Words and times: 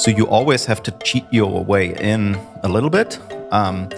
So 0.00 0.10
you 0.10 0.26
always 0.28 0.64
have 0.64 0.82
to 0.84 0.92
cheat 1.04 1.26
your 1.30 1.62
way 1.62 1.94
in 2.00 2.34
a 2.62 2.68
little 2.70 2.88
bit, 2.88 3.18
um, 3.52 3.90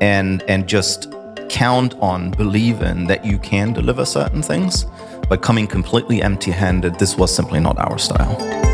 and 0.00 0.42
and 0.48 0.66
just 0.66 1.12
count 1.50 1.94
on 2.00 2.30
believing 2.30 3.06
that 3.08 3.22
you 3.26 3.38
can 3.38 3.74
deliver 3.74 4.06
certain 4.06 4.40
things. 4.40 4.86
But 5.28 5.42
coming 5.42 5.66
completely 5.66 6.22
empty-handed, 6.22 6.98
this 6.98 7.18
was 7.18 7.36
simply 7.36 7.60
not 7.60 7.76
our 7.78 7.98
style. 7.98 8.71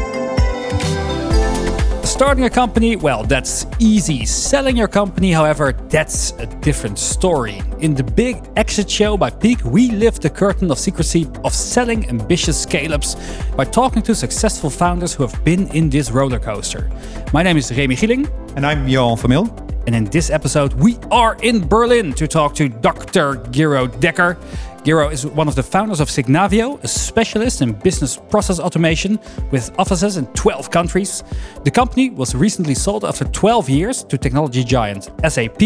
Starting 2.18 2.46
a 2.46 2.50
company, 2.50 2.96
well, 2.96 3.22
that's 3.22 3.64
easy. 3.78 4.26
Selling 4.26 4.76
your 4.76 4.88
company, 4.88 5.30
however, 5.30 5.72
that's 5.88 6.32
a 6.40 6.46
different 6.46 6.98
story. 6.98 7.62
In 7.78 7.94
the 7.94 8.02
big 8.02 8.42
exit 8.56 8.90
show 8.90 9.16
by 9.16 9.30
Peak, 9.30 9.64
we 9.64 9.92
lift 9.92 10.22
the 10.22 10.28
curtain 10.28 10.68
of 10.72 10.80
secrecy 10.80 11.28
of 11.44 11.54
selling 11.54 12.08
ambitious 12.08 12.60
scale 12.60 12.92
ups 12.92 13.14
by 13.56 13.64
talking 13.64 14.02
to 14.02 14.16
successful 14.16 14.68
founders 14.68 15.14
who 15.14 15.24
have 15.24 15.44
been 15.44 15.68
in 15.68 15.90
this 15.90 16.10
roller 16.10 16.40
coaster. 16.40 16.90
My 17.32 17.44
name 17.44 17.56
is 17.56 17.70
Remy 17.70 17.94
Gieling. 17.94 18.28
And 18.56 18.66
I'm 18.66 18.88
Johan 18.88 19.16
van 19.16 19.30
Mil. 19.30 19.68
And 19.86 19.94
in 19.94 20.04
this 20.06 20.28
episode, 20.28 20.74
we 20.74 20.98
are 21.12 21.36
in 21.42 21.68
Berlin 21.68 22.12
to 22.14 22.26
talk 22.26 22.52
to 22.56 22.68
Dr. 22.68 23.36
Gero 23.52 23.86
Decker. 23.86 24.36
Gero 24.84 25.08
is 25.08 25.26
one 25.26 25.48
of 25.48 25.54
the 25.54 25.62
founders 25.62 26.00
of 26.00 26.08
Signavio, 26.08 26.82
a 26.82 26.88
specialist 26.88 27.62
in 27.62 27.72
business 27.72 28.16
process 28.16 28.58
automation 28.60 29.18
with 29.50 29.70
offices 29.78 30.16
in 30.16 30.26
12 30.28 30.70
countries. 30.70 31.24
The 31.64 31.70
company 31.70 32.10
was 32.10 32.34
recently 32.34 32.74
sold 32.74 33.04
after 33.04 33.24
12 33.24 33.68
years 33.68 34.04
to 34.04 34.16
technology 34.16 34.64
giant 34.64 35.10
SAP, 35.28 35.60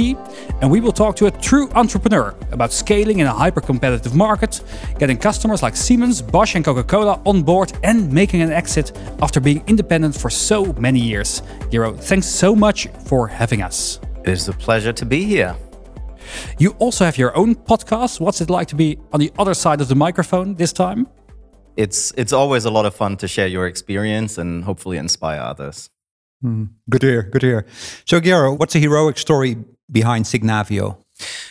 and 0.60 0.70
we 0.70 0.80
will 0.80 0.92
talk 0.92 1.14
to 1.16 1.26
a 1.26 1.30
true 1.30 1.70
entrepreneur 1.74 2.34
about 2.50 2.72
scaling 2.72 3.20
in 3.20 3.26
a 3.26 3.32
hyper 3.32 3.60
competitive 3.60 4.14
market, 4.14 4.62
getting 4.98 5.18
customers 5.18 5.62
like 5.62 5.76
Siemens, 5.76 6.22
Bosch, 6.22 6.54
and 6.54 6.64
Coca 6.64 6.82
Cola 6.82 7.20
on 7.26 7.42
board, 7.42 7.72
and 7.82 8.12
making 8.12 8.42
an 8.42 8.50
exit 8.50 8.92
after 9.20 9.40
being 9.40 9.62
independent 9.66 10.16
for 10.16 10.30
so 10.30 10.72
many 10.74 11.00
years. 11.00 11.42
Gero, 11.70 11.92
thanks 11.92 12.26
so 12.26 12.56
much 12.56 12.88
for 13.06 13.28
having 13.28 13.62
us. 13.62 14.00
It 14.24 14.30
is 14.30 14.48
a 14.48 14.52
pleasure 14.52 14.92
to 14.92 15.04
be 15.04 15.24
here. 15.24 15.56
You 16.58 16.70
also 16.78 17.04
have 17.04 17.18
your 17.18 17.36
own 17.36 17.54
podcast. 17.54 18.20
What's 18.20 18.40
it 18.40 18.50
like 18.50 18.68
to 18.68 18.76
be 18.76 18.98
on 19.12 19.20
the 19.20 19.32
other 19.38 19.54
side 19.54 19.80
of 19.80 19.88
the 19.88 19.94
microphone 19.94 20.54
this 20.54 20.72
time? 20.72 21.08
It's 21.76 22.12
it's 22.16 22.32
always 22.32 22.64
a 22.64 22.70
lot 22.70 22.86
of 22.86 22.94
fun 22.94 23.16
to 23.16 23.28
share 23.28 23.46
your 23.46 23.66
experience 23.66 24.38
and 24.38 24.64
hopefully 24.64 24.98
inspire 24.98 25.40
others. 25.40 25.90
Mm, 26.44 26.70
good 26.90 27.00
to 27.02 27.06
hear. 27.06 27.22
Good 27.22 27.40
to 27.40 27.46
hear. 27.46 27.66
So, 28.04 28.20
Gero, 28.20 28.52
what's 28.54 28.72
the 28.72 28.80
heroic 28.80 29.16
story 29.18 29.56
behind 29.90 30.24
Signavio? 30.24 30.96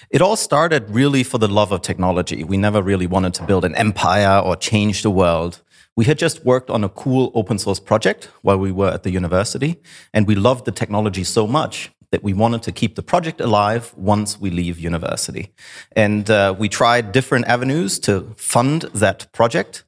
It 0.09 0.21
all 0.21 0.35
started 0.35 0.89
really 0.89 1.23
for 1.23 1.37
the 1.37 1.47
love 1.47 1.71
of 1.71 1.81
technology. 1.81 2.43
We 2.43 2.57
never 2.57 2.81
really 2.81 3.07
wanted 3.07 3.33
to 3.35 3.43
build 3.43 3.63
an 3.63 3.73
empire 3.75 4.39
or 4.39 4.57
change 4.57 5.01
the 5.01 5.09
world. 5.09 5.61
We 5.95 6.05
had 6.05 6.17
just 6.17 6.45
worked 6.45 6.69
on 6.69 6.83
a 6.83 6.89
cool 6.89 7.31
open 7.33 7.57
source 7.57 7.79
project 7.79 8.29
while 8.41 8.57
we 8.57 8.71
were 8.71 8.89
at 8.89 9.03
the 9.03 9.11
university, 9.11 9.81
and 10.13 10.27
we 10.27 10.35
loved 10.35 10.65
the 10.65 10.71
technology 10.71 11.23
so 11.23 11.47
much 11.47 11.91
that 12.11 12.23
we 12.23 12.33
wanted 12.33 12.61
to 12.63 12.71
keep 12.71 12.95
the 12.95 13.01
project 13.01 13.41
alive 13.41 13.93
once 13.95 14.39
we 14.39 14.49
leave 14.49 14.77
university. 14.79 15.53
And 15.95 16.29
uh, 16.29 16.53
we 16.57 16.69
tried 16.69 17.11
different 17.11 17.47
avenues 17.47 17.99
to 17.99 18.33
fund 18.37 18.83
that 18.93 19.31
project. 19.31 19.83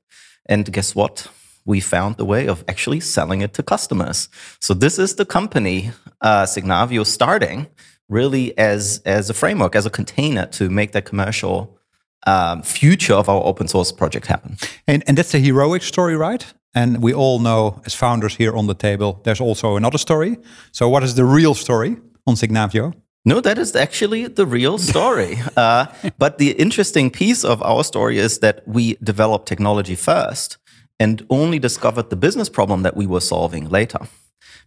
And 0.46 0.72
guess 0.72 0.96
what? 0.96 1.28
We 1.66 1.80
found 1.80 2.18
the 2.18 2.26
way 2.26 2.48
of 2.48 2.64
actually 2.68 3.02
selling 3.02 3.42
it 3.42 3.54
to 3.54 3.64
customers. 3.64 4.30
So 4.60 4.74
this 4.74 4.98
is 5.00 5.16
the 5.16 5.26
company, 5.26 5.92
uh, 6.22 6.44
Signavio, 6.44 7.06
starting 7.06 7.68
really 8.10 8.58
as, 8.58 9.02
as 9.06 9.30
a 9.30 9.34
framework, 9.34 9.76
as 9.76 9.86
a 9.86 9.90
container 9.90 10.46
to 10.48 10.70
make 10.70 10.92
that 10.92 11.06
commercial 11.06 11.78
um, 12.26 12.62
future 12.62 13.14
of 13.14 13.28
our 13.28 13.44
open 13.44 13.68
source 13.68 13.92
project 13.92 14.28
happen. 14.28 14.58
And, 14.88 15.04
and 15.08 15.18
that's 15.18 15.34
a 15.34 15.40
heroic 15.40 15.84
story, 15.84 16.16
right? 16.16 16.46
And 16.76 17.04
we 17.04 17.14
all 17.14 17.40
know, 17.40 17.82
as 17.86 17.94
founders 17.94 18.36
here 18.36 18.56
on 18.56 18.68
the 18.68 18.74
table, 18.74 19.22
there's 19.24 19.42
also 19.42 19.76
another 19.76 19.98
story. 19.98 20.38
So, 20.72 20.90
what 20.90 21.04
is 21.04 21.16
the 21.16 21.26
real 21.26 21.54
story? 21.54 21.98
On 22.26 22.36
Signavio? 22.36 22.94
No, 23.26 23.40
that 23.40 23.58
is 23.58 23.76
actually 23.76 24.28
the 24.28 24.46
real 24.46 24.78
story. 24.78 25.38
uh, 25.58 25.86
but 26.18 26.38
the 26.38 26.52
interesting 26.52 27.10
piece 27.10 27.44
of 27.46 27.62
our 27.64 27.84
story 27.84 28.18
is 28.18 28.40
that 28.40 28.68
we 28.68 28.96
developed 28.96 29.48
technology 29.48 29.96
first 29.96 30.58
and 31.00 31.26
only 31.30 31.60
discovered 31.60 32.10
the 32.10 32.16
business 32.16 32.50
problem 32.50 32.84
that 32.84 32.98
we 32.98 33.08
were 33.08 33.22
solving 33.22 33.70
later. 33.70 34.00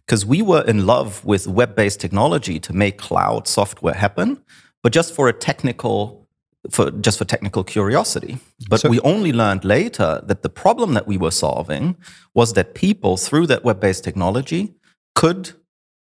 Because 0.05 0.25
we 0.25 0.41
were 0.41 0.63
in 0.65 0.85
love 0.85 1.23
with 1.23 1.47
web 1.47 1.75
based 1.75 1.99
technology 1.99 2.59
to 2.59 2.73
make 2.73 2.97
cloud 2.97 3.47
software 3.47 3.93
happen, 3.93 4.41
but 4.81 4.91
just 4.93 5.13
for 5.13 5.27
a 5.27 5.33
technical 5.33 6.25
for 6.71 6.91
just 6.91 7.17
for 7.17 7.25
technical 7.25 7.63
curiosity. 7.63 8.39
But 8.69 8.81
so, 8.81 8.89
we 8.89 8.99
only 9.01 9.31
learned 9.31 9.63
later 9.63 10.21
that 10.25 10.41
the 10.41 10.49
problem 10.49 10.95
that 10.95 11.07
we 11.07 11.17
were 11.17 11.31
solving 11.31 11.95
was 12.33 12.53
that 12.53 12.73
people 12.73 13.15
through 13.15 13.47
that 13.47 13.63
web-based 13.63 14.03
technology 14.03 14.75
could 15.15 15.53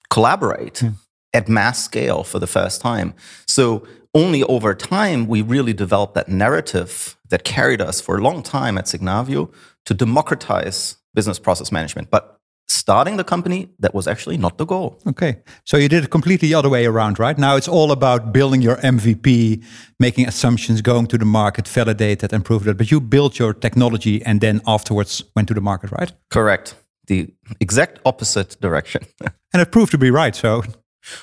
collaborate. 0.10 0.80
Hmm 0.80 0.90
at 1.34 1.48
mass 1.48 1.84
scale 1.84 2.24
for 2.24 2.40
the 2.40 2.48
first 2.48 2.82
time. 2.82 3.14
So 3.48 3.86
only 4.14 4.44
over 4.44 4.74
time 4.74 5.28
we 5.28 5.42
really 5.42 5.74
developed 5.74 6.16
that 6.16 6.30
narrative 6.30 7.18
that 7.30 7.44
carried 7.44 7.82
us 7.82 8.02
for 8.02 8.18
a 8.18 8.22
long 8.22 8.42
time 8.42 8.78
at 8.78 8.86
Signavio 8.86 9.54
to 9.86 9.94
democratize 9.94 10.98
business 11.14 11.40
process 11.40 11.72
management. 11.72 12.10
But 12.10 12.38
starting 12.68 13.18
the 13.18 13.24
company, 13.24 13.70
that 13.80 13.94
was 13.94 14.08
actually 14.08 14.38
not 14.38 14.58
the 14.58 14.66
goal. 14.66 15.00
Okay. 15.08 15.38
So 15.64 15.78
you 15.78 15.88
did 15.88 16.04
it 16.04 16.10
completely 16.10 16.50
the 16.50 16.56
other 16.56 16.70
way 16.70 16.86
around, 16.86 17.20
right? 17.20 17.38
Now 17.38 17.56
it's 17.56 17.68
all 17.68 17.92
about 17.92 18.34
building 18.34 18.62
your 18.62 18.78
MVP, 18.78 19.64
making 20.00 20.28
assumptions, 20.28 20.82
going 20.82 21.08
to 21.08 21.18
the 21.18 21.26
market, 21.26 21.68
validate 21.68 22.24
it, 22.24 22.34
and 22.34 22.44
prove 22.44 22.68
it. 22.68 22.78
But 22.78 22.92
you 22.92 23.00
built 23.00 23.40
your 23.40 23.54
technology 23.54 24.24
and 24.24 24.42
then 24.42 24.62
afterwards 24.66 25.24
went 25.36 25.48
to 25.48 25.54
the 25.54 25.62
market, 25.62 25.92
right? 25.92 26.12
Correct. 26.30 26.76
The 27.08 27.34
exact 27.60 28.00
opposite 28.06 28.60
direction. 28.60 29.06
and 29.54 29.62
it 29.62 29.72
proved 29.72 29.92
to 29.92 29.98
be 29.98 30.12
right. 30.12 30.36
So 30.36 30.64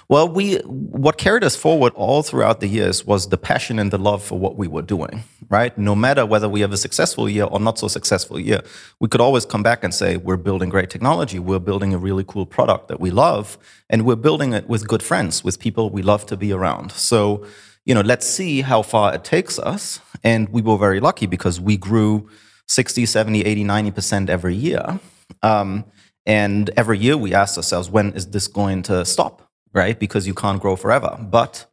well, 0.09 0.29
we 0.29 0.57
what 0.59 1.19
carried 1.19 1.45
us 1.45 1.57
forward 1.57 1.93
all 1.95 2.23
throughout 2.23 2.61
the 2.61 2.67
years 2.67 3.05
was 3.05 3.29
the 3.29 3.37
passion 3.39 3.79
and 3.79 3.91
the 3.91 3.99
love 3.99 4.23
for 4.23 4.39
what 4.39 4.57
we 4.57 4.69
were 4.69 4.83
doing, 4.83 5.25
right? 5.49 5.77
No 5.79 5.95
matter 5.95 6.27
whether 6.27 6.49
we 6.49 6.61
have 6.61 6.73
a 6.73 6.77
successful 6.77 7.29
year 7.29 7.45
or 7.45 7.61
not 7.61 7.79
so 7.79 7.89
successful 7.89 8.39
year, 8.39 8.63
we 9.01 9.09
could 9.09 9.21
always 9.21 9.45
come 9.45 9.63
back 9.63 9.85
and 9.85 9.95
say 9.95 10.17
we're 10.17 10.37
building 10.37 10.69
great 10.69 10.91
technology, 10.91 11.39
we're 11.39 11.59
building 11.59 11.95
a 11.95 11.99
really 11.99 12.25
cool 12.27 12.47
product 12.47 12.89
that 12.89 13.01
we 13.01 13.11
love, 13.11 13.59
and 13.91 14.05
we're 14.05 14.17
building 14.17 14.53
it 14.53 14.69
with 14.69 14.89
good 14.89 15.03
friends, 15.03 15.45
with 15.45 15.59
people 15.59 15.91
we 15.91 16.03
love 16.03 16.27
to 16.27 16.37
be 16.37 16.53
around. 16.53 16.93
So, 16.93 17.47
you 17.85 17.95
know, 17.95 18.01
let's 18.01 18.27
see 18.27 18.63
how 18.63 18.83
far 18.83 19.15
it 19.15 19.25
takes 19.25 19.59
us. 19.59 20.01
And 20.23 20.49
we 20.49 20.63
were 20.63 20.79
very 20.79 21.01
lucky 21.01 21.27
because 21.27 21.61
we 21.61 21.77
grew 21.77 22.29
60, 22.69 23.05
70, 23.07 23.43
80, 23.43 23.65
90% 23.65 24.31
every 24.31 24.55
year. 24.55 25.01
Um, 25.43 25.85
and 26.27 26.71
every 26.77 26.99
year 26.99 27.17
we 27.17 27.35
asked 27.35 27.57
ourselves, 27.59 27.91
when 27.91 28.13
is 28.13 28.29
this 28.29 28.49
going 28.49 28.83
to 28.85 29.05
stop? 29.05 29.44
Right? 29.75 29.99
Because 29.99 30.27
you 30.27 30.35
can't 30.35 30.61
grow 30.61 30.77
forever. 30.77 31.19
But 31.21 31.67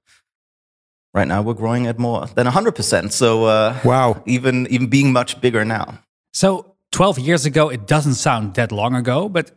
right 1.13 1.27
now 1.27 1.41
we're 1.41 1.53
growing 1.53 1.87
at 1.87 1.99
more 1.99 2.25
than 2.27 2.47
100%. 2.47 3.11
So 3.11 3.45
uh, 3.45 3.79
wow, 3.85 4.21
even 4.25 4.67
even 4.67 4.87
being 4.87 5.13
much 5.13 5.39
bigger 5.39 5.63
now. 5.63 5.99
So 6.33 6.75
12 6.91 7.19
years 7.19 7.45
ago, 7.45 7.69
it 7.69 7.87
doesn't 7.87 8.15
sound 8.15 8.55
that 8.55 8.71
long 8.71 8.95
ago, 8.95 9.29
but 9.29 9.51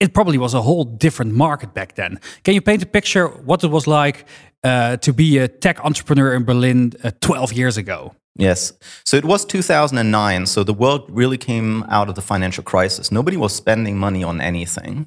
it 0.00 0.12
probably 0.12 0.38
was 0.38 0.54
a 0.54 0.62
whole 0.62 0.84
different 0.84 1.32
market 1.34 1.72
back 1.74 1.94
then. 1.94 2.20
Can 2.44 2.54
you 2.54 2.60
paint 2.60 2.82
a 2.82 2.86
picture 2.86 3.28
what 3.28 3.64
it 3.64 3.68
was 3.68 3.86
like 3.86 4.26
uh, 4.64 4.96
to 4.98 5.12
be 5.12 5.38
a 5.38 5.48
tech 5.48 5.84
entrepreneur 5.84 6.34
in 6.34 6.44
Berlin 6.44 6.92
uh, 7.04 7.10
12 7.20 7.52
years 7.52 7.76
ago? 7.76 8.14
Yes. 8.38 8.72
So 9.04 9.16
it 9.16 9.24
was 9.24 9.44
2009. 9.44 10.46
So 10.46 10.62
the 10.62 10.72
world 10.72 11.10
really 11.10 11.36
came 11.36 11.82
out 11.88 12.08
of 12.08 12.14
the 12.14 12.22
financial 12.22 12.62
crisis. 12.62 13.10
Nobody 13.10 13.36
was 13.36 13.52
spending 13.52 13.98
money 13.98 14.22
on 14.22 14.40
anything. 14.40 15.06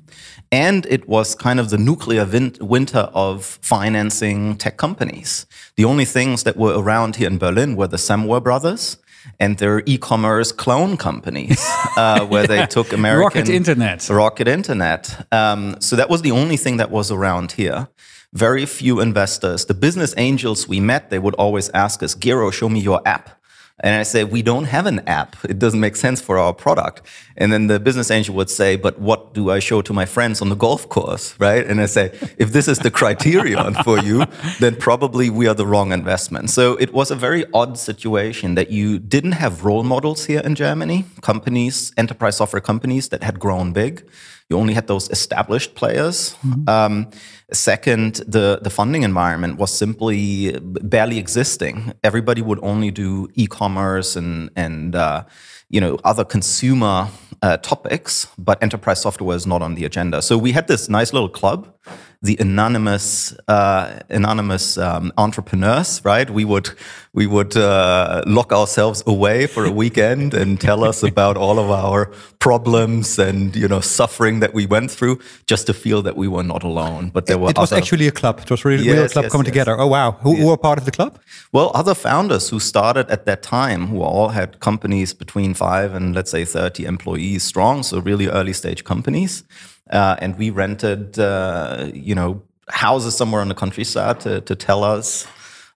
And 0.52 0.86
it 0.88 1.08
was 1.08 1.34
kind 1.34 1.60
of 1.60 1.70
the 1.70 1.78
nuclear 1.78 2.28
winter 2.60 3.10
of 3.14 3.46
financing 3.62 4.58
tech 4.58 4.76
companies. 4.76 5.46
The 5.78 5.86
only 5.86 6.04
things 6.04 6.44
that 6.44 6.58
were 6.58 6.78
around 6.78 7.16
here 7.16 7.28
in 7.28 7.38
Berlin 7.38 7.78
were 7.78 7.88
the 7.88 7.98
Samwer 7.98 8.44
brothers 8.44 8.98
and 9.40 9.58
their 9.60 9.82
e-commerce 9.86 10.52
clone 10.52 10.98
companies, 10.98 11.64
uh, 11.98 12.26
where 12.26 12.48
they 12.48 12.66
took 12.66 12.92
American 13.02 13.40
Rocket 13.40 13.50
Internet. 13.50 14.10
Rocket 14.10 14.48
Internet. 14.48 15.28
Um, 15.32 15.78
so 15.80 15.96
that 15.96 16.10
was 16.10 16.22
the 16.22 16.32
only 16.32 16.58
thing 16.58 16.78
that 16.78 16.92
was 16.92 17.12
around 17.12 17.54
here 17.54 17.88
very 18.34 18.66
few 18.66 19.00
investors. 19.00 19.66
The 19.66 19.74
business 19.74 20.14
angels 20.18 20.68
we 20.68 20.80
met, 20.80 21.10
they 21.10 21.20
would 21.20 21.36
always 21.36 21.70
ask 21.70 22.02
us, 22.02 22.16
Gero, 22.16 22.52
show 22.52 22.70
me 22.70 22.80
your 22.80 23.02
app. 23.06 23.42
And 23.84 23.96
I 23.96 24.04
say, 24.04 24.24
we 24.24 24.44
don't 24.44 24.66
have 24.66 24.86
an 24.86 25.00
app. 25.08 25.36
It 25.44 25.58
doesn't 25.58 25.80
make 25.80 25.96
sense 25.96 26.22
for 26.22 26.38
our 26.38 26.54
product. 26.54 27.02
And 27.36 27.52
then 27.52 27.66
the 27.66 27.80
business 27.80 28.12
angel 28.12 28.36
would 28.36 28.50
say, 28.50 28.76
but 28.76 29.00
what 29.00 29.34
do 29.34 29.50
I 29.50 29.58
show 29.58 29.82
to 29.82 29.92
my 29.92 30.06
friends 30.06 30.40
on 30.40 30.50
the 30.50 30.56
golf 30.56 30.88
course? 30.88 31.36
Right. 31.40 31.66
And 31.66 31.82
I 31.82 31.88
say, 31.88 32.12
if 32.38 32.52
this 32.52 32.68
is 32.68 32.78
the 32.78 32.92
criterion 33.00 33.74
for 33.84 33.98
you, 33.98 34.26
then 34.60 34.76
probably 34.76 35.32
we 35.32 35.48
are 35.48 35.56
the 35.56 35.66
wrong 35.66 35.92
investment. 35.92 36.52
So 36.52 36.76
it 36.76 36.94
was 36.94 37.10
a 37.10 37.16
very 37.16 37.44
odd 37.54 37.80
situation 37.80 38.54
that 38.54 38.70
you 38.70 39.00
didn't 39.00 39.34
have 39.34 39.66
role 39.66 39.84
models 39.84 40.26
here 40.26 40.42
in 40.42 40.54
Germany, 40.54 41.06
companies, 41.22 41.92
enterprise 41.98 42.38
software 42.38 42.62
companies 42.62 43.10
that 43.10 43.24
had 43.24 43.40
grown 43.40 43.74
big. 43.74 44.06
You 44.52 44.58
only 44.58 44.74
had 44.74 44.88
those 44.88 45.10
established 45.10 45.76
players. 45.76 46.36
Mm-hmm. 46.46 46.68
Um, 46.68 47.10
second, 47.54 48.16
the, 48.28 48.60
the 48.62 48.70
funding 48.70 49.04
environment 49.04 49.58
was 49.58 49.72
simply 49.74 50.60
barely 50.62 51.18
existing. 51.18 51.94
Everybody 52.04 52.42
would 52.42 52.60
only 52.62 52.92
do 52.92 53.30
e-commerce 53.36 54.18
and 54.18 54.50
and 54.56 54.96
uh, 54.96 55.24
you 55.70 55.80
know, 55.80 55.98
other 56.04 56.26
consumer 56.26 57.08
uh, 57.42 57.58
topics, 57.58 58.28
but 58.38 58.62
enterprise 58.62 59.02
software 59.02 59.38
is 59.38 59.48
not 59.48 59.62
on 59.62 59.76
the 59.76 59.86
agenda. 59.86 60.22
So 60.22 60.38
we 60.38 60.52
had 60.52 60.68
this 60.68 60.90
nice 60.90 61.14
little 61.14 61.30
club, 61.30 61.74
the 62.24 62.38
anonymous 62.40 63.36
uh, 63.48 64.00
anonymous 64.10 64.78
um, 64.78 65.12
entrepreneurs. 65.18 66.02
Right? 66.06 66.30
We 66.30 66.46
would 66.46 66.70
we 67.14 67.28
would 67.28 67.58
uh, 67.58 68.24
lock 68.28 68.54
ourselves 68.54 69.04
away 69.08 69.48
for 69.48 69.66
a 69.66 69.72
weekend 69.72 70.34
and 70.34 70.62
tell 70.62 70.84
us 70.84 71.04
about 71.04 71.36
all 71.36 71.60
of 71.60 71.70
our 71.72 72.12
problems 72.40 73.20
and 73.20 73.56
you 73.56 73.68
know 73.68 73.82
suffering 73.82 74.40
that 74.40 74.54
we 74.54 74.66
went 74.66 74.92
through, 74.92 75.20
just 75.48 75.68
to 75.68 75.74
feel 75.74 76.02
that 76.04 76.16
we 76.16 76.28
were 76.28 76.44
not 76.44 76.64
alone. 76.64 77.10
But 77.10 77.26
there 77.26 77.38
it, 77.38 77.40
were 77.40 77.50
it 77.50 77.58
was 77.58 77.72
other, 77.72 77.82
actually 77.82 78.08
a 78.08 78.12
club. 78.12 78.40
It 78.40 78.52
was 78.52 78.64
really 78.64 78.86
Yes, 78.86 78.98
real 78.98 79.10
club 79.10 79.24
yes, 79.26 79.32
coming 79.32 79.46
yes. 79.46 79.54
together. 79.54 79.80
Oh 79.80 79.88
wow! 79.88 80.12
Who, 80.22 80.36
who 80.36 80.48
were 80.48 80.58
part 80.58 80.78
of 80.78 80.86
the 80.86 80.92
club? 80.92 81.20
Well, 81.52 81.72
other 81.74 81.96
founders 81.96 82.50
who 82.50 82.60
started 82.60 83.10
at 83.10 83.26
that 83.26 83.42
time, 83.42 83.88
who 83.88 84.02
all 84.02 84.30
had 84.30 84.60
companies 84.60 85.14
between 85.14 85.54
five 85.54 85.94
and 85.94 86.16
let's 86.16 86.32
say 86.32 86.46
30 86.46 86.86
employees 86.86 87.44
strong, 87.44 87.84
so 87.84 88.00
really 88.00 88.28
early 88.28 88.54
stage 88.54 88.84
companies. 88.84 89.44
Uh, 89.92 90.16
and 90.20 90.38
we 90.38 90.50
rented, 90.50 91.20
uh, 91.20 91.90
you 91.94 92.16
know, 92.16 92.42
houses 92.70 93.16
somewhere 93.16 93.42
in 93.42 93.50
the 93.50 93.56
countryside 93.56 94.20
to, 94.22 94.42
to 94.42 94.56
tell 94.56 94.84
us 94.84 95.28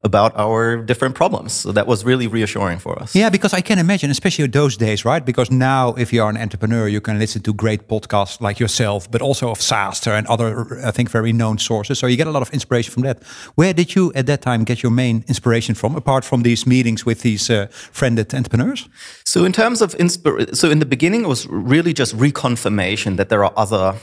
about 0.05 0.37
our 0.37 0.77
different 0.77 1.15
problems. 1.15 1.51
So 1.51 1.71
that 1.71 1.87
was 1.87 2.05
really 2.05 2.27
reassuring 2.27 2.79
for 2.79 3.01
us. 3.01 3.15
Yeah, 3.15 3.31
because 3.31 3.53
I 3.53 3.61
can 3.61 3.79
imagine, 3.79 4.11
especially 4.11 4.47
those 4.47 4.77
days, 4.77 5.03
right? 5.03 5.25
Because 5.25 5.49
now, 5.51 5.95
if 5.95 6.13
you 6.13 6.23
are 6.23 6.29
an 6.29 6.37
entrepreneur, 6.37 6.87
you 6.87 7.01
can 7.01 7.17
listen 7.19 7.41
to 7.41 7.53
great 7.53 7.87
podcasts 7.87 8.39
like 8.39 8.59
yourself, 8.59 9.09
but 9.09 9.21
also 9.21 9.49
of 9.49 9.59
SaaStr 9.59 10.17
and 10.17 10.27
other, 10.27 10.79
I 10.85 10.91
think, 10.91 11.09
very 11.09 11.33
known 11.33 11.57
sources. 11.57 11.99
So 11.99 12.07
you 12.07 12.17
get 12.17 12.27
a 12.27 12.31
lot 12.31 12.43
of 12.43 12.51
inspiration 12.53 12.93
from 12.93 13.03
that. 13.03 13.23
Where 13.55 13.73
did 13.73 13.95
you, 13.95 14.11
at 14.13 14.27
that 14.27 14.41
time, 14.41 14.63
get 14.63 14.83
your 14.83 14.91
main 14.91 15.25
inspiration 15.27 15.75
from, 15.75 15.95
apart 15.95 16.23
from 16.23 16.43
these 16.43 16.67
meetings 16.67 17.05
with 17.05 17.21
these 17.21 17.49
uh, 17.49 17.67
friended 17.91 18.33
entrepreneurs? 18.33 18.87
So 19.25 19.43
in 19.43 19.51
terms 19.51 19.81
of 19.81 19.95
inspiration, 19.95 20.53
so 20.55 20.69
in 20.69 20.79
the 20.79 20.85
beginning, 20.85 21.23
it 21.23 21.27
was 21.27 21.47
really 21.47 21.93
just 21.93 22.15
reconfirmation 22.15 23.17
that 23.17 23.29
there 23.29 23.43
are 23.43 23.53
other 23.57 23.95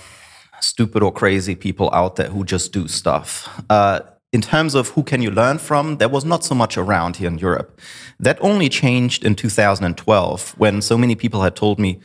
stupid 0.61 1.03
or 1.03 1.13
crazy 1.13 1.55
people 1.55 1.91
out 1.93 2.17
there 2.17 2.29
who 2.29 2.45
just 2.45 2.73
do 2.73 2.89
stuff. 2.89 3.49
Uh, 3.71 4.01
in 4.33 4.41
terms 4.41 4.75
of 4.75 4.89
who 4.89 5.03
can 5.03 5.21
you 5.21 5.31
learn 5.31 5.59
from, 5.59 5.99
there 5.99 6.09
was 6.09 6.25
not 6.25 6.43
so 6.43 6.55
much 6.55 6.79
around 6.79 7.17
here 7.17 7.29
in 7.29 7.39
Europe. 7.39 7.79
That 8.19 8.39
only 8.41 8.69
changed 8.69 9.25
in 9.25 9.35
2012 9.35 10.55
when 10.57 10.81
so 10.81 10.97
many 10.97 11.15
people 11.15 11.43
had 11.43 11.55
told 11.55 11.79
me, 11.79 12.01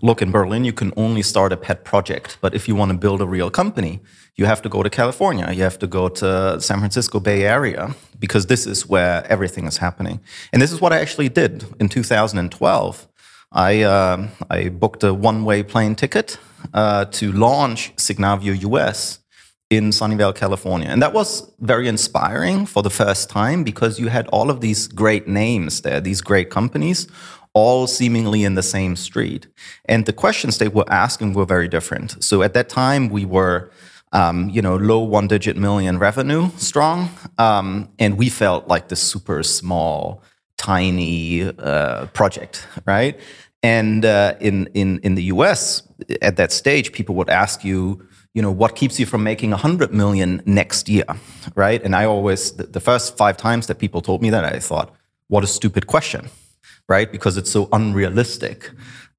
look, 0.00 0.22
in 0.22 0.30
Berlin, 0.30 0.64
you 0.64 0.72
can 0.72 0.92
only 0.96 1.22
start 1.22 1.52
a 1.52 1.56
pet 1.56 1.84
project. 1.84 2.38
But 2.40 2.54
if 2.54 2.68
you 2.68 2.76
want 2.76 2.92
to 2.92 2.98
build 2.98 3.20
a 3.20 3.26
real 3.26 3.50
company, 3.50 4.00
you 4.36 4.46
have 4.46 4.62
to 4.62 4.68
go 4.68 4.82
to 4.82 4.90
California. 4.90 5.50
You 5.50 5.64
have 5.64 5.78
to 5.80 5.86
go 5.88 6.08
to 6.08 6.60
San 6.60 6.78
Francisco 6.78 7.18
Bay 7.18 7.44
Area 7.44 7.94
because 8.18 8.46
this 8.46 8.66
is 8.66 8.88
where 8.88 9.26
everything 9.26 9.66
is 9.66 9.78
happening. 9.78 10.20
And 10.52 10.62
this 10.62 10.72
is 10.72 10.80
what 10.80 10.92
I 10.92 11.00
actually 11.00 11.28
did 11.28 11.64
in 11.80 11.88
2012. 11.88 13.08
I, 13.50 13.82
uh, 13.82 14.28
I 14.48 14.68
booked 14.68 15.02
a 15.02 15.12
one 15.12 15.44
way 15.44 15.62
plane 15.62 15.94
ticket 15.94 16.38
uh, 16.72 17.06
to 17.06 17.32
launch 17.32 17.94
Signavio 17.96 18.54
US 18.70 19.18
in 19.72 19.90
Sunnyvale, 19.90 20.34
California. 20.34 20.88
And 20.88 21.00
that 21.00 21.14
was 21.14 21.50
very 21.60 21.88
inspiring 21.88 22.66
for 22.66 22.82
the 22.82 22.90
first 22.90 23.30
time 23.30 23.64
because 23.64 23.98
you 23.98 24.08
had 24.08 24.26
all 24.28 24.50
of 24.50 24.60
these 24.60 24.86
great 24.86 25.26
names 25.26 25.80
there, 25.80 25.98
these 25.98 26.20
great 26.20 26.50
companies, 26.50 27.08
all 27.54 27.86
seemingly 27.86 28.44
in 28.44 28.54
the 28.54 28.62
same 28.62 28.96
street. 28.96 29.46
And 29.86 30.04
the 30.04 30.12
questions 30.12 30.58
they 30.58 30.68
were 30.68 30.84
asking 30.88 31.32
were 31.32 31.46
very 31.46 31.68
different. 31.68 32.22
So 32.22 32.42
at 32.42 32.52
that 32.54 32.68
time, 32.68 33.08
we 33.08 33.24
were. 33.24 33.70
Um, 34.14 34.50
you 34.50 34.60
know, 34.60 34.76
low 34.76 34.98
one 34.98 35.26
digit 35.26 35.56
million 35.56 35.98
revenue 35.98 36.50
strong. 36.58 37.08
Um, 37.38 37.88
and 37.98 38.18
we 38.18 38.28
felt 38.28 38.68
like 38.68 38.88
this 38.88 39.00
super 39.00 39.42
small, 39.42 40.22
tiny 40.58 41.44
uh, 41.44 42.08
project, 42.08 42.66
right? 42.84 43.18
And 43.62 44.04
uh, 44.04 44.34
in, 44.38 44.66
in, 44.74 44.98
in 44.98 45.14
the 45.14 45.22
US, 45.34 45.82
at 46.20 46.36
that 46.36 46.52
stage, 46.52 46.92
people 46.92 47.14
would 47.14 47.30
ask 47.30 47.64
you, 47.64 48.06
you 48.34 48.40
know, 48.40 48.50
what 48.50 48.76
keeps 48.76 48.98
you 48.98 49.06
from 49.06 49.22
making 49.22 49.50
100 49.50 49.92
million 49.92 50.42
next 50.46 50.88
year, 50.88 51.04
right? 51.54 51.82
And 51.82 51.94
I 51.94 52.04
always, 52.06 52.52
the, 52.52 52.80
first 52.80 53.16
five 53.16 53.36
times 53.36 53.66
that 53.66 53.78
people 53.78 54.00
told 54.00 54.22
me 54.22 54.30
that, 54.30 54.44
I 54.44 54.58
thought, 54.58 54.94
what 55.28 55.44
a 55.44 55.46
stupid 55.46 55.86
question, 55.86 56.30
right? 56.88 57.10
Because 57.10 57.36
it's 57.36 57.50
so 57.50 57.68
unrealistic. 57.72 58.70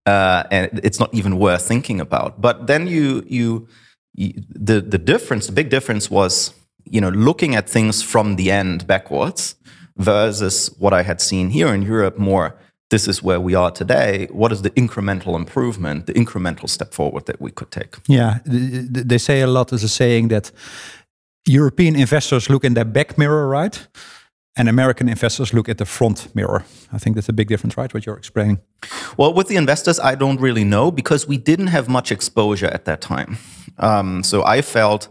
Uh, 0.05 0.43
and 0.51 0.81
it's 0.83 0.99
not 0.99 1.13
even 1.13 1.37
worth 1.37 1.65
thinking 1.65 2.01
about. 2.01 2.41
But 2.41 2.67
then 2.67 2.87
you, 2.87 3.23
you, 3.27 3.67
you, 4.15 4.33
the, 4.49 4.81
the 4.81 4.97
difference, 4.97 5.45
the 5.45 5.53
big 5.53 5.69
difference 5.69 6.09
was, 6.09 6.53
you 6.83 6.99
know, 6.99 7.09
looking 7.09 7.55
at 7.55 7.69
things 7.69 8.01
from 8.01 8.35
the 8.35 8.51
end 8.51 8.85
backwards 8.87 9.55
versus 9.95 10.75
what 10.79 10.91
I 10.91 11.03
had 11.03 11.21
seen 11.21 11.51
here 11.51 11.73
in 11.73 11.83
Europe 11.83 12.17
more 12.17 12.57
this 12.93 13.07
is 13.07 13.23
where 13.23 13.39
we 13.39 13.55
are 13.55 13.71
today. 13.71 14.27
What 14.31 14.51
is 14.51 14.61
the 14.61 14.69
incremental 14.75 15.35
improvement, 15.35 16.05
the 16.05 16.13
incremental 16.13 16.69
step 16.69 16.93
forward 16.93 17.25
that 17.25 17.41
we 17.41 17.51
could 17.51 17.71
take? 17.71 17.97
Yeah, 18.07 18.39
th- 18.45 18.93
th- 18.93 19.07
they 19.07 19.17
say 19.17 19.41
a 19.41 19.47
lot 19.47 19.73
as 19.73 19.83
a 19.83 19.87
saying 19.87 20.29
that 20.29 20.51
European 21.47 21.95
investors 21.95 22.49
look 22.49 22.63
in 22.63 22.73
their 22.73 22.85
back 22.85 23.17
mirror, 23.17 23.47
right? 23.47 23.87
And 24.55 24.69
American 24.69 25.09
investors 25.09 25.53
look 25.53 25.69
at 25.69 25.77
the 25.77 25.85
front 25.85 26.27
mirror. 26.35 26.63
I 26.95 26.99
think 26.99 27.15
that's 27.15 27.29
a 27.29 27.33
big 27.33 27.47
difference, 27.47 27.81
right? 27.81 27.93
What 27.93 28.05
you're 28.05 28.19
explaining. 28.19 28.59
Well, 29.17 29.33
with 29.33 29.47
the 29.47 29.55
investors, 29.55 29.99
I 29.99 30.15
don't 30.15 30.39
really 30.41 30.63
know 30.63 30.91
because 30.91 31.27
we 31.27 31.37
didn't 31.37 31.71
have 31.71 31.89
much 31.89 32.11
exposure 32.11 32.71
at 32.73 32.85
that 32.85 33.01
time. 33.01 33.37
Um, 33.77 34.23
so 34.23 34.43
I 34.57 34.61
felt. 34.61 35.09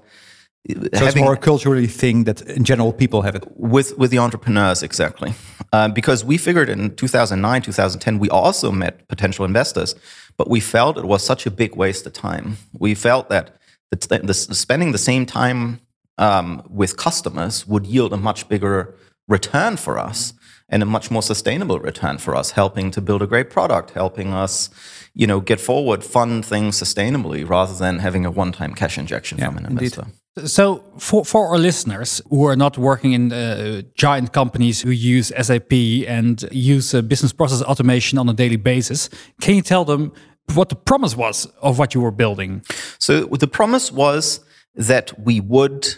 So 0.69 1.07
it's 1.07 1.17
more 1.17 1.33
a 1.33 1.37
culturally 1.37 1.89
thing 1.89 2.25
that 2.25 2.41
in 2.43 2.63
general 2.63 2.93
people 2.93 3.23
have 3.23 3.35
it. 3.35 3.45
with 3.57 3.99
with 3.99 4.13
the 4.13 4.19
entrepreneurs 4.19 4.83
exactly 4.83 5.35
um, 5.73 5.93
because 5.93 6.25
we 6.25 6.39
figured 6.39 6.69
in 6.69 6.95
2009 6.95 7.63
2010 7.63 8.21
we 8.21 8.29
also 8.31 8.71
met 8.71 9.09
potential 9.09 9.45
investors 9.45 9.97
but 10.37 10.49
we 10.49 10.61
felt 10.61 10.97
it 10.97 11.05
was 11.05 11.25
such 11.25 11.47
a 11.47 11.51
big 11.51 11.75
waste 11.75 12.07
of 12.07 12.13
time 12.13 12.59
we 12.79 12.95
felt 12.95 13.29
that 13.29 13.57
the, 13.91 14.21
the 14.23 14.35
spending 14.35 14.93
the 14.93 14.99
same 14.99 15.27
time 15.27 15.81
um, 16.19 16.63
with 16.71 16.97
customers 16.97 17.67
would 17.67 17.85
yield 17.85 18.13
a 18.13 18.17
much 18.17 18.49
bigger 18.49 18.95
return 19.27 19.77
for 19.77 19.99
us 19.99 20.33
and 20.73 20.83
a 20.83 20.87
much 20.87 21.11
more 21.11 21.23
sustainable 21.23 21.79
return 21.79 22.19
for 22.19 22.33
us 22.41 22.53
helping 22.53 22.91
to 22.91 23.01
build 23.01 23.23
a 23.23 23.27
great 23.27 23.49
product 23.57 23.91
helping 23.91 24.33
us 24.45 24.71
you 25.15 25.27
know 25.27 25.41
get 25.41 25.61
forward 25.61 26.03
fund 26.03 26.45
things 26.45 26.73
sustainably 26.83 27.49
rather 27.49 27.75
than 27.85 27.99
having 28.01 28.25
a 28.27 28.31
one-time 28.31 28.75
cash 28.75 28.99
injection 28.99 29.39
Yeah, 29.39 29.47
from 29.49 29.59
an 29.59 29.65
indeed. 29.67 29.93
investor 29.95 30.07
So, 30.47 30.83
for, 30.99 31.25
for 31.27 31.41
our 31.51 31.59
listeners 31.59 32.23
who 32.31 32.47
are 32.51 32.57
not 32.57 32.79
working 32.79 33.13
in 33.13 33.33
uh, 33.33 33.83
giant 34.07 34.33
companies 34.33 34.81
who 34.85 34.91
use 35.17 35.31
SAP 35.47 35.73
and 36.09 36.35
use 36.51 36.95
uh, 36.95 37.03
business 37.03 37.33
process 37.35 37.61
automation 37.63 38.19
on 38.19 38.29
a 38.29 38.33
daily 38.33 38.57
basis, 38.57 39.11
can 39.43 39.55
you 39.57 39.63
tell 39.63 39.85
them 39.85 40.11
what 40.55 40.69
the 40.69 40.77
promise 40.77 41.15
was 41.17 41.47
of 41.61 41.79
what 41.79 41.95
you 41.95 42.01
were 42.01 42.11
building? 42.25 42.63
So 42.99 43.13
the 43.41 43.47
promise 43.47 43.93
was 43.93 44.41
that 44.75 45.13
we 45.27 45.41
would 45.41 45.97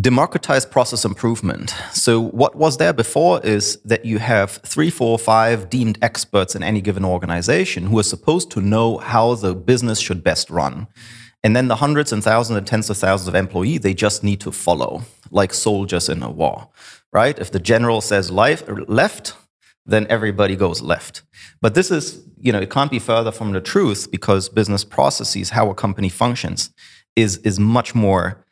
democratize 0.00 0.64
process 0.64 1.04
improvement. 1.04 1.74
So 1.92 2.20
what 2.20 2.54
was 2.54 2.76
there 2.76 2.92
before 2.92 3.40
is 3.44 3.80
that 3.84 4.04
you 4.04 4.18
have 4.18 4.52
three, 4.64 4.90
four, 4.90 5.18
five 5.18 5.68
deemed 5.68 5.98
experts 6.00 6.54
in 6.54 6.62
any 6.62 6.80
given 6.80 7.04
organization 7.04 7.86
who 7.86 7.98
are 7.98 8.04
supposed 8.04 8.50
to 8.52 8.60
know 8.60 8.98
how 8.98 9.34
the 9.34 9.54
business 9.54 9.98
should 9.98 10.22
best 10.22 10.50
run. 10.50 10.86
And 11.44 11.56
then 11.56 11.66
the 11.66 11.76
hundreds 11.76 12.12
and 12.12 12.22
thousands 12.22 12.56
and 12.56 12.66
tens 12.66 12.88
of 12.88 12.96
thousands 12.96 13.26
of 13.26 13.34
employees, 13.34 13.80
they 13.80 13.94
just 13.94 14.22
need 14.22 14.40
to 14.42 14.52
follow, 14.52 15.02
like 15.32 15.52
soldiers 15.52 16.08
in 16.08 16.22
a 16.22 16.30
war, 16.30 16.68
right? 17.12 17.36
If 17.36 17.50
the 17.50 17.58
general 17.58 18.00
says 18.00 18.30
life, 18.30 18.62
left, 18.86 19.34
then 19.84 20.06
everybody 20.08 20.54
goes 20.54 20.80
left. 20.80 21.22
But 21.60 21.74
this 21.74 21.90
is, 21.90 22.24
you 22.38 22.52
know, 22.52 22.60
it 22.60 22.70
can't 22.70 22.90
be 22.90 23.00
further 23.00 23.32
from 23.32 23.50
the 23.50 23.60
truth 23.60 24.08
because 24.12 24.48
business 24.48 24.84
processes, 24.84 25.50
how 25.50 25.68
a 25.70 25.74
company 25.74 26.08
functions, 26.08 26.70
is 27.16 27.38
is 27.38 27.58
much 27.58 27.94
more, 27.94 28.44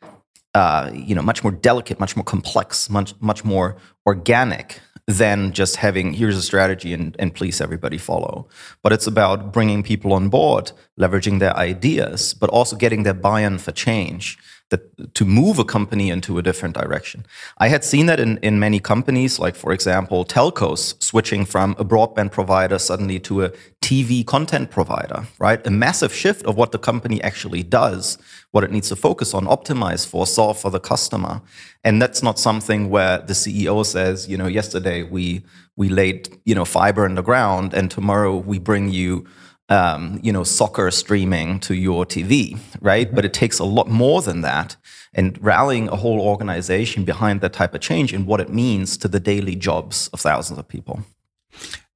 uh, 0.53 0.91
you 0.93 1.15
know, 1.15 1.21
much 1.21 1.43
more 1.43 1.51
delicate, 1.51 1.99
much 1.99 2.15
more 2.15 2.25
complex, 2.25 2.89
much 2.89 3.13
much 3.21 3.43
more 3.43 3.77
organic 4.05 4.79
than 5.07 5.51
just 5.51 5.77
having 5.77 6.13
here's 6.13 6.37
a 6.37 6.41
strategy 6.41 6.93
and, 6.93 7.15
and 7.19 7.33
please 7.33 7.59
everybody 7.59 7.97
follow. 7.97 8.47
But 8.83 8.93
it's 8.93 9.07
about 9.07 9.51
bringing 9.51 9.83
people 9.83 10.13
on 10.13 10.29
board, 10.29 10.71
leveraging 10.99 11.39
their 11.39 11.55
ideas, 11.57 12.33
but 12.33 12.49
also 12.49 12.75
getting 12.75 13.03
their 13.03 13.13
buy-in 13.13 13.57
for 13.57 13.71
change 13.71 14.37
that 14.71 15.13
to 15.13 15.25
move 15.25 15.59
a 15.59 15.65
company 15.65 16.09
into 16.09 16.37
a 16.37 16.41
different 16.41 16.75
direction. 16.75 17.25
I 17.57 17.67
had 17.67 17.83
seen 17.83 18.07
that 18.07 18.19
in, 18.19 18.37
in 18.37 18.57
many 18.57 18.79
companies, 18.79 19.37
like 19.37 19.55
for 19.55 19.71
example, 19.73 20.25
telcos 20.25 21.01
switching 21.03 21.45
from 21.45 21.75
a 21.77 21.85
broadband 21.85 22.31
provider 22.31 22.79
suddenly 22.79 23.19
to 23.19 23.43
a 23.43 23.49
TV 23.81 24.25
content 24.25 24.71
provider, 24.71 25.27
right? 25.39 25.65
A 25.67 25.69
massive 25.69 26.13
shift 26.13 26.45
of 26.45 26.55
what 26.55 26.71
the 26.71 26.79
company 26.79 27.21
actually 27.21 27.63
does, 27.63 28.17
what 28.51 28.63
it 28.63 28.71
needs 28.71 28.89
to 28.89 28.95
focus 28.95 29.33
on, 29.33 29.45
optimize 29.45 30.07
for, 30.07 30.25
solve 30.25 30.57
for 30.57 30.71
the 30.71 30.79
customer. 30.79 31.41
And 31.83 32.01
that's 32.01 32.23
not 32.23 32.39
something 32.39 32.89
where 32.89 33.19
the 33.19 33.33
CEO 33.33 33.85
says, 33.85 34.27
you 34.27 34.37
know, 34.37 34.47
yesterday 34.47 35.03
we 35.03 35.43
we 35.77 35.89
laid, 35.89 36.37
you 36.45 36.53
know, 36.53 36.65
fiber 36.65 37.05
in 37.05 37.15
the 37.15 37.21
ground 37.21 37.73
and 37.73 37.89
tomorrow 37.89 38.35
we 38.35 38.59
bring 38.59 38.89
you 38.89 39.25
um, 39.71 40.19
you 40.21 40.33
know, 40.33 40.43
soccer 40.43 40.91
streaming 40.91 41.57
to 41.61 41.73
your 41.73 42.05
TV, 42.05 42.59
right? 42.81 43.13
But 43.15 43.23
it 43.23 43.33
takes 43.33 43.57
a 43.57 43.63
lot 43.63 43.87
more 43.87 44.21
than 44.21 44.41
that. 44.41 44.75
And 45.13 45.41
rallying 45.41 45.87
a 45.87 45.95
whole 45.95 46.19
organization 46.19 47.05
behind 47.05 47.39
that 47.41 47.53
type 47.53 47.73
of 47.73 47.81
change 47.81 48.13
and 48.13 48.27
what 48.27 48.41
it 48.41 48.49
means 48.49 48.97
to 48.97 49.07
the 49.07 49.19
daily 49.19 49.55
jobs 49.55 50.09
of 50.09 50.19
thousands 50.19 50.59
of 50.59 50.67
people. 50.67 50.99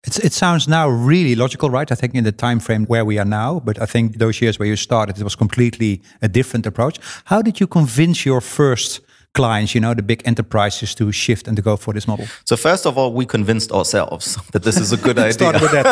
It's, 0.05 0.20
it 0.20 0.34
sounds 0.34 0.67
now 0.67 0.88
really 0.88 1.36
logical, 1.36 1.70
right? 1.70 1.91
I 1.91 1.96
think 1.96 2.15
in 2.15 2.24
the 2.24 2.32
time 2.32 2.60
frame 2.60 2.86
where 2.86 3.03
we 3.03 3.17
are 3.17 3.25
now, 3.25 3.60
but 3.60 3.82
I 3.82 3.86
think 3.86 4.20
those 4.20 4.39
years 4.41 4.58
where 4.58 4.67
you 4.67 4.75
started, 4.75 5.17
it 5.17 5.24
was 5.24 5.36
completely 5.36 6.01
a 6.22 6.27
different 6.27 6.65
approach. 6.65 7.00
How 7.25 7.41
did 7.41 7.60
you 7.60 7.67
convince 7.67 8.25
your 8.25 8.41
first 8.41 9.01
clients, 9.36 9.75
you 9.75 9.82
know, 9.82 9.94
the 9.94 10.01
big 10.01 10.24
enterprises 10.25 10.96
to 10.96 11.12
shift 11.12 11.48
and 11.48 11.56
to 11.58 11.62
go 11.62 11.77
for 11.77 11.94
this 11.94 12.08
model? 12.08 12.25
So 12.46 12.56
first 12.58 12.88
of 12.88 12.98
all, 12.98 13.13
we 13.13 13.25
convinced 13.25 13.72
ourselves 13.72 14.38
that 14.51 14.63
this 14.63 14.77
is 14.77 14.92
a 14.92 14.98
good 14.98 15.20
idea. 15.27 15.34
Start 15.34 15.62
with 15.62 15.72
that. 15.72 15.86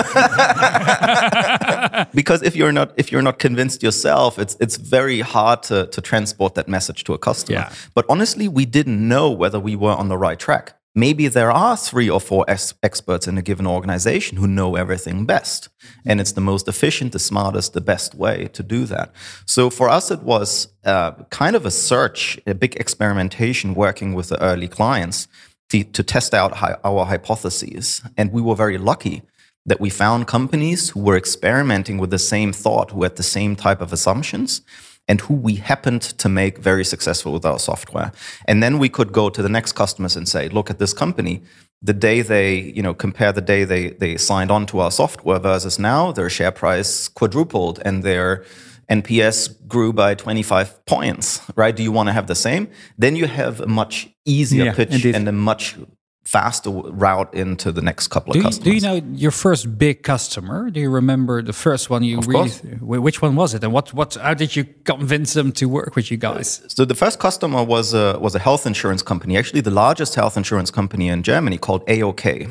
because 2.15 2.41
if 2.41 2.55
you're 2.55 2.71
not 2.71 2.91
if 2.97 3.11
you're 3.11 3.21
not 3.21 3.37
convinced 3.37 3.83
yourself, 3.83 4.39
it's 4.39 4.57
it's 4.59 4.77
very 4.77 5.19
hard 5.21 5.61
to 5.63 5.85
to 5.87 6.01
transport 6.01 6.55
that 6.55 6.67
message 6.67 7.03
to 7.03 7.13
a 7.13 7.17
customer. 7.17 7.59
Yeah. 7.59 7.71
But 7.93 8.05
honestly, 8.09 8.47
we 8.47 8.65
didn't 8.65 9.07
know 9.07 9.29
whether 9.29 9.59
we 9.59 9.75
were 9.75 9.93
on 9.93 10.07
the 10.07 10.17
right 10.17 10.39
track. 10.39 10.73
Maybe 10.95 11.27
there 11.27 11.51
are 11.51 11.75
three 11.75 12.09
or 12.09 12.19
four 12.19 12.45
ex- 12.47 12.75
experts 12.83 13.27
in 13.27 13.37
a 13.37 13.41
given 13.41 13.65
organization 13.65 14.37
who 14.37 14.47
know 14.47 14.75
everything 14.75 15.25
best. 15.25 15.69
And 16.05 16.21
it's 16.21 16.33
the 16.33 16.41
most 16.41 16.67
efficient, 16.67 17.13
the 17.13 17.19
smartest, 17.19 17.73
the 17.73 17.81
best 17.81 18.13
way 18.13 18.47
to 18.53 18.61
do 18.61 18.85
that. 18.85 19.11
So 19.45 19.71
for 19.71 19.89
us, 19.89 20.11
it 20.11 20.21
was 20.21 20.67
uh, 20.85 21.13
kind 21.31 21.55
of 21.55 21.65
a 21.65 21.71
search, 21.71 22.39
a 22.45 22.53
big 22.53 22.75
experimentation 22.75 23.73
working 23.73 24.13
with 24.13 24.29
the 24.29 24.41
early 24.41 24.67
clients 24.67 25.27
to, 25.69 25.83
to 25.83 26.03
test 26.03 26.33
out 26.35 26.57
hi- 26.57 26.77
our 26.83 27.05
hypotheses. 27.05 28.03
And 28.15 28.31
we 28.31 28.41
were 28.41 28.55
very 28.55 28.77
lucky 28.77 29.23
that 29.65 29.79
we 29.79 29.89
found 29.89 30.27
companies 30.27 30.89
who 30.89 30.99
were 30.99 31.17
experimenting 31.17 31.97
with 31.97 32.11
the 32.11 32.19
same 32.19 32.53
thought, 32.53 32.91
who 32.91 33.01
had 33.03 33.15
the 33.15 33.23
same 33.23 33.55
type 33.55 33.81
of 33.81 33.93
assumptions, 33.93 34.61
and 35.07 35.21
who 35.21 35.33
we 35.33 35.55
happened 35.55 36.01
to 36.01 36.29
make 36.29 36.57
very 36.59 36.85
successful 36.85 37.33
with 37.33 37.45
our 37.45 37.59
software. 37.59 38.11
And 38.47 38.63
then 38.63 38.79
we 38.79 38.89
could 38.89 39.11
go 39.11 39.29
to 39.29 39.41
the 39.41 39.49
next 39.49 39.73
customers 39.73 40.15
and 40.15 40.27
say, 40.27 40.47
look 40.49 40.69
at 40.69 40.79
this 40.79 40.93
company. 40.93 41.41
The 41.81 41.93
day 41.93 42.21
they, 42.21 42.59
you 42.59 42.81
know, 42.81 42.93
compare 42.93 43.33
the 43.33 43.41
day 43.41 43.65
they 43.65 43.89
they 43.89 44.15
signed 44.17 44.51
on 44.51 44.65
to 44.67 44.79
our 44.79 44.91
software 44.91 45.39
versus 45.39 45.77
now, 45.77 46.11
their 46.13 46.29
share 46.29 46.51
price 46.51 47.09
quadrupled 47.09 47.79
and 47.83 48.03
their 48.03 48.45
NPS 48.89 49.67
grew 49.67 49.91
by 49.93 50.15
25 50.15 50.85
points, 50.85 51.41
right? 51.55 51.75
Do 51.75 51.83
you 51.83 51.91
want 51.91 52.07
to 52.09 52.13
have 52.13 52.27
the 52.27 52.35
same? 52.35 52.67
Then 52.97 53.15
you 53.15 53.27
have 53.27 53.59
a 53.61 53.67
much 53.67 54.09
easier 54.25 54.65
Yeah, 54.65 54.73
pitch 54.73 54.91
indeed. 54.93 55.15
and 55.15 55.27
a 55.27 55.31
much 55.31 55.75
faster 56.25 56.69
route 56.69 57.33
into 57.33 57.71
the 57.71 57.81
next 57.81 58.07
couple 58.07 58.33
Do 58.33 58.39
of 58.39 58.43
you, 58.43 58.47
customers. 58.49 58.63
do 58.63 58.71
you 58.75 58.81
know 58.81 59.17
your 59.17 59.31
first 59.31 59.77
big 59.77 60.03
customer? 60.03 60.69
Do 60.69 60.79
you 60.79 60.89
remember 60.89 61.41
the 61.41 61.53
first 61.53 61.89
one 61.89 62.03
you 62.03 62.19
Of 62.19 62.27
really? 62.27 62.49
course. 62.49 62.61
Which 62.81 63.21
one 63.21 63.35
was 63.35 63.53
it, 63.53 63.63
and 63.63 63.73
what 63.73 63.93
what? 63.93 64.15
How 64.15 64.33
did 64.33 64.55
you 64.55 64.63
convince 64.85 65.33
them 65.33 65.51
to 65.53 65.65
work 65.67 65.95
with 65.95 66.09
you 66.11 66.17
guys? 66.17 66.61
So 66.67 66.85
the 66.85 66.95
first 66.95 67.19
customer 67.19 67.63
was 67.63 67.93
a 67.93 68.17
was 68.19 68.35
a 68.35 68.39
health 68.39 68.65
insurance 68.65 69.03
company, 69.03 69.37
actually 69.37 69.61
the 69.61 69.71
largest 69.85 70.15
health 70.15 70.37
insurance 70.37 70.71
company 70.71 71.09
in 71.09 71.23
Germany 71.23 71.57
called 71.57 71.85
AOK, 71.87 72.49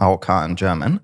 AOK 0.00 0.44
in 0.44 0.56
German. 0.56 1.00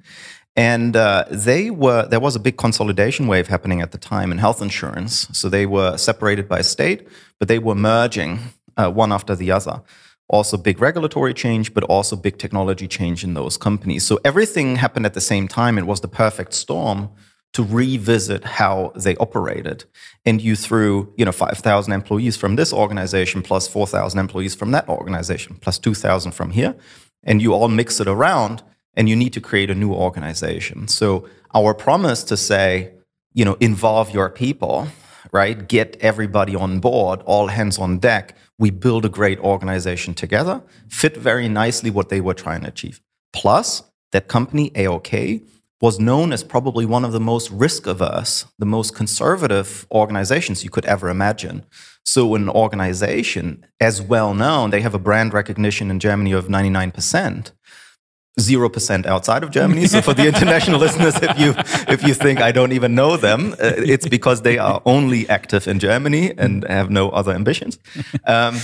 And 0.57 0.95
uh, 0.97 1.25
they 1.31 1.71
were 1.71 2.07
there 2.07 2.21
was 2.21 2.37
a 2.37 2.41
big 2.41 2.57
consolidation 2.57 3.27
wave 3.27 3.49
happening 3.49 3.81
at 3.83 3.91
the 3.91 3.99
time 3.99 4.31
in 4.31 4.39
health 4.39 4.63
insurance. 4.63 5.27
So 5.33 5.49
they 5.49 5.67
were 5.67 5.97
separated 5.97 6.49
by 6.49 6.63
state, 6.63 7.09
but 7.41 7.49
they 7.49 7.59
were 7.59 7.75
merging 7.75 8.39
uh, 8.77 8.91
one 8.93 9.13
after 9.13 9.35
the 9.35 9.51
other. 9.51 9.83
Also, 10.29 10.57
big 10.57 10.81
regulatory 10.81 11.35
change, 11.35 11.75
but 11.75 11.85
also 11.85 12.17
big 12.17 12.39
technology 12.39 12.89
change 12.89 13.25
in 13.25 13.35
those 13.35 13.57
companies. 13.57 14.07
So 14.07 14.19
everything 14.25 14.77
happened 14.77 15.07
at 15.07 15.15
the 15.15 15.21
same 15.21 15.49
time. 15.49 15.79
It 15.79 15.87
was 15.87 16.01
the 16.01 16.09
perfect 16.09 16.55
storm 16.55 17.11
to 17.55 17.63
revisit 17.63 18.45
how 18.45 18.93
they 18.97 19.17
operated. 19.17 19.85
And 20.25 20.43
you 20.43 20.57
threw, 20.57 21.13
you 21.17 21.25
know, 21.25 21.33
5,000 21.33 21.93
employees 21.93 22.37
from 22.37 22.57
this 22.57 22.73
organization 22.73 23.43
plus 23.43 23.69
4,000 23.69 24.19
employees 24.19 24.55
from 24.55 24.73
that 24.73 24.89
organization 24.89 25.57
plus 25.61 25.79
2,000 25.79 26.33
from 26.33 26.51
here. 26.51 26.75
And 27.23 27.41
you 27.41 27.55
all 27.55 27.69
mix 27.69 28.01
it 28.01 28.09
around 28.09 28.63
and 28.95 29.09
you 29.09 29.17
need 29.17 29.33
to 29.35 29.41
create 29.41 29.71
a 29.71 29.75
new 29.75 29.93
organization. 29.93 30.89
So 30.89 31.29
our 31.55 31.75
promise 31.75 32.25
to 32.25 32.37
say, 32.37 32.93
you 33.33 33.45
know, 33.45 33.57
involve 33.61 34.11
your 34.11 34.31
people, 34.31 34.89
right? 35.33 35.69
Get 35.69 35.97
everybody 36.01 36.57
on 36.57 36.81
board, 36.81 37.23
all 37.25 37.49
hands 37.49 37.79
on 37.79 37.99
deck. 37.99 38.37
We 38.59 38.71
build 38.71 39.05
a 39.05 39.09
great 39.09 39.39
organization 39.41 40.15
together, 40.15 40.63
fit 40.89 41.17
very 41.17 41.49
nicely 41.49 41.91
what 41.91 42.09
they 42.09 42.21
were 42.21 42.35
trying 42.35 42.63
to 42.63 42.69
achieve. 42.69 43.01
Plus, 43.33 43.83
that 44.13 44.29
company, 44.29 44.71
AOK, 44.71 45.43
was 45.81 45.99
known 45.99 46.33
as 46.33 46.43
probably 46.43 46.87
one 46.87 47.05
of 47.05 47.13
the 47.13 47.21
most 47.21 47.51
risk 47.51 47.87
averse, 47.87 48.47
the 48.59 48.65
most 48.65 48.95
conservative 48.95 49.87
organizations 49.91 50.65
you 50.65 50.71
could 50.71 50.87
ever 50.87 51.11
imagine. 51.11 51.67
So, 52.07 52.35
an 52.35 52.49
organization 52.49 53.67
as 53.81 54.01
well 54.01 54.35
known, 54.35 54.71
they 54.71 54.81
have 54.83 54.95
a 54.95 54.99
brand 54.99 55.35
recognition 55.35 55.91
in 55.91 55.99
Germany 55.99 56.33
of 56.33 56.47
99%. 56.47 57.53
Zero 58.41 58.69
percent 58.69 59.07
outside 59.07 59.45
of 59.45 59.51
Germany. 59.51 59.87
So 59.87 60.03
for 60.03 60.13
the 60.13 60.27
international 60.27 60.81
listeners, 60.87 61.15
if 61.23 61.39
you 61.39 61.55
if 61.93 62.03
you 62.03 62.15
think 62.15 62.41
I 62.41 62.51
don't 62.51 62.73
even 62.73 62.95
know 62.95 63.17
them, 63.17 63.53
uh, 63.53 63.75
it's 63.77 64.09
because 64.09 64.43
they 64.43 64.59
are 64.59 64.83
only 64.85 65.29
active 65.29 65.69
in 65.69 65.79
Germany 65.79 66.33
and 66.37 66.65
have 66.69 66.91
no 66.91 67.11
other 67.11 67.33
ambitions. 67.33 67.79
Um, 68.27 68.59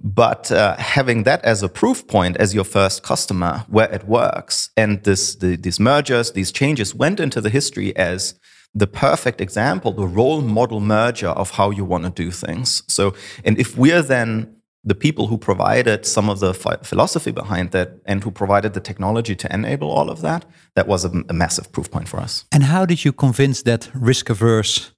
but 0.00 0.50
uh, 0.52 0.76
having 0.76 1.22
that 1.22 1.42
as 1.44 1.62
a 1.62 1.68
proof 1.68 2.06
point 2.06 2.36
as 2.36 2.54
your 2.54 2.64
first 2.64 3.02
customer 3.02 3.64
where 3.68 3.90
it 3.92 4.04
works 4.04 4.70
and 4.76 5.02
this 5.04 5.36
the, 5.36 5.56
these 5.56 5.80
mergers 5.80 6.32
these 6.32 6.52
changes 6.52 6.94
went 6.94 7.20
into 7.20 7.40
the 7.40 7.50
history 7.50 7.96
as 7.96 8.34
the 8.74 8.86
perfect 8.86 9.40
example 9.40 9.92
the 9.92 10.06
role 10.06 10.40
model 10.40 10.80
merger 10.80 11.28
of 11.28 11.52
how 11.52 11.70
you 11.70 11.84
want 11.84 12.04
to 12.04 12.10
do 12.10 12.30
things 12.30 12.82
so 12.88 13.14
and 13.44 13.58
if 13.58 13.78
we're 13.78 14.02
then 14.02 14.53
the 14.86 14.94
people 14.94 15.26
who 15.26 15.38
provided 15.38 16.04
some 16.06 16.28
of 16.28 16.40
the 16.40 16.52
phi- 16.52 16.82
philosophy 16.82 17.32
behind 17.32 17.70
that 17.70 17.88
and 18.04 18.22
who 18.24 18.30
provided 18.30 18.72
the 18.74 18.80
technology 18.80 19.34
to 19.34 19.48
enable 19.52 19.90
all 19.90 20.10
of 20.10 20.20
that 20.20 20.44
that 20.74 20.86
was 20.86 21.04
a, 21.04 21.10
a 21.28 21.32
massive 21.32 21.70
proof 21.72 21.90
point 21.90 22.08
for 22.08 22.20
us 22.20 22.44
And 22.52 22.64
how 22.64 22.86
did 22.86 23.04
you 23.04 23.12
convince 23.12 23.62
that 23.62 23.90
risk 23.94 24.30
averse 24.30 24.94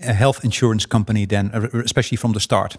health 0.00 0.44
insurance 0.44 0.86
company 0.86 1.26
then, 1.26 1.50
uh, 1.52 1.68
especially 1.84 2.16
from 2.16 2.32
the 2.32 2.40
start? 2.40 2.78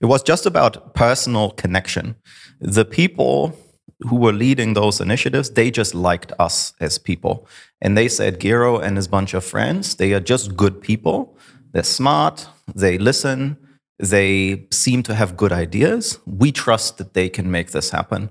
It 0.00 0.06
was 0.06 0.22
just 0.22 0.46
about 0.46 0.94
personal 0.94 1.50
connection. 1.50 2.16
The 2.60 2.84
people 2.84 3.56
who 4.00 4.16
were 4.16 4.32
leading 4.32 4.74
those 4.74 5.00
initiatives, 5.00 5.50
they 5.50 5.70
just 5.70 5.94
liked 5.94 6.32
us 6.38 6.74
as 6.80 6.98
people. 6.98 7.46
And 7.80 7.96
they 7.96 8.08
said, 8.08 8.40
Gero 8.40 8.78
and 8.78 8.96
his 8.96 9.08
bunch 9.08 9.34
of 9.34 9.44
friends, 9.44 9.96
they 9.96 10.12
are 10.12 10.20
just 10.20 10.56
good 10.56 10.80
people. 10.80 11.36
They're 11.72 11.82
smart, 11.82 12.48
they 12.74 12.98
listen, 12.98 13.56
they 14.02 14.66
seem 14.70 15.02
to 15.04 15.14
have 15.14 15.36
good 15.36 15.52
ideas. 15.52 16.18
We 16.26 16.50
trust 16.52 16.98
that 16.98 17.14
they 17.14 17.28
can 17.28 17.50
make 17.50 17.70
this 17.70 17.90
happen. 17.90 18.30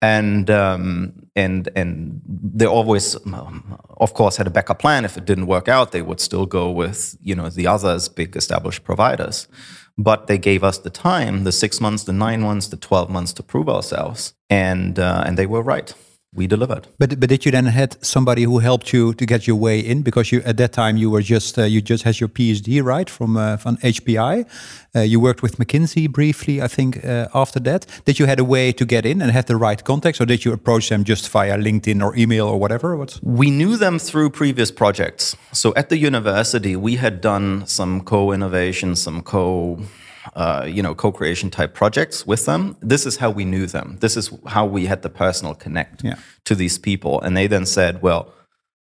And 0.00 0.48
um, 0.48 1.12
and 1.34 1.68
and 1.74 2.22
they 2.24 2.66
always, 2.66 3.16
um, 3.26 3.80
of 3.96 4.14
course, 4.14 4.36
had 4.36 4.46
a 4.46 4.50
backup 4.50 4.78
plan. 4.78 5.04
If 5.04 5.16
it 5.16 5.24
didn't 5.24 5.48
work 5.48 5.66
out, 5.66 5.90
they 5.90 6.02
would 6.02 6.20
still 6.20 6.46
go 6.46 6.70
with 6.70 7.16
you 7.20 7.34
know 7.34 7.48
the 7.48 7.66
others, 7.66 8.08
big 8.08 8.36
established 8.36 8.84
providers 8.84 9.48
but 10.00 10.28
they 10.28 10.38
gave 10.38 10.62
us 10.62 10.78
the 10.78 10.90
time 10.90 11.42
the 11.42 11.50
six 11.50 11.80
months 11.80 12.04
the 12.04 12.12
nine 12.12 12.40
months 12.40 12.68
the 12.68 12.76
12 12.76 13.10
months 13.10 13.32
to 13.32 13.42
prove 13.42 13.68
ourselves 13.68 14.32
and 14.48 14.96
uh, 14.98 15.24
and 15.26 15.36
they 15.36 15.46
were 15.46 15.60
right 15.60 15.92
we 16.34 16.46
delivered 16.46 16.86
But 16.98 17.20
but 17.20 17.28
did 17.28 17.44
you 17.44 17.52
then 17.52 17.66
had 17.66 17.96
somebody 18.04 18.42
who 18.42 18.58
helped 18.58 18.92
you 18.92 19.14
to 19.14 19.26
get 19.26 19.46
your 19.46 19.56
way 19.56 19.80
in 19.80 20.02
because 20.02 20.32
you 20.32 20.42
at 20.44 20.56
that 20.56 20.72
time 20.72 20.96
you 20.96 21.10
were 21.10 21.22
just 21.22 21.58
uh, 21.58 21.62
you 21.62 21.80
just 21.80 22.04
had 22.04 22.20
your 22.20 22.28
PhD 22.28 22.82
right 22.84 23.10
from 23.10 23.36
uh, 23.36 23.56
from 23.56 23.76
HPI. 23.78 24.44
Uh, 24.94 25.00
you 25.00 25.20
worked 25.20 25.42
with 25.42 25.58
McKinsey 25.58 26.08
briefly, 26.10 26.62
I 26.62 26.68
think. 26.68 27.04
Uh, 27.04 27.28
after 27.34 27.60
that, 27.60 27.86
did 28.04 28.18
you 28.18 28.26
had 28.26 28.40
a 28.40 28.44
way 28.44 28.72
to 28.72 28.84
get 28.84 29.04
in 29.04 29.22
and 29.22 29.30
have 29.30 29.44
the 29.46 29.56
right 29.56 29.82
contacts, 29.84 30.20
or 30.20 30.26
did 30.26 30.44
you 30.44 30.52
approach 30.52 30.88
them 30.88 31.04
just 31.04 31.28
via 31.30 31.56
LinkedIn 31.56 32.02
or 32.02 32.16
email 32.16 32.46
or 32.46 32.58
whatever? 32.58 32.96
What? 32.96 33.18
we 33.22 33.50
knew 33.50 33.76
them 33.76 33.98
through 33.98 34.30
previous 34.30 34.70
projects 34.70 35.36
so 35.52 35.72
at 35.76 35.88
the 35.88 35.96
university 35.96 36.74
we 36.76 36.96
had 36.96 37.20
done 37.20 37.66
some 37.66 38.00
co-innovation 38.00 38.96
some 38.96 39.22
co 39.22 39.78
uh, 40.34 40.64
you 40.68 40.82
know 40.82 40.94
co-creation 40.94 41.50
type 41.50 41.74
projects 41.74 42.26
with 42.26 42.44
them. 42.46 42.76
This 42.80 43.06
is 43.06 43.16
how 43.16 43.30
we 43.30 43.44
knew 43.44 43.66
them. 43.66 43.96
This 44.00 44.16
is 44.16 44.30
how 44.46 44.66
we 44.66 44.86
had 44.86 45.02
the 45.02 45.10
personal 45.10 45.54
connect 45.54 46.04
Yeah. 46.04 46.16
to 46.44 46.54
these 46.54 46.78
people. 46.78 47.20
And 47.22 47.36
they 47.36 47.46
then 47.46 47.66
said 47.66 48.02
well 48.02 48.32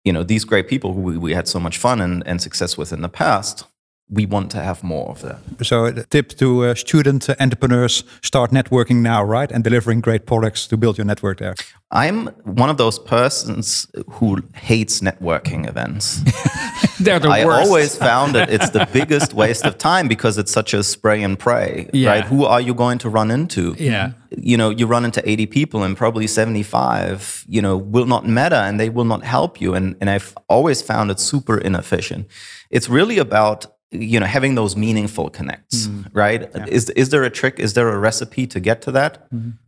you 0.04 0.12
know 0.12 0.22
these 0.22 0.44
great 0.46 0.66
people 0.68 0.94
who 0.94 1.00
we, 1.00 1.18
we 1.18 1.34
had 1.34 1.46
so 1.46 1.60
much 1.60 1.76
fun 1.78 2.00
and, 2.00 2.26
and 2.26 2.40
success 2.40 2.76
with 2.78 2.92
in 2.92 3.02
the 3.02 3.08
past 3.08 3.64
we 4.12 4.26
want 4.26 4.50
to 4.50 4.58
have 4.58 4.82
more 4.82 5.08
of 5.10 5.20
that 5.22 5.38
So 5.64 5.90
the 5.92 6.04
tip 6.04 6.28
to 6.38 6.64
uh, 6.64 6.74
student 6.74 7.28
uh, 7.28 7.34
entrepreneurs: 7.40 8.04
start 8.22 8.50
networking 8.50 9.02
now, 9.02 9.22
right, 9.24 9.52
and 9.52 9.64
delivering 9.64 10.00
great 10.02 10.24
products 10.26 10.66
to 10.68 10.76
build 10.76 10.98
your 10.98 11.06
network 11.06 11.38
there. 11.38 11.54
I'm 11.92 12.26
one 12.44 12.70
of 12.70 12.76
those 12.76 12.98
persons 13.00 13.86
who 14.18 14.38
hates 14.54 15.00
networking 15.00 15.68
events. 15.68 16.20
They're 17.00 17.18
the 17.18 17.28
worst. 17.28 17.40
I 17.42 17.46
worst. 17.46 17.66
always 17.68 17.96
found 17.96 18.34
that 18.34 18.48
it's 18.50 18.70
the 18.70 18.86
biggest 18.98 19.34
waste 19.34 19.64
of 19.66 19.74
time 19.78 20.06
because 20.08 20.38
it's 20.38 20.52
such 20.52 20.74
a 20.74 20.82
spray 20.82 21.22
and 21.24 21.36
pray, 21.38 21.88
Yeah. 21.92 22.10
right? 22.10 22.24
Who 22.24 22.44
are 22.44 22.60
you 22.60 22.74
going 22.74 22.98
to 22.98 23.08
run 23.08 23.30
into? 23.30 23.74
Yeah. 23.78 24.12
You 24.36 24.56
know, 24.56 24.70
you 24.70 24.86
run 24.86 25.04
into 25.04 25.20
80 25.28 25.46
people 25.46 25.82
and 25.82 25.96
probably 25.96 26.26
75, 26.26 27.44
you 27.48 27.60
know, 27.62 27.76
will 27.76 28.06
not 28.06 28.26
matter 28.26 28.56
and 28.56 28.78
they 28.78 28.88
will 28.90 29.04
not 29.06 29.24
help 29.24 29.60
you. 29.60 29.74
And, 29.74 29.96
and 30.00 30.08
I've 30.10 30.36
always 30.48 30.82
found 30.82 31.10
it 31.10 31.18
super 31.18 31.58
inefficient. 31.58 32.26
It's 32.70 32.88
really 32.88 33.18
about, 33.18 33.66
you 33.92 34.20
know, 34.20 34.26
having 34.26 34.54
those 34.54 34.76
meaningful 34.76 35.30
connects, 35.30 35.88
right? 36.12 36.42
Is, 36.68 36.90
is 36.90 37.08
there 37.08 37.24
a 37.24 37.30
trick? 37.30 37.58
Is 37.58 37.74
there 37.74 37.88
a 37.88 37.98
recipe 37.98 38.46
to 38.46 38.60
get 38.60 38.82
to 38.82 38.92
that? 38.92 39.26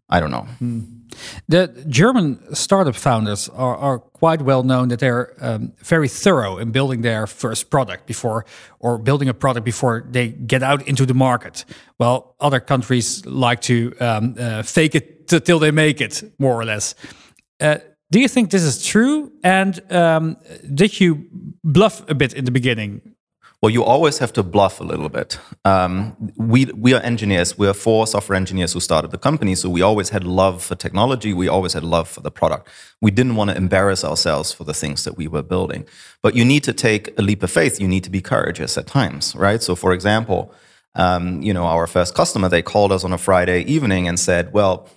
I 0.09 0.21
don't 0.21 0.31
know. 0.31 0.47
The 1.49 1.69
German 1.89 2.55
startup 2.55 2.95
founders 2.95 3.49
are, 3.51 3.77
are 3.77 3.99
quite 3.99 4.43
well 4.43 4.63
known 4.63 4.89
that 4.89 4.99
they're 5.01 5.35
um, 5.41 5.73
very 5.79 6.09
thorough 6.09 6.57
in 6.59 6.71
building 6.73 7.03
their 7.03 7.27
first 7.27 7.69
product 7.71 8.07
before, 8.07 8.45
or 8.79 8.99
building 8.99 9.29
a 9.29 9.35
product 9.35 9.65
before 9.65 10.05
they 10.11 10.29
get 10.29 10.63
out 10.63 10.87
into 10.87 11.05
the 11.07 11.15
market. 11.15 11.65
Well, 11.99 12.35
other 12.41 12.61
countries 12.61 13.25
like 13.27 13.61
to 13.63 13.93
um, 14.01 14.35
uh, 14.39 14.63
fake 14.63 14.95
it 14.95 15.29
t- 15.29 15.41
till 15.41 15.59
they 15.59 15.71
make 15.71 16.01
it, 16.01 16.23
more 16.39 16.55
or 16.55 16.65
less. 16.65 16.95
Uh, 17.61 17.79
do 18.11 18.21
you 18.21 18.29
think 18.29 18.51
this 18.51 18.63
is 18.63 18.85
true? 18.85 19.33
And 19.43 19.81
um, 19.91 20.37
did 20.75 21.01
you 21.01 21.27
bluff 21.65 22.09
a 22.09 22.15
bit 22.15 22.35
in 22.35 22.45
the 22.45 22.51
beginning? 22.51 23.12
Well, 23.63 23.71
you 23.71 23.85
always 23.85 24.19
have 24.19 24.33
to 24.33 24.43
bluff 24.43 24.81
a 24.81 24.83
little 24.83 25.09
bit. 25.09 25.39
Um, 25.65 26.17
we 26.37 26.65
we 26.65 26.95
are 26.95 27.01
engineers. 27.03 27.57
We 27.57 27.69
are 27.69 27.75
four 27.75 28.09
software 28.09 28.35
engineers 28.35 28.73
who 28.73 28.81
started 28.81 29.13
the 29.13 29.19
company, 29.19 29.55
so 29.55 29.71
we 29.71 29.83
always 29.83 30.09
had 30.09 30.25
love 30.25 30.65
for 30.65 30.75
technology. 30.75 31.33
We 31.33 31.47
always 31.47 31.73
had 31.75 31.85
love 31.85 32.09
for 32.09 32.23
the 32.23 32.33
product. 32.33 32.69
We 33.01 33.13
didn't 33.13 33.37
want 33.37 33.51
to 33.51 33.57
embarrass 33.57 34.03
ourselves 34.05 34.53
for 34.53 34.65
the 34.65 34.75
things 34.75 35.05
that 35.05 35.17
we 35.17 35.29
were 35.29 35.45
building. 35.45 35.87
But 36.23 36.35
you 36.35 36.45
need 36.45 36.65
to 36.65 36.73
take 36.73 37.17
a 37.17 37.23
leap 37.23 37.45
of 37.45 37.53
faith. 37.53 37.81
You 37.81 37.87
need 37.87 38.03
to 38.03 38.11
be 38.11 38.21
courageous 38.21 38.77
at 38.77 38.89
times, 38.89 39.37
right? 39.37 39.63
So, 39.63 39.77
for 39.77 39.93
example, 39.93 40.53
um, 40.97 41.41
you 41.41 41.55
know, 41.55 41.65
our 41.67 41.87
first 41.87 42.17
customer 42.17 42.49
they 42.49 42.63
called 42.63 42.91
us 42.91 43.05
on 43.05 43.13
a 43.13 43.19
Friday 43.19 43.63
evening 43.63 44.09
and 44.09 44.19
said, 44.19 44.53
"Well." 44.53 44.89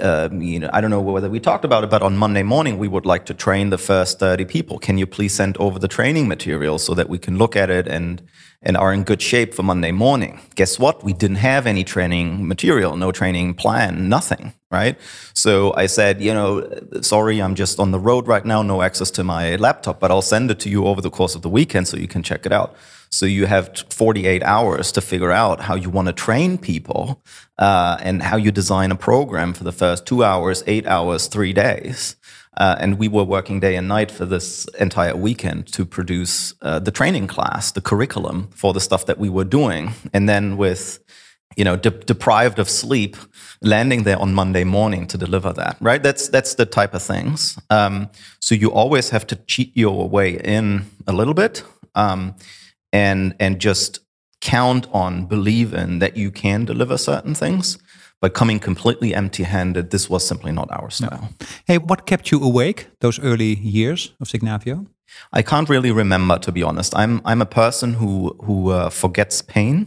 Uh, 0.00 0.30
you 0.32 0.58
know, 0.58 0.70
I 0.72 0.80
don't 0.80 0.90
know 0.90 1.00
whether 1.00 1.28
we 1.28 1.38
talked 1.38 1.64
about 1.64 1.84
it, 1.84 1.90
but 1.90 2.02
on 2.02 2.16
Monday 2.16 2.42
morning 2.42 2.78
we 2.78 2.88
would 2.88 3.04
like 3.04 3.26
to 3.26 3.34
train 3.34 3.68
the 3.70 3.78
first 3.78 4.18
30 4.18 4.46
people. 4.46 4.78
Can 4.78 4.96
you 4.96 5.06
please 5.06 5.34
send 5.34 5.56
over 5.58 5.78
the 5.78 5.88
training 5.88 6.28
material 6.28 6.78
so 6.78 6.94
that 6.94 7.10
we 7.10 7.18
can 7.18 7.36
look 7.36 7.56
at 7.56 7.68
it 7.68 7.86
and 7.86 8.22
and 8.64 8.76
are 8.76 8.92
in 8.92 9.02
good 9.02 9.20
shape 9.20 9.52
for 9.52 9.64
Monday 9.64 9.90
morning? 9.90 10.40
Guess 10.54 10.78
what? 10.78 11.02
We 11.02 11.12
didn't 11.12 11.38
have 11.38 11.66
any 11.66 11.84
training 11.84 12.46
material, 12.46 12.96
no 12.96 13.10
training 13.10 13.54
plan, 13.54 14.08
nothing, 14.08 14.54
right? 14.70 14.96
So 15.34 15.74
I 15.74 15.86
said, 15.86 16.22
you 16.22 16.32
know, 16.32 16.70
sorry, 17.00 17.42
I'm 17.42 17.56
just 17.56 17.80
on 17.80 17.90
the 17.90 17.98
road 17.98 18.28
right 18.28 18.44
now, 18.44 18.62
no 18.62 18.80
access 18.80 19.10
to 19.12 19.24
my 19.24 19.56
laptop, 19.56 19.98
but 19.98 20.10
I'll 20.12 20.22
send 20.22 20.50
it 20.50 20.60
to 20.60 20.70
you 20.70 20.86
over 20.86 21.00
the 21.00 21.10
course 21.10 21.34
of 21.34 21.42
the 21.42 21.48
weekend 21.48 21.88
so 21.88 21.96
you 21.96 22.08
can 22.08 22.22
check 22.22 22.46
it 22.46 22.52
out. 22.52 22.76
So 23.12 23.26
you 23.26 23.44
have 23.44 23.84
48 23.90 24.42
hours 24.42 24.90
to 24.92 25.02
figure 25.02 25.30
out 25.30 25.60
how 25.60 25.74
you 25.74 25.90
want 25.90 26.06
to 26.06 26.14
train 26.14 26.56
people 26.56 27.22
uh, 27.58 27.98
and 28.00 28.22
how 28.22 28.38
you 28.38 28.50
design 28.50 28.90
a 28.90 28.96
program 28.96 29.52
for 29.52 29.64
the 29.64 29.72
first 29.72 30.06
two 30.06 30.24
hours, 30.24 30.64
eight 30.66 30.86
hours, 30.86 31.26
three 31.26 31.52
days. 31.52 32.16
Uh, 32.56 32.76
and 32.80 32.98
we 32.98 33.08
were 33.08 33.22
working 33.22 33.60
day 33.60 33.76
and 33.76 33.86
night 33.86 34.10
for 34.10 34.24
this 34.24 34.66
entire 34.80 35.14
weekend 35.14 35.66
to 35.74 35.84
produce 35.84 36.54
uh, 36.62 36.78
the 36.78 36.90
training 36.90 37.26
class, 37.26 37.70
the 37.70 37.82
curriculum 37.82 38.48
for 38.54 38.72
the 38.72 38.80
stuff 38.80 39.04
that 39.04 39.18
we 39.18 39.28
were 39.28 39.44
doing. 39.44 39.92
And 40.14 40.26
then 40.26 40.56
with 40.56 40.98
you 41.54 41.64
know, 41.64 41.76
de- 41.76 41.90
deprived 41.90 42.58
of 42.58 42.66
sleep, 42.66 43.14
landing 43.60 44.04
there 44.04 44.18
on 44.18 44.32
Monday 44.32 44.64
morning 44.64 45.06
to 45.06 45.18
deliver 45.18 45.52
that, 45.52 45.76
right? 45.82 46.02
That's 46.02 46.28
that's 46.28 46.54
the 46.54 46.64
type 46.64 46.94
of 46.94 47.02
things. 47.02 47.58
Um, 47.68 48.08
so 48.40 48.54
you 48.54 48.72
always 48.72 49.10
have 49.10 49.26
to 49.26 49.36
cheat 49.36 49.76
your 49.76 50.08
way 50.08 50.38
in 50.38 50.86
a 51.06 51.12
little 51.12 51.34
bit. 51.34 51.62
Um, 51.94 52.36
and 52.92 53.34
and 53.38 53.60
just 53.60 54.00
count 54.40 54.88
on 54.92 55.26
believing 55.26 56.00
that 56.00 56.16
you 56.16 56.30
can 56.30 56.64
deliver 56.64 56.98
certain 56.98 57.34
things 57.34 57.78
but 58.20 58.34
coming 58.34 58.60
completely 58.60 59.14
empty-handed 59.14 59.90
this 59.90 60.08
was 60.08 60.24
simply 60.24 60.52
not 60.52 60.70
our 60.70 60.90
style. 60.90 61.28
No. 61.40 61.46
hey 61.66 61.78
what 61.78 62.06
kept 62.06 62.30
you 62.30 62.42
awake 62.42 62.88
those 63.00 63.18
early 63.20 63.54
years 63.56 64.12
of 64.20 64.28
signavio 64.28 64.86
i 65.32 65.42
can't 65.42 65.68
really 65.68 65.92
remember 65.92 66.38
to 66.38 66.52
be 66.52 66.62
honest. 66.62 66.94
I'm 66.96 67.20
i'm 67.24 67.42
a 67.42 67.46
person 67.46 67.94
who 67.94 68.36
who 68.44 68.70
uh, 68.70 68.90
forgets 68.90 69.42
pain 69.42 69.86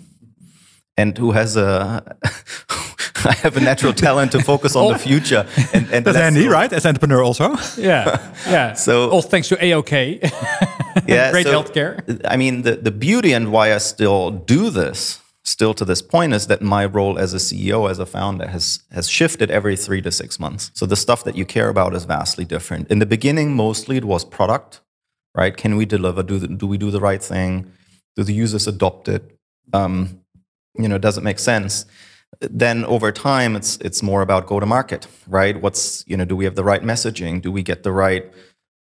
and 0.97 1.17
who 1.17 1.31
has 1.31 1.57
a 1.57 2.17
I 3.25 3.33
have 3.33 3.57
a 3.57 3.59
natural 3.59 3.93
talent 3.93 4.31
to 4.33 4.41
focus 4.41 4.75
on 4.75 4.91
the 4.91 4.99
future. 4.99 5.47
And, 5.73 5.91
and 5.91 6.05
that's 6.05 6.17
handy, 6.17 6.47
right? 6.47 6.71
As 6.71 6.85
entrepreneur, 6.85 7.23
also. 7.23 7.55
Yeah, 7.77 8.33
yeah. 8.47 8.73
So 8.85 9.09
all 9.09 9.21
thanks 9.21 9.47
to 9.49 9.55
AOK. 9.55 10.19
yeah, 11.07 11.31
great 11.31 11.47
so, 11.47 11.51
healthcare. 11.51 12.21
I 12.25 12.37
mean, 12.37 12.61
the 12.61 12.75
the 12.75 12.91
beauty 12.91 13.33
and 13.33 13.51
why 13.51 13.73
I 13.73 13.79
still 13.79 14.31
do 14.31 14.69
this, 14.69 15.21
still 15.43 15.73
to 15.73 15.85
this 15.85 16.01
point, 16.01 16.33
is 16.33 16.47
that 16.47 16.61
my 16.61 16.85
role 16.85 17.17
as 17.17 17.33
a 17.33 17.37
CEO, 17.37 17.89
as 17.89 17.99
a 17.99 18.05
founder, 18.05 18.47
has 18.47 18.83
has 18.91 19.09
shifted 19.09 19.49
every 19.49 19.75
three 19.75 20.01
to 20.01 20.11
six 20.11 20.39
months. 20.39 20.71
So 20.73 20.85
the 20.85 20.95
stuff 20.95 21.23
that 21.23 21.35
you 21.35 21.45
care 21.45 21.69
about 21.69 21.95
is 21.95 22.05
vastly 22.05 22.45
different. 22.45 22.91
In 22.91 22.99
the 22.99 23.05
beginning, 23.05 23.55
mostly 23.55 23.97
it 23.97 24.05
was 24.05 24.25
product, 24.25 24.81
right? 25.33 25.55
Can 25.55 25.75
we 25.75 25.85
deliver? 25.85 26.23
Do 26.23 26.37
the, 26.39 26.47
do 26.47 26.67
we 26.67 26.77
do 26.77 26.91
the 26.91 26.99
right 26.99 27.23
thing? 27.23 27.71
Do 28.15 28.23
the 28.23 28.33
users 28.33 28.67
adopt 28.67 29.07
it? 29.07 29.23
Um, 29.73 30.24
you 30.77 30.87
know, 30.87 30.97
does 30.97 31.17
it 31.17 31.23
make 31.23 31.39
sense? 31.39 31.85
then 32.39 32.85
over 32.85 33.11
time 33.11 33.55
it's 33.55 33.77
it's 33.77 34.01
more 34.03 34.21
about 34.21 34.47
go 34.47 34.59
to 34.59 34.65
market 34.65 35.07
right? 35.27 35.61
What's 35.61 36.03
you 36.07 36.17
know 36.17 36.25
do 36.25 36.35
we 36.35 36.45
have 36.45 36.55
the 36.55 36.63
right 36.63 36.81
messaging? 36.81 37.41
Do 37.41 37.51
we 37.51 37.63
get 37.63 37.83
the 37.83 37.91
right 37.91 38.31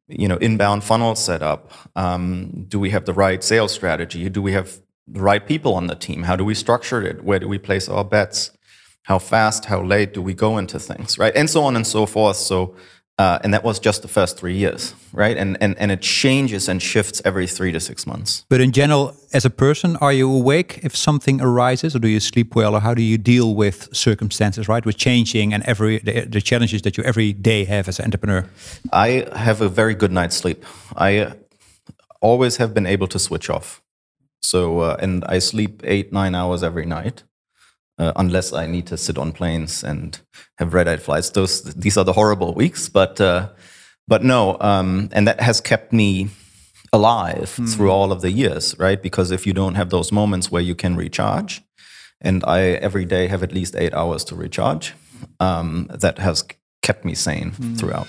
you 0.07 0.27
know 0.27 0.37
inbound 0.37 0.83
funnel 0.83 1.15
set 1.15 1.41
up? 1.41 1.71
Um, 1.95 2.65
do 2.67 2.79
we 2.79 2.91
have 2.91 3.05
the 3.05 3.13
right 3.13 3.43
sales 3.43 3.71
strategy? 3.71 4.29
Do 4.29 4.41
we 4.41 4.53
have 4.53 4.79
the 5.07 5.21
right 5.21 5.45
people 5.45 5.73
on 5.75 5.87
the 5.87 5.95
team? 5.95 6.23
How 6.23 6.35
do 6.35 6.45
we 6.45 6.55
structure 6.55 7.01
it? 7.01 7.23
Where 7.23 7.39
do 7.39 7.47
we 7.47 7.57
place 7.57 7.89
our 7.89 8.05
bets? 8.05 8.51
How 9.03 9.19
fast? 9.19 9.65
How 9.65 9.81
late 9.81 10.13
do 10.13 10.21
we 10.21 10.33
go 10.33 10.57
into 10.57 10.79
things 10.79 11.17
right? 11.17 11.35
And 11.35 11.49
so 11.49 11.63
on 11.63 11.75
and 11.75 11.85
so 11.85 12.05
forth. 12.05 12.37
So 12.37 12.75
uh, 13.21 13.37
and 13.43 13.53
that 13.53 13.63
was 13.63 13.79
just 13.79 14.01
the 14.01 14.07
first 14.07 14.39
three 14.39 14.55
years, 14.55 14.95
right? 15.13 15.37
And, 15.37 15.57
and 15.61 15.77
and 15.77 15.91
it 15.91 16.01
changes 16.01 16.69
and 16.69 16.81
shifts 16.81 17.21
every 17.23 17.47
three 17.47 17.71
to 17.71 17.79
six 17.79 18.07
months. 18.07 18.45
But 18.49 18.61
in 18.61 18.71
general, 18.71 19.15
as 19.31 19.45
a 19.45 19.49
person, 19.49 19.95
are 19.97 20.13
you 20.13 20.27
awake 20.39 20.79
if 20.83 20.95
something 20.95 21.41
arises, 21.41 21.95
or 21.95 21.99
do 21.99 22.07
you 22.07 22.19
sleep 22.19 22.55
well, 22.55 22.73
or 22.73 22.81
how 22.81 22.95
do 22.95 23.01
you 23.01 23.17
deal 23.19 23.53
with 23.55 23.89
circumstances, 23.93 24.67
right? 24.67 24.85
With 24.85 24.97
changing 24.97 25.53
and 25.53 25.63
every 25.63 25.99
the, 25.99 26.25
the 26.25 26.41
challenges 26.41 26.81
that 26.81 26.97
you 26.97 27.03
every 27.03 27.33
day 27.33 27.65
have 27.65 27.87
as 27.87 27.99
an 27.99 28.05
entrepreneur. 28.05 28.43
I 28.91 29.27
have 29.35 29.61
a 29.61 29.69
very 29.69 29.93
good 29.93 30.11
night's 30.11 30.37
sleep. 30.37 30.65
I 30.97 31.33
always 32.21 32.57
have 32.57 32.73
been 32.73 32.87
able 32.87 33.07
to 33.07 33.19
switch 33.19 33.49
off. 33.49 33.81
So 34.41 34.79
uh, 34.79 35.03
and 35.03 35.23
I 35.35 35.39
sleep 35.39 35.81
eight 35.83 36.11
nine 36.11 36.33
hours 36.33 36.63
every 36.63 36.85
night 36.85 37.23
uh, 38.01 38.11
unless 38.15 38.51
I 38.51 38.65
need 38.65 38.87
to 38.87 38.97
sit 38.97 39.17
on 39.17 39.31
planes 39.31 39.83
and 39.83 40.19
have 40.57 40.73
red-eye 40.73 40.97
flights. 40.97 41.29
Those 41.29 41.61
these 41.75 41.97
are 41.97 42.03
the 42.03 42.13
horrible 42.13 42.53
weeks, 42.53 42.89
but 42.89 43.21
uh, 43.21 43.49
but 44.07 44.23
no, 44.23 44.57
um, 44.59 45.09
and 45.11 45.27
that 45.27 45.39
has 45.39 45.61
kept 45.61 45.93
me 45.93 46.29
alive 46.91 47.55
mm. 47.57 47.73
through 47.73 47.91
all 47.91 48.11
of 48.11 48.21
the 48.21 48.31
years, 48.31 48.75
right? 48.79 49.01
Because 49.01 49.29
if 49.31 49.45
you 49.45 49.53
don't 49.53 49.75
have 49.75 49.91
those 49.91 50.11
moments 50.11 50.51
where 50.51 50.63
you 50.63 50.75
can 50.75 50.95
recharge, 50.95 51.61
and 52.19 52.43
I 52.45 52.61
every 52.81 53.05
day 53.05 53.27
have 53.27 53.43
at 53.43 53.53
least 53.53 53.75
eight 53.75 53.93
hours 53.93 54.23
to 54.25 54.35
recharge, 54.35 54.93
um, 55.39 55.87
that 55.93 56.17
has 56.17 56.43
kept 56.81 57.05
me 57.05 57.13
sane 57.13 57.51
mm. 57.51 57.77
throughout. 57.77 58.07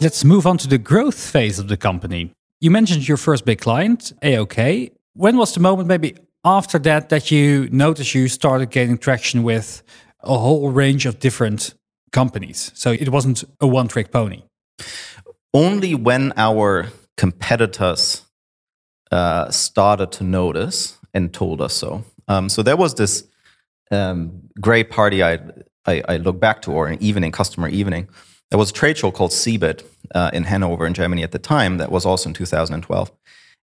Let's 0.00 0.24
move 0.24 0.46
on 0.46 0.56
to 0.58 0.68
the 0.68 0.78
growth 0.78 1.18
phase 1.18 1.58
of 1.58 1.66
the 1.66 1.76
company. 1.76 2.32
You 2.62 2.70
mentioned 2.70 3.08
your 3.08 3.16
first 3.16 3.46
big 3.46 3.58
client, 3.58 4.12
AOK. 4.22 4.92
When 5.14 5.38
was 5.38 5.54
the 5.54 5.60
moment, 5.60 5.88
maybe 5.88 6.14
after 6.44 6.78
that, 6.80 7.08
that 7.08 7.30
you 7.30 7.70
noticed 7.72 8.14
you 8.14 8.28
started 8.28 8.70
getting 8.70 8.98
traction 8.98 9.42
with 9.42 9.82
a 10.20 10.36
whole 10.36 10.68
range 10.68 11.06
of 11.06 11.18
different 11.18 11.72
companies? 12.12 12.70
So 12.74 12.92
it 12.92 13.08
wasn't 13.08 13.44
a 13.60 13.66
one 13.66 13.88
trick 13.88 14.10
pony. 14.10 14.42
Only 15.54 15.94
when 15.94 16.34
our 16.36 16.88
competitors 17.16 18.22
uh, 19.10 19.50
started 19.50 20.12
to 20.12 20.24
notice 20.24 20.98
and 21.14 21.32
told 21.32 21.62
us 21.62 21.72
so. 21.72 22.04
Um, 22.28 22.50
so 22.50 22.62
there 22.62 22.76
was 22.76 22.94
this 22.94 23.24
um, 23.90 24.50
great 24.60 24.90
party 24.90 25.22
I, 25.22 25.38
I, 25.86 26.02
I 26.06 26.16
look 26.18 26.38
back 26.38 26.60
to, 26.62 26.72
or 26.72 26.88
an 26.88 27.02
evening, 27.02 27.32
customer 27.32 27.70
evening, 27.70 28.06
there 28.50 28.58
was 28.58 28.70
a 28.70 28.74
trade 28.74 28.98
show 28.98 29.10
called 29.10 29.30
CeBIT 29.30 29.82
uh, 30.14 30.30
in 30.32 30.44
Hanover 30.44 30.86
in 30.86 30.94
Germany 30.94 31.22
at 31.22 31.32
the 31.32 31.38
time 31.38 31.78
that 31.78 31.90
was 31.90 32.06
also 32.06 32.28
in 32.30 32.34
2012. 32.34 33.12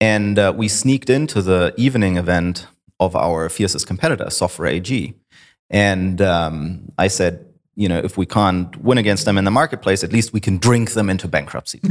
And 0.00 0.38
uh, 0.38 0.52
we 0.54 0.68
sneaked 0.68 1.08
into 1.08 1.42
the 1.42 1.72
evening 1.76 2.16
event 2.16 2.66
of 3.00 3.16
our 3.16 3.48
fiercest 3.48 3.86
competitor, 3.86 4.30
Software 4.30 4.68
AG. 4.68 5.14
And 5.70 6.20
um, 6.20 6.92
I 6.98 7.08
said, 7.08 7.46
you 7.74 7.88
know, 7.88 7.98
if 7.98 8.16
we 8.16 8.24
can't 8.24 8.74
win 8.82 8.98
against 8.98 9.24
them 9.24 9.36
in 9.36 9.44
the 9.44 9.50
marketplace, 9.50 10.02
at 10.02 10.12
least 10.12 10.32
we 10.32 10.40
can 10.40 10.58
drink 10.58 10.92
them 10.92 11.10
into 11.10 11.28
bankruptcy. 11.28 11.80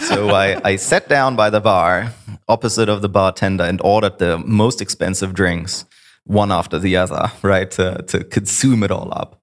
so 0.00 0.30
I, 0.30 0.60
I 0.64 0.76
sat 0.76 1.08
down 1.08 1.36
by 1.36 1.48
the 1.48 1.60
bar 1.60 2.12
opposite 2.48 2.88
of 2.88 3.00
the 3.00 3.08
bartender 3.08 3.64
and 3.64 3.80
ordered 3.82 4.18
the 4.18 4.38
most 4.38 4.82
expensive 4.82 5.32
drinks, 5.32 5.86
one 6.24 6.52
after 6.52 6.78
the 6.78 6.96
other, 6.96 7.30
right, 7.42 7.70
to, 7.72 8.02
to 8.08 8.24
consume 8.24 8.82
it 8.82 8.90
all 8.90 9.08
up 9.12 9.40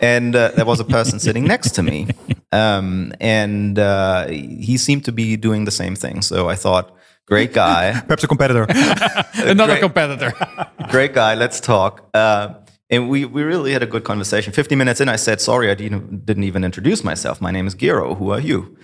and 0.00 0.34
uh, 0.34 0.50
there 0.56 0.64
was 0.64 0.80
a 0.80 0.84
person 0.84 1.18
sitting 1.18 1.44
next 1.44 1.72
to 1.72 1.82
me, 1.82 2.08
um, 2.54 3.12
and 3.20 3.78
uh, 3.78 4.28
he 4.28 4.76
seemed 4.78 5.04
to 5.06 5.12
be 5.12 5.36
doing 5.36 5.64
the 5.64 5.72
same 5.72 5.96
thing. 5.96 6.22
So 6.22 6.48
I 6.48 6.54
thought, 6.54 6.96
great 7.26 7.52
guy, 7.52 8.00
perhaps 8.06 8.22
a 8.22 8.28
competitor, 8.28 8.66
another 9.34 9.74
great, 9.74 9.80
competitor, 9.80 10.32
great 10.90 11.12
guy. 11.14 11.34
Let's 11.34 11.60
talk. 11.60 12.08
Uh, 12.14 12.54
and 12.90 13.08
we, 13.08 13.24
we 13.24 13.42
really 13.42 13.72
had 13.72 13.82
a 13.82 13.86
good 13.86 14.04
conversation. 14.04 14.52
50 14.52 14.76
minutes 14.76 15.00
in, 15.00 15.08
I 15.08 15.16
said, 15.16 15.40
Sorry, 15.40 15.68
I 15.70 15.74
didn't, 15.74 16.24
didn't 16.24 16.44
even 16.44 16.64
introduce 16.64 17.02
myself. 17.02 17.40
My 17.40 17.50
name 17.50 17.66
is 17.66 17.74
Gero. 17.74 18.14
Who 18.14 18.30
are 18.30 18.40
you? 18.40 18.76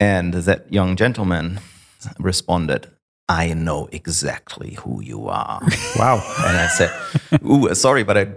And 0.00 0.32
that 0.32 0.72
young 0.72 0.96
gentleman 0.96 1.60
responded, 2.18 2.90
I 3.28 3.52
know 3.52 3.88
exactly 3.92 4.78
who 4.80 5.02
you 5.02 5.28
are. 5.28 5.60
Wow. 5.96 6.24
and 6.38 6.56
I 6.56 6.66
said, 6.68 6.90
Ooh, 7.44 7.74
sorry, 7.74 8.04
but 8.04 8.16
I, 8.16 8.28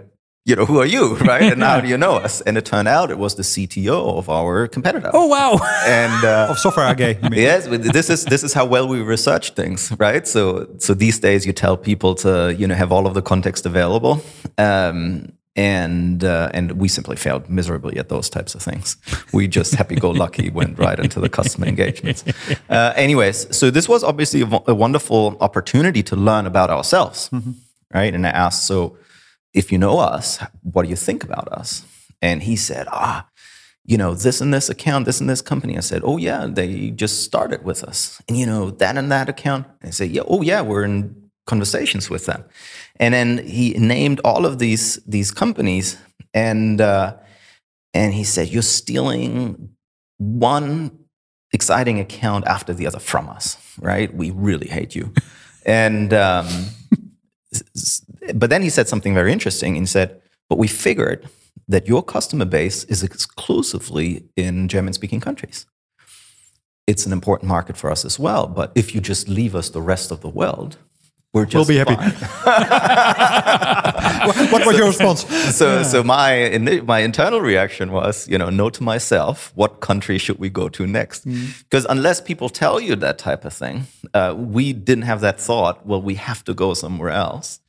you 0.46 0.54
know, 0.54 0.64
who 0.64 0.78
are 0.78 0.86
you? 0.86 1.16
Right. 1.26 1.52
And 1.52 1.62
how 1.62 1.80
do 1.80 1.88
you 1.88 1.98
know 1.98 2.14
us? 2.14 2.40
And 2.42 2.56
it 2.56 2.64
turned 2.64 2.86
out 2.86 3.10
it 3.10 3.18
was 3.18 3.34
the 3.34 3.42
CTO 3.42 4.16
of 4.16 4.28
our 4.30 4.68
competitor. 4.68 5.10
Oh 5.12 5.26
wow! 5.26 5.58
And 5.86 6.24
uh, 6.32 6.46
Of 6.50 6.58
software 6.58 6.88
AG. 6.88 7.18
yes, 7.32 7.66
this 7.66 8.10
is 8.10 8.24
this 8.24 8.44
is 8.44 8.54
how 8.54 8.64
well 8.64 8.86
we 8.86 9.00
research 9.02 9.54
things, 9.54 9.92
right? 9.98 10.26
So 10.28 10.68
so 10.78 10.94
these 10.94 11.18
days 11.18 11.44
you 11.46 11.52
tell 11.52 11.76
people 11.76 12.14
to 12.16 12.54
you 12.56 12.66
know 12.68 12.76
have 12.76 12.92
all 12.92 13.06
of 13.06 13.14
the 13.14 13.22
context 13.22 13.66
available, 13.66 14.22
um, 14.56 15.32
and 15.56 16.22
uh, 16.22 16.50
and 16.54 16.72
we 16.72 16.88
simply 16.88 17.16
failed 17.16 17.50
miserably 17.50 17.98
at 17.98 18.08
those 18.08 18.30
types 18.30 18.54
of 18.54 18.62
things. 18.62 18.96
We 19.32 19.48
just 19.48 19.74
happy 19.74 19.96
go 19.96 20.10
lucky 20.10 20.50
went 20.50 20.78
right 20.78 20.98
into 20.98 21.18
the 21.20 21.28
customer 21.28 21.66
engagements. 21.66 22.22
Uh, 22.70 22.92
anyways, 22.94 23.56
so 23.56 23.70
this 23.70 23.88
was 23.88 24.04
obviously 24.04 24.42
a, 24.42 24.62
a 24.66 24.74
wonderful 24.74 25.36
opportunity 25.40 26.02
to 26.04 26.14
learn 26.14 26.46
about 26.46 26.70
ourselves, 26.70 27.30
right? 27.92 28.14
And 28.14 28.26
I 28.26 28.30
asked, 28.30 28.66
so 28.66 28.96
if 29.56 29.72
you 29.72 29.78
know 29.78 29.98
us, 29.98 30.38
what 30.62 30.84
do 30.84 30.88
you 30.88 30.96
think 30.96 31.24
about 31.24 31.48
us? 31.48 31.84
And 32.22 32.42
he 32.42 32.56
said, 32.56 32.86
ah 32.90 33.26
you 33.86 33.96
know, 33.96 34.14
this 34.14 34.40
and 34.40 34.52
this 34.52 34.68
account, 34.68 35.06
this 35.06 35.20
and 35.20 35.30
this 35.30 35.40
company. 35.40 35.76
I 35.76 35.80
said, 35.80 36.02
oh 36.04 36.16
yeah, 36.16 36.46
they 36.50 36.90
just 36.90 37.22
started 37.22 37.64
with 37.64 37.84
us. 37.84 38.20
And 38.28 38.36
you 38.36 38.44
know, 38.44 38.70
that 38.72 38.98
and 38.98 39.10
that 39.12 39.28
account. 39.28 39.66
And 39.80 39.88
I 39.88 39.90
said, 39.92 40.10
yeah, 40.10 40.22
oh 40.26 40.42
yeah, 40.42 40.60
we're 40.60 40.84
in 40.84 41.30
conversations 41.46 42.10
with 42.10 42.26
them. 42.26 42.44
And 42.96 43.14
then 43.14 43.46
he 43.46 43.74
named 43.74 44.20
all 44.24 44.44
of 44.44 44.58
these 44.58 44.96
these 45.06 45.30
companies, 45.30 45.96
and 46.34 46.80
uh, 46.80 47.14
and 47.94 48.12
he 48.12 48.24
said, 48.24 48.48
you're 48.48 48.62
stealing 48.62 49.70
one 50.18 50.90
exciting 51.52 52.00
account 52.00 52.44
after 52.46 52.74
the 52.74 52.88
other 52.88 52.98
from 52.98 53.28
us, 53.28 53.56
right? 53.78 54.12
We 54.12 54.32
really 54.32 54.66
hate 54.66 54.96
you. 54.96 55.12
and 55.64 56.12
um, 56.12 56.48
but 58.34 58.50
then 58.50 58.62
he 58.62 58.70
said 58.70 58.88
something 58.88 59.14
very 59.14 59.32
interesting. 59.32 59.74
He 59.76 59.86
said, 59.86 60.20
but 60.48 60.58
we 60.58 60.68
figured 60.68 61.28
that 61.68 61.88
your 61.88 62.02
customer 62.02 62.44
base 62.44 62.84
is 62.84 63.02
exclusively 63.02 64.24
in 64.36 64.68
German 64.68 64.92
speaking 64.92 65.20
countries. 65.20 65.66
It's 66.86 67.04
an 67.06 67.12
important 67.12 67.48
market 67.48 67.76
for 67.76 67.90
us 67.90 68.04
as 68.04 68.18
well. 68.18 68.46
But 68.46 68.70
if 68.74 68.94
you 68.94 69.00
just 69.00 69.28
leave 69.28 69.54
us 69.56 69.70
the 69.70 69.82
rest 69.82 70.10
of 70.12 70.20
the 70.20 70.28
world, 70.28 70.76
we're 71.32 71.44
just 71.44 71.68
We'll 71.68 71.76
be 71.76 71.76
happy. 71.78 71.96
what, 74.26 74.36
what 74.52 74.66
was 74.66 74.76
your 74.78 74.86
response? 74.86 75.26
so 75.56 75.82
so 75.82 76.02
my 76.02 76.30
ini- 76.32 76.84
my 76.86 77.00
internal 77.00 77.40
reaction 77.40 77.90
was 77.92 78.26
you 78.28 78.38
know 78.38 78.48
note 78.48 78.74
to 78.74 78.82
myself 78.82 79.52
what 79.54 79.80
country 79.80 80.16
should 80.18 80.38
we 80.38 80.48
go 80.48 80.68
to 80.70 80.86
next 80.86 81.24
because 81.64 81.84
unless 81.90 82.20
people 82.20 82.48
tell 82.48 82.80
you 82.80 82.96
that 82.96 83.18
type 83.18 83.44
of 83.44 83.52
thing 83.52 83.86
uh, 84.14 84.34
we 84.36 84.72
didn't 84.72 85.04
have 85.04 85.20
that 85.20 85.38
thought 85.38 85.84
well 85.86 86.00
we 86.00 86.14
have 86.14 86.42
to 86.44 86.54
go 86.54 86.72
somewhere 86.74 87.10
else 87.10 87.60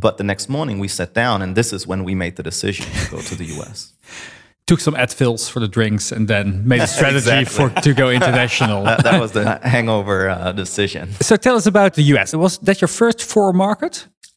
but 0.00 0.12
the 0.18 0.24
next 0.24 0.48
morning 0.48 0.78
we 0.84 0.88
sat 0.88 1.10
down 1.14 1.42
and 1.42 1.56
this 1.56 1.72
is 1.72 1.86
when 1.86 2.00
we 2.08 2.14
made 2.14 2.34
the 2.36 2.42
decision 2.42 2.86
to 3.00 3.10
go 3.10 3.20
to 3.20 3.34
the 3.34 3.46
us 3.68 3.92
Took 4.72 4.80
some 4.80 4.96
Advils 4.96 5.48
for 5.48 5.60
the 5.60 5.68
drinks 5.68 6.10
and 6.10 6.26
then 6.26 6.46
made 6.66 6.82
a 6.82 6.88
strategy 6.88 7.30
Exactly. 7.42 7.68
for 7.68 7.80
to 7.82 7.94
go 7.94 8.10
international. 8.10 8.82
that, 8.82 9.04
that 9.04 9.20
was 9.20 9.30
the 9.30 9.60
hangover 9.74 10.18
uh, 10.28 10.50
decision 10.52 11.04
so 11.20 11.36
tell 11.36 11.56
us 11.56 11.66
about 11.66 11.94
the 11.94 12.02
US. 12.14 12.34
Was 12.34 12.58
that 12.58 12.80
your 12.80 12.88
first 12.88 13.22
foreign 13.22 13.56
market? 13.56 13.94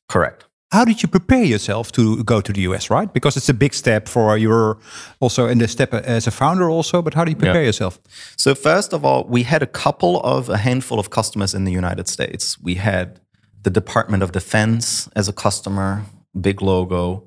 correct 0.07 0.45
How 0.71 0.85
did 0.85 0.97
you 1.01 1.09
prepare 1.09 1.45
yourself 1.53 1.91
to 1.91 2.23
go 2.23 2.41
to 2.41 2.53
the 2.53 2.61
US, 2.69 2.83
right? 2.97 3.09
Because 3.17 3.33
it's 3.39 3.49
a 3.49 3.53
big 3.65 3.73
step 3.73 4.07
for 4.07 4.37
your 4.37 4.77
also 5.19 5.47
in 5.47 5.57
the 5.57 5.67
step 5.67 5.93
as 5.93 6.27
a 6.27 6.31
founder 6.31 6.69
also, 6.77 7.01
but 7.01 7.13
how 7.15 7.23
do 7.25 7.31
you 7.31 7.39
prepare 7.45 7.63
yourself? 7.69 7.93
So 8.37 8.53
first 8.55 8.93
of 8.93 9.03
all, 9.03 9.23
we 9.35 9.41
had 9.43 9.61
a 9.63 9.71
couple 9.83 10.13
of 10.33 10.49
a 10.49 10.57
handful 10.57 10.99
of 10.99 11.09
customers 11.09 11.53
in 11.57 11.63
the 11.65 11.71
United 11.83 12.07
States. 12.07 12.43
We 12.61 12.75
had 12.75 13.19
the 13.63 13.69
Department 13.69 14.23
of 14.23 14.31
Defense 14.31 15.07
as 15.15 15.27
a 15.27 15.33
customer, 15.33 16.03
big 16.39 16.61
logo, 16.61 17.23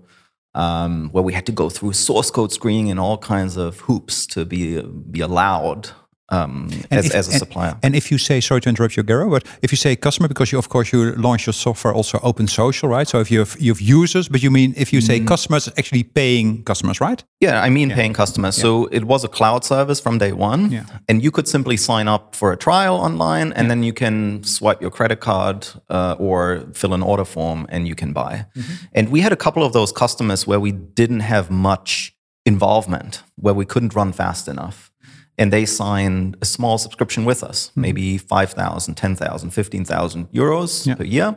um, 0.55 1.09
where 1.11 1.23
we 1.23 1.33
had 1.33 1.47
to 1.47 1.53
go 1.53 1.71
through 1.71 1.93
source 1.93 2.31
code 2.31 2.53
screening 2.53 2.91
and 2.91 3.01
all 3.01 3.19
kinds 3.19 3.57
of 3.57 3.81
hoops 3.81 4.27
to 4.27 4.45
be 4.45 4.81
be 4.83 5.21
allowed 5.21 5.91
um, 6.29 6.69
as, 6.91 7.07
if, 7.07 7.15
as 7.15 7.29
a 7.29 7.33
supplier. 7.33 7.77
And 7.83 7.95
if 7.95 8.11
you 8.11 8.19
say, 8.19 8.41
sorry 8.41 8.61
to 8.63 8.69
interrupt 8.69 8.97
you, 8.97 9.03
Gero, 9.03 9.29
but 9.31 9.45
if 9.63 9.71
you 9.73 9.77
say 9.77 9.97
customer, 9.97 10.29
because 10.29 10.51
you, 10.53 10.59
of 10.59 10.69
course, 10.69 10.93
you 10.93 11.13
launch 11.13 11.47
your 11.47 11.53
software 11.53 11.93
also 11.93 12.19
open 12.23 12.49
source, 12.49 12.83
right? 12.83 13.07
So 13.09 13.21
if 13.21 13.31
you 13.31 13.41
have, 13.41 13.57
you 13.61 13.73
have 13.73 13.81
users, 13.81 14.29
but 14.29 14.43
you 14.43 14.51
mean 14.51 14.75
if 14.77 14.93
you 14.93 15.01
say 15.01 15.13
Mm-hmm. 15.13 15.29
customers, 15.29 15.69
actually 15.77 16.05
paying 16.05 16.65
customers, 16.65 17.01
right? 17.01 17.23
Yeah, 17.41 17.61
I 17.61 17.69
mean 17.71 17.91
paying 17.91 18.15
customers. 18.15 18.57
So 18.57 18.87
it 18.87 19.05
was 19.05 19.25
a 19.25 19.29
cloud 19.29 19.65
service 19.65 20.01
from 20.01 20.19
day 20.19 20.33
one. 20.33 20.71
Yeah. 20.71 20.85
And 21.09 21.23
you 21.23 21.31
could 21.31 21.47
simply 21.49 21.77
sign 21.77 22.09
up 22.09 22.35
for 22.35 22.51
a 22.53 22.57
trial 22.57 22.97
online 22.97 23.53
and 23.53 23.71
then 23.71 23.83
you 23.83 23.93
can 23.93 24.43
swipe 24.45 24.81
your 24.81 24.91
credit 24.91 25.21
card 25.21 25.69
uh, 25.91 26.17
or 26.19 26.65
fill 26.73 26.95
an 26.95 27.03
order 27.03 27.25
form 27.25 27.67
and 27.69 27.87
you 27.87 27.95
can 27.95 28.13
buy. 28.13 28.47
And 28.95 29.11
we 29.11 29.21
had 29.21 29.33
a 29.33 29.37
couple 29.37 29.63
of 29.65 29.73
those 29.73 29.93
customers 29.93 30.47
where 30.47 30.61
we 30.61 30.73
didn't 30.73 31.21
have 31.21 31.51
much 31.51 32.17
involvement, 32.47 33.23
where 33.37 33.55
we 33.55 33.65
couldn't 33.65 33.95
run 33.95 34.13
fast 34.13 34.49
enough. 34.49 34.92
And 35.39 35.51
they 35.53 35.65
signed 35.65 36.37
a 36.43 36.45
small 36.45 36.77
subscription 36.79 37.25
with 37.25 37.43
us, 37.43 37.71
maybe 37.75 38.19
5,000, 38.19 38.95
10,000, 38.95 39.51
15,000 39.51 40.31
euros 40.33 40.97
per 40.97 41.05
year, 41.05 41.35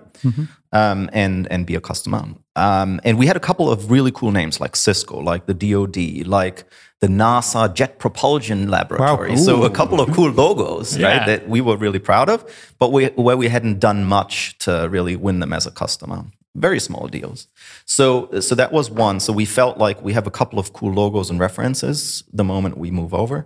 um, 0.73 1.09
and, 1.13 1.47
and 1.49 1.65
be 1.65 1.75
a 1.75 1.81
customer. 1.81 2.25
Um, 2.57 2.99
and 3.05 3.17
we 3.17 3.25
had 3.25 3.37
a 3.37 3.39
couple 3.39 3.71
of 3.71 3.89
really 3.89 4.11
cool 4.11 4.31
names 4.31 4.59
like 4.59 4.75
Cisco, 4.75 5.19
like 5.21 5.45
the 5.45 5.53
DoD, 5.53 6.27
like 6.27 6.65
the 6.99 7.07
NASA 7.07 7.73
Jet 7.73 7.97
Propulsion 7.99 8.69
Laboratory. 8.69 9.37
So 9.37 9.63
a 9.63 9.69
couple 9.69 10.01
of 10.01 10.11
cool 10.13 10.31
logos, 10.31 10.97
Yeah. 10.97 11.07
right, 11.07 11.25
that 11.27 11.47
we 11.47 11.61
were 11.61 11.77
really 11.77 11.99
proud 11.99 12.29
of, 12.29 12.43
but 12.79 12.91
we, 12.91 13.05
where 13.15 13.37
we 13.37 13.47
hadn't 13.47 13.79
done 13.79 14.03
much 14.05 14.57
to 14.59 14.87
really 14.89 15.15
win 15.15 15.39
them 15.39 15.53
as 15.53 15.65
a 15.65 15.71
customer. 15.71 16.25
Very 16.55 16.79
small 16.79 17.07
deals. 17.07 17.47
So, 17.85 18.29
so 18.39 18.55
that 18.55 18.71
was 18.71 18.89
one. 18.89 19.19
So 19.19 19.33
we 19.33 19.45
felt 19.45 19.77
like 19.77 20.01
we 20.01 20.13
have 20.13 20.25
a 20.27 20.31
couple 20.31 20.57
of 20.59 20.71
cool 20.73 20.93
logos 20.93 21.29
and 21.29 21.39
references 21.39 22.23
the 22.31 22.43
moment 22.45 22.77
we 22.77 22.91
move 22.91 23.13
over. 23.13 23.45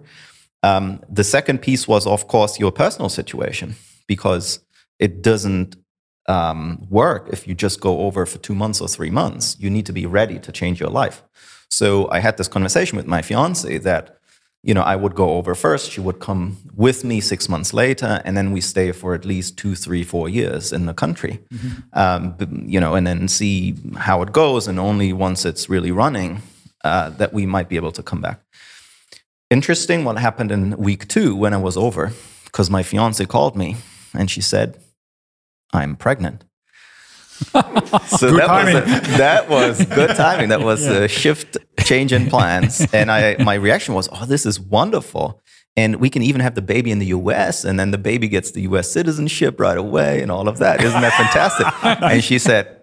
Um, 0.63 1.01
the 1.09 1.23
second 1.23 1.61
piece 1.61 1.87
was, 1.87 2.05
of 2.05 2.27
course, 2.27 2.59
your 2.59 2.71
personal 2.71 3.09
situation 3.09 3.75
because 4.07 4.59
it 4.99 5.21
doesn't 5.21 5.75
um, 6.27 6.85
work 6.89 7.29
if 7.31 7.47
you 7.47 7.55
just 7.55 7.79
go 7.79 8.01
over 8.01 8.25
for 8.25 8.37
two 8.39 8.55
months 8.55 8.81
or 8.81 8.87
three 8.87 9.09
months. 9.09 9.55
You 9.59 9.69
need 9.69 9.85
to 9.85 9.93
be 9.93 10.05
ready 10.05 10.39
to 10.39 10.51
change 10.51 10.79
your 10.79 10.89
life. 10.89 11.23
So 11.69 12.09
I 12.11 12.19
had 12.19 12.37
this 12.37 12.47
conversation 12.47 12.97
with 12.97 13.07
my 13.07 13.21
fiance 13.21 13.77
that, 13.79 14.17
you 14.63 14.73
know, 14.73 14.81
I 14.81 14.95
would 14.95 15.15
go 15.15 15.37
over 15.37 15.55
first. 15.55 15.91
She 15.91 16.01
would 16.01 16.19
come 16.19 16.57
with 16.75 17.03
me 17.03 17.21
six 17.21 17.47
months 17.47 17.73
later, 17.73 18.21
and 18.25 18.35
then 18.35 18.51
we 18.51 18.59
stay 18.59 18.91
for 18.91 19.13
at 19.13 19.23
least 19.23 19.57
two, 19.57 19.75
three, 19.75 20.03
four 20.03 20.27
years 20.27 20.73
in 20.73 20.85
the 20.85 20.93
country, 20.93 21.39
um, 21.93 22.35
you 22.65 22.79
know, 22.79 22.95
and 22.95 23.07
then 23.07 23.27
see 23.27 23.75
how 23.95 24.21
it 24.21 24.33
goes. 24.33 24.67
And 24.67 24.77
only 24.79 25.13
once 25.13 25.45
it's 25.45 25.69
really 25.69 25.91
running, 25.91 26.41
uh, 26.83 27.11
that 27.11 27.33
we 27.33 27.45
might 27.45 27.69
be 27.69 27.77
able 27.77 27.91
to 27.93 28.03
come 28.03 28.21
back. 28.21 28.41
Interesting 29.49 30.03
what 30.03 30.17
happened 30.17 30.51
in 30.51 30.77
week 30.77 31.07
two 31.07 31.35
when 31.35 31.53
I 31.53 31.57
was 31.57 31.75
over, 31.75 32.13
because 32.45 32.69
my 32.69 32.83
fiance 32.83 33.25
called 33.25 33.55
me 33.55 33.77
and 34.13 34.29
she 34.29 34.41
said, 34.41 34.79
I'm 35.73 35.95
pregnant. 35.95 36.43
so 37.39 38.31
that 38.35 38.49
was, 38.49 38.75
a, 38.75 39.17
that 39.17 39.49
was 39.49 39.85
good 39.85 40.15
timing. 40.15 40.49
That 40.49 40.62
was 40.62 40.85
a 40.88 41.07
shift, 41.07 41.57
change 41.79 42.13
in 42.13 42.27
plans. 42.27 42.85
And 42.93 43.09
I, 43.09 43.38
my 43.43 43.55
reaction 43.55 43.95
was, 43.95 44.07
oh, 44.12 44.25
this 44.25 44.45
is 44.45 44.59
wonderful. 44.59 45.41
And 45.75 45.95
we 45.95 46.09
can 46.09 46.21
even 46.21 46.41
have 46.41 46.55
the 46.55 46.62
baby 46.62 46.91
in 46.91 46.99
the 46.99 47.07
US, 47.07 47.63
and 47.63 47.79
then 47.79 47.91
the 47.91 47.97
baby 47.97 48.27
gets 48.27 48.51
the 48.51 48.62
US 48.62 48.91
citizenship 48.91 49.59
right 49.59 49.77
away 49.77 50.21
and 50.21 50.29
all 50.29 50.47
of 50.47 50.57
that. 50.57 50.83
Isn't 50.83 51.01
that 51.01 51.13
fantastic? 51.13 51.67
and 52.03 52.23
she 52.23 52.38
said, 52.38 52.81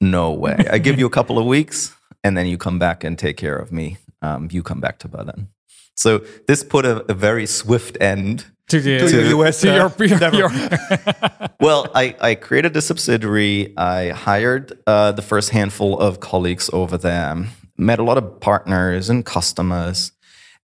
no 0.00 0.32
way. 0.32 0.56
I 0.70 0.78
give 0.78 0.98
you 0.98 1.06
a 1.06 1.10
couple 1.10 1.38
of 1.38 1.44
weeks, 1.46 1.94
and 2.24 2.36
then 2.36 2.46
you 2.46 2.58
come 2.58 2.78
back 2.78 3.04
and 3.04 3.18
take 3.18 3.36
care 3.36 3.56
of 3.56 3.70
me. 3.70 3.98
Um, 4.22 4.48
you 4.50 4.62
come 4.62 4.80
back 4.80 4.98
to 5.00 5.08
Berlin. 5.08 5.48
So 5.96 6.22
this 6.48 6.64
put 6.64 6.84
a, 6.84 7.04
a 7.10 7.14
very 7.14 7.46
swift 7.46 7.96
end 8.00 8.46
To 8.68 8.80
the, 8.80 8.98
To 8.98 9.06
the 9.06 9.28
US, 9.38 9.60
to 9.60 9.66
your, 9.74 9.86
uh, 10.22 10.30
your- 10.32 10.50
well, 11.60 11.90
I, 11.94 12.16
I 12.20 12.34
created 12.34 12.76
a 12.76 12.80
subsidiary. 12.80 13.74
I 13.76 14.10
hired 14.10 14.72
uh, 14.86 15.12
the 15.12 15.22
first 15.22 15.50
handful 15.50 15.98
of 15.98 16.20
colleagues 16.20 16.70
over 16.72 16.96
there, 16.98 17.44
met 17.76 17.98
a 17.98 18.02
lot 18.02 18.16
of 18.18 18.40
partners 18.40 19.10
and 19.10 19.24
customers. 19.24 20.12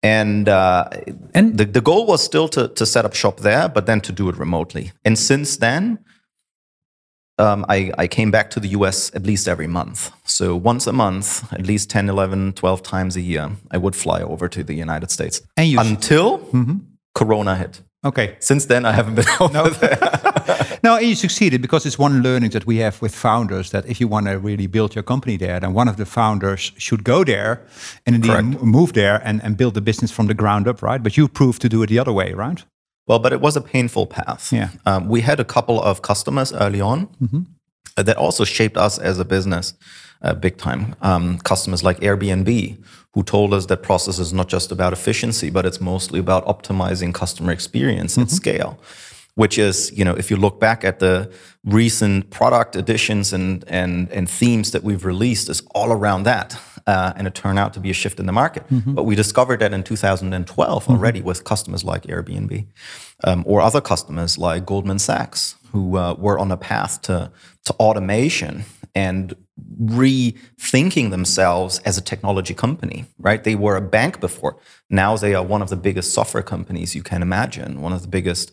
And, 0.02 0.50
uh, 0.50 0.90
And- 1.34 1.58
the, 1.58 1.66
the 1.66 1.82
goal 1.82 2.06
was 2.06 2.22
still 2.24 2.50
to, 2.50 2.68
to 2.68 2.86
set 2.86 3.06
up 3.06 3.14
shop 3.16 3.40
there, 3.40 3.70
but 3.70 3.86
then 3.86 4.02
to 4.02 4.12
do 4.12 4.28
it 4.30 4.36
remotely. 4.38 4.92
And 5.06 5.18
since 5.18 5.58
then, 5.58 6.00
um, 7.40 7.66
I, 7.70 7.92
I 7.98 8.08
came 8.08 8.32
back 8.32 8.50
to 8.52 8.60
the 8.60 8.70
US 8.70 9.12
at 9.16 9.24
least 9.26 9.48
every 9.48 9.68
month. 9.68 10.12
So 10.26 10.56
once 10.56 10.88
a 10.88 10.94
month, 10.94 11.52
at 11.54 11.66
least 11.66 11.90
10, 11.90 12.10
11, 12.10 12.54
12 12.54 12.84
times 12.84 13.16
a 13.16 13.22
year, 13.22 13.52
I 13.72 13.78
would 13.78 13.96
fly 13.96 14.22
over 14.22 14.48
to 14.50 14.64
the 14.64 14.74
United 14.76 15.12
States. 15.12 15.42
And 15.58 15.68
you- 15.68 15.80
Until 15.80 16.40
Corona 17.16 17.56
hit. 17.56 17.82
Okay. 18.06 18.36
Since 18.40 18.66
then, 18.66 18.86
I 18.86 18.92
haven't 18.92 19.16
been 19.16 19.26
over 19.40 19.70
there. 19.70 20.00
No, 20.84 20.98
and 20.98 21.08
you 21.08 21.16
succeeded 21.16 21.62
because 21.62 21.86
it's 21.86 21.98
one 21.98 22.22
learning 22.22 22.50
that 22.52 22.66
we 22.66 22.76
have 22.80 23.02
with 23.02 23.16
founders 23.16 23.70
that 23.72 23.86
if 23.86 24.02
you 24.02 24.10
want 24.10 24.26
to 24.28 24.38
really 24.38 24.68
build 24.68 24.94
your 24.96 25.04
company 25.04 25.38
there, 25.38 25.58
then 25.58 25.72
one 25.74 25.88
of 25.88 25.96
the 25.96 26.06
founders 26.06 26.74
should 26.78 27.06
go 27.06 27.24
there 27.24 27.62
and 28.06 28.16
indeed 28.18 28.32
Correct. 28.32 28.62
move 28.62 28.92
there 28.92 29.22
and, 29.24 29.42
and 29.46 29.56
build 29.56 29.76
the 29.76 29.82
business 29.82 30.12
from 30.12 30.28
the 30.28 30.34
ground 30.34 30.68
up, 30.68 30.82
right? 30.82 31.02
But 31.02 31.16
you 31.16 31.30
proved 31.30 31.62
to 31.62 31.70
do 31.70 31.82
it 31.84 31.88
the 31.88 32.00
other 32.00 32.12
way, 32.12 32.34
right? 32.34 32.66
Well, 33.08 33.20
but 33.20 33.34
it 33.34 33.42
was 33.42 33.58
a 33.58 33.62
painful 33.62 34.08
path. 34.08 34.52
Yeah. 34.52 34.70
Um, 34.86 35.10
we 35.10 35.22
had 35.22 35.40
a 35.40 35.46
couple 35.46 35.82
of 35.82 36.02
customers 36.02 36.54
early 36.54 36.80
on 36.82 37.08
uh, 37.98 38.04
that 38.04 38.18
also 38.18 38.46
shaped 38.46 38.78
us 38.78 38.98
as 38.98 39.20
a 39.20 39.26
business 39.26 39.74
uh, 40.24 40.34
big 40.34 40.58
time. 40.58 40.96
Um, 41.02 41.38
customers 41.40 41.84
like 41.84 42.00
Airbnb, 42.00 42.78
who 43.14 43.24
told 43.24 43.54
us 43.54 43.66
that 43.68 43.84
process 43.84 44.20
is 44.20 44.34
not 44.34 44.48
just 44.48 44.72
about 44.72 44.94
efficiency, 44.94 45.50
but 45.50 45.66
it's 45.66 45.82
mostly 45.82 46.20
about 46.20 46.46
optimizing 46.46 47.14
customer 47.14 47.52
experience 47.52 48.18
at 48.18 48.30
scale. 48.32 48.80
Which 49.36 49.58
is, 49.58 49.92
you 49.98 50.06
know, 50.06 50.14
if 50.14 50.30
you 50.30 50.38
look 50.38 50.60
back 50.60 50.84
at 50.84 51.00
the 51.00 51.32
recent 51.64 52.30
product 52.30 52.76
additions 52.76 53.34
and 53.34 53.66
and 53.68 54.08
and 54.12 54.30
themes 54.30 54.72
that 54.72 54.84
we've 54.84 55.06
released, 55.06 55.50
is 55.50 55.64
all 55.74 55.92
around 55.92 56.24
that, 56.24 56.56
uh, 56.88 57.14
and 57.16 57.28
it 57.28 57.34
turned 57.34 57.60
out 57.60 57.74
to 57.74 57.80
be 57.80 57.90
a 57.90 57.94
shift 57.94 58.20
in 58.20 58.26
the 58.26 58.32
market. 58.32 58.64
But 58.94 59.04
we 59.04 59.16
discovered 59.16 59.60
that 59.60 59.74
in 59.74 59.84
2012 59.84 60.90
already 60.90 61.22
with 61.22 61.44
customers 61.44 61.84
like 61.84 62.04
Airbnb, 62.04 62.66
um, 63.24 63.44
or 63.46 63.62
other 63.62 63.82
customers 63.82 64.38
like 64.38 64.66
Goldman 64.66 65.00
Sachs, 65.00 65.56
who 65.72 65.98
uh, 65.98 66.14
were 66.18 66.38
on 66.40 66.52
a 66.52 66.58
path 66.58 67.02
to 67.04 67.32
to 67.66 67.74
automation 67.74 68.66
and 68.96 69.36
rethinking 69.82 71.12
themselves 71.12 71.80
as 71.80 71.98
a 71.98 72.02
technology 72.02 72.54
company, 72.54 73.06
right? 73.20 73.44
They 73.44 73.56
were 73.56 73.76
a 73.76 73.82
bank 73.82 74.20
before. 74.20 74.58
Now 74.90 75.16
they 75.18 75.34
are 75.36 75.44
one 75.44 75.62
of 75.62 75.70
the 75.70 75.76
biggest 75.76 76.14
software 76.14 76.44
companies 76.44 76.96
you 76.96 77.04
can 77.04 77.22
imagine, 77.22 77.82
one 77.82 77.94
of 77.94 78.02
the 78.02 78.08
biggest 78.08 78.52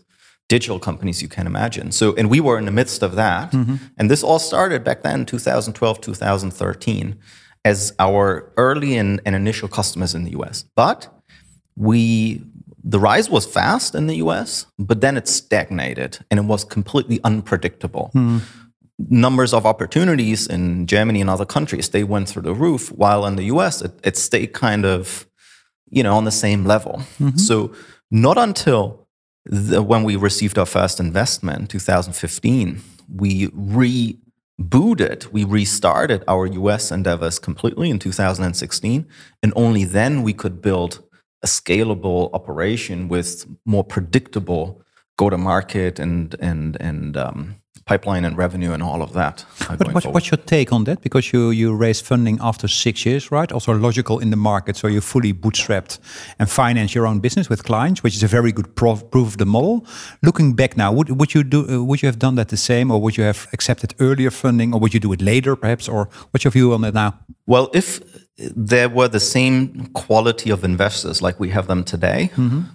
digital 0.48 0.78
companies 0.78 1.22
you 1.22 1.28
can 1.28 1.46
imagine. 1.46 1.92
So, 1.92 2.14
and 2.16 2.28
we 2.28 2.40
were 2.40 2.58
in 2.58 2.64
the 2.64 2.72
midst 2.72 3.02
of 3.02 3.14
that. 3.14 3.52
And 3.98 4.10
this 4.10 4.22
all 4.22 4.38
started 4.38 4.82
back 4.84 5.02
then, 5.02 5.24
2012, 5.24 6.00
2013, 6.00 7.18
as 7.64 7.92
our 7.98 8.52
early 8.56 8.96
and, 8.96 9.20
and 9.24 9.34
initial 9.34 9.68
customers 9.68 10.14
in 10.14 10.24
the 10.24 10.32
US. 10.38 10.64
But 10.74 11.08
we 11.76 12.42
the 12.82 12.98
rise 12.98 13.28
was 13.28 13.46
fast 13.46 13.94
in 13.94 14.06
the 14.06 14.16
US, 14.16 14.66
but 14.78 15.00
then 15.00 15.16
it 15.16 15.28
stagnated 15.28 16.18
and 16.30 16.40
it 16.40 16.44
was 16.44 16.64
completely 16.64 17.20
unpredictable. 17.24 18.10
Hmm. 18.12 18.38
Numbers 18.98 19.54
of 19.54 19.66
opportunities 19.66 20.46
in 20.46 20.86
Germany 20.86 21.20
and 21.20 21.30
other 21.30 21.46
countries, 21.46 21.90
they 21.90 22.04
went 22.04 22.28
through 22.28 22.42
the 22.42 22.54
roof, 22.54 22.90
while 22.92 23.26
in 23.26 23.36
the 23.36 23.44
US, 23.44 23.82
it, 23.82 23.92
it 24.04 24.16
stayed 24.16 24.52
kind 24.52 24.84
of, 24.84 25.26
you 25.88 26.02
know, 26.02 26.16
on 26.16 26.24
the 26.24 26.30
same 26.30 26.64
level. 26.64 27.02
Mm-hmm. 27.18 27.36
So 27.36 27.72
not 28.10 28.38
until 28.38 29.06
the, 29.44 29.82
when 29.82 30.04
we 30.04 30.16
received 30.16 30.58
our 30.58 30.66
first 30.66 31.00
investment, 31.00 31.60
in 31.60 31.66
2015, 31.66 32.80
we 33.16 34.18
rebooted, 34.60 35.26
we 35.32 35.44
restarted 35.44 36.24
our 36.28 36.46
US 36.46 36.92
endeavors 36.92 37.38
completely 37.38 37.90
in 37.90 37.98
2016. 37.98 39.06
And 39.42 39.52
only 39.56 39.84
then 39.84 40.22
we 40.22 40.32
could 40.32 40.60
build 40.60 41.02
a 41.42 41.46
scalable 41.46 42.30
operation 42.34 43.08
with 43.08 43.46
more 43.64 43.84
predictable 43.84 44.82
go 45.16 45.30
to 45.30 45.38
market 45.38 45.98
and, 45.98 46.34
and, 46.40 46.76
and 46.80 47.16
um, 47.16 47.59
pipeline 47.84 48.24
and 48.24 48.36
revenue 48.38 48.72
and 48.72 48.82
all 48.82 49.02
of 49.02 49.12
that. 49.12 49.44
uh, 49.68 49.76
But 49.76 49.92
going 49.92 50.12
what's, 50.14 50.30
your 50.30 50.38
take 50.38 50.72
on 50.72 50.84
that? 50.84 51.00
Because 51.00 51.32
you, 51.32 51.50
you 51.50 51.74
raised 51.74 52.04
funding 52.04 52.38
after 52.40 52.68
six 52.68 53.04
years, 53.04 53.30
right? 53.30 53.50
Also 53.52 53.72
logical 53.72 54.18
in 54.18 54.30
the 54.30 54.36
market. 54.36 54.76
So 54.76 54.86
you 54.88 55.00
fully 55.00 55.32
bootstrapped 55.32 55.98
and 56.38 56.48
finance 56.48 56.94
your 56.94 57.06
own 57.06 57.20
business 57.20 57.48
with 57.48 57.64
clients, 57.64 58.02
which 58.02 58.14
is 58.14 58.22
a 58.22 58.28
very 58.28 58.52
good 58.52 58.74
proof, 58.76 59.10
proof 59.10 59.28
of 59.28 59.36
the 59.38 59.46
model. 59.46 59.86
Looking 60.22 60.54
back 60.54 60.76
now, 60.76 60.92
would, 60.92 61.10
would 61.18 61.34
you 61.34 61.42
do? 61.42 61.68
Uh, 61.68 61.82
would 61.84 62.02
you 62.02 62.06
have 62.06 62.18
done 62.18 62.36
that 62.36 62.48
the 62.48 62.56
same, 62.56 62.90
or 62.90 63.00
would 63.00 63.16
you 63.16 63.24
have 63.24 63.48
accepted 63.52 63.94
earlier 63.98 64.30
funding, 64.30 64.74
or 64.74 64.80
would 64.80 64.94
you 64.94 65.00
do 65.00 65.12
it 65.12 65.20
later, 65.22 65.56
perhaps? 65.56 65.88
Or 65.88 66.08
what's 66.30 66.44
your 66.44 66.52
view 66.52 66.72
on 66.72 66.82
that 66.82 66.94
now? 66.94 67.18
Well, 67.46 67.70
if 67.74 68.00
there 68.56 68.88
were 68.88 69.08
the 69.08 69.20
same 69.20 69.86
quality 69.92 70.50
of 70.50 70.64
investors 70.64 71.20
like 71.20 71.40
we 71.40 71.50
have 71.50 71.66
them 71.66 71.84
today, 71.84 72.30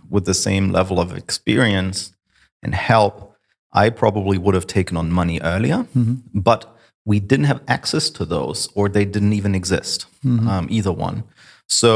with 0.09 0.25
the 0.25 0.33
same 0.33 0.71
level 0.71 0.99
of 0.99 1.15
experience 1.15 2.13
and 2.61 2.75
help, 2.75 3.34
I 3.83 3.89
probably 3.91 4.37
would 4.37 4.55
have 4.55 4.65
taken 4.67 4.97
on 4.97 5.11
money 5.11 5.39
earlier. 5.41 5.85
But 6.33 6.61
we 7.05 7.19
didn't 7.19 7.45
have 7.45 7.61
access 7.67 8.09
to 8.17 8.25
those, 8.25 8.69
or 8.75 8.89
they 8.89 9.05
didn't 9.05 9.33
even 9.33 9.53
exist, 9.55 10.07
um, 10.25 10.67
either 10.71 10.91
one. 10.91 11.23
So 11.67 11.91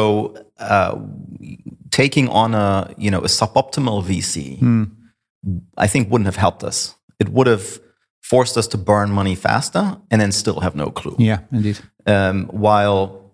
uh, 0.59 0.93
taking 1.91 2.27
on 2.29 2.53
a 2.53 2.93
you 2.97 3.09
know 3.11 3.19
a 3.19 3.27
suboptimal 3.39 4.03
VC, 4.03 4.39
I 5.77 5.87
think 5.87 6.09
wouldn't 6.11 6.25
have 6.27 6.35
helped 6.35 6.63
us. 6.63 6.95
It 7.19 7.29
would 7.29 7.47
have 7.47 7.79
forced 8.21 8.57
us 8.57 8.67
to 8.67 8.77
burn 8.77 9.09
money 9.11 9.35
faster 9.35 9.97
and 10.11 10.21
then 10.21 10.31
still 10.31 10.59
have 10.59 10.75
no 10.75 10.91
clue 10.91 11.15
Yeah, 11.17 11.39
indeed. 11.51 11.79
um, 12.05 12.45
while 12.51 13.33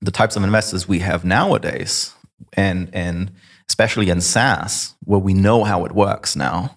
the 0.00 0.10
types 0.10 0.36
of 0.36 0.42
investors 0.44 0.88
we 0.88 0.98
have 1.00 1.24
nowadays, 1.24 2.12
and 2.56 2.88
and 2.92 3.30
especially 3.68 4.10
in 4.10 4.20
SaaS, 4.20 4.94
where 5.04 5.20
we 5.20 5.34
know 5.34 5.64
how 5.64 5.84
it 5.86 5.92
works 5.92 6.34
now, 6.36 6.76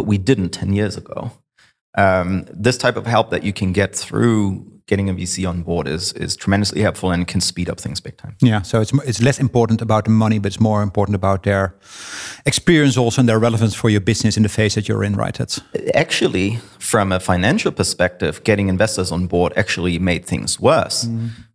but 0.00 0.06
we 0.06 0.16
didn't 0.16 0.48
ten 0.48 0.72
years 0.72 0.96
ago. 0.96 1.30
Um, 1.98 2.46
this 2.66 2.78
type 2.78 2.96
of 2.96 3.06
help 3.06 3.28
that 3.30 3.42
you 3.42 3.52
can 3.52 3.72
get 3.72 3.94
through 3.94 4.64
getting 4.86 5.10
a 5.10 5.14
VC 5.14 5.46
on 5.46 5.62
board 5.62 5.86
is 5.86 6.12
is 6.14 6.36
tremendously 6.36 6.80
helpful 6.80 7.12
and 7.12 7.28
can 7.28 7.40
speed 7.40 7.68
up 7.68 7.80
things 7.80 8.00
big 8.00 8.16
time. 8.16 8.34
Yeah, 8.40 8.62
so 8.62 8.80
it's 8.80 8.92
it's 9.04 9.20
less 9.20 9.38
important 9.38 9.82
about 9.82 10.04
the 10.04 10.10
money, 10.10 10.38
but 10.38 10.46
it's 10.46 10.60
more 10.60 10.82
important 10.82 11.14
about 11.16 11.42
their 11.42 11.74
experience 12.46 12.96
also 12.96 13.20
and 13.20 13.28
their 13.28 13.38
relevance 13.38 13.74
for 13.76 13.90
your 13.90 14.00
business 14.00 14.36
in 14.36 14.42
the 14.42 14.48
phase 14.48 14.74
that 14.74 14.88
you're 14.88 15.04
in, 15.04 15.16
right? 15.16 15.38
That's 15.38 15.60
Actually, 15.94 16.58
from 16.78 17.12
a 17.12 17.20
financial 17.20 17.72
perspective, 17.72 18.40
getting 18.44 18.68
investors 18.68 19.12
on 19.12 19.26
board 19.26 19.52
actually 19.56 19.98
made 19.98 20.24
things 20.24 20.58
worse. 20.60 21.08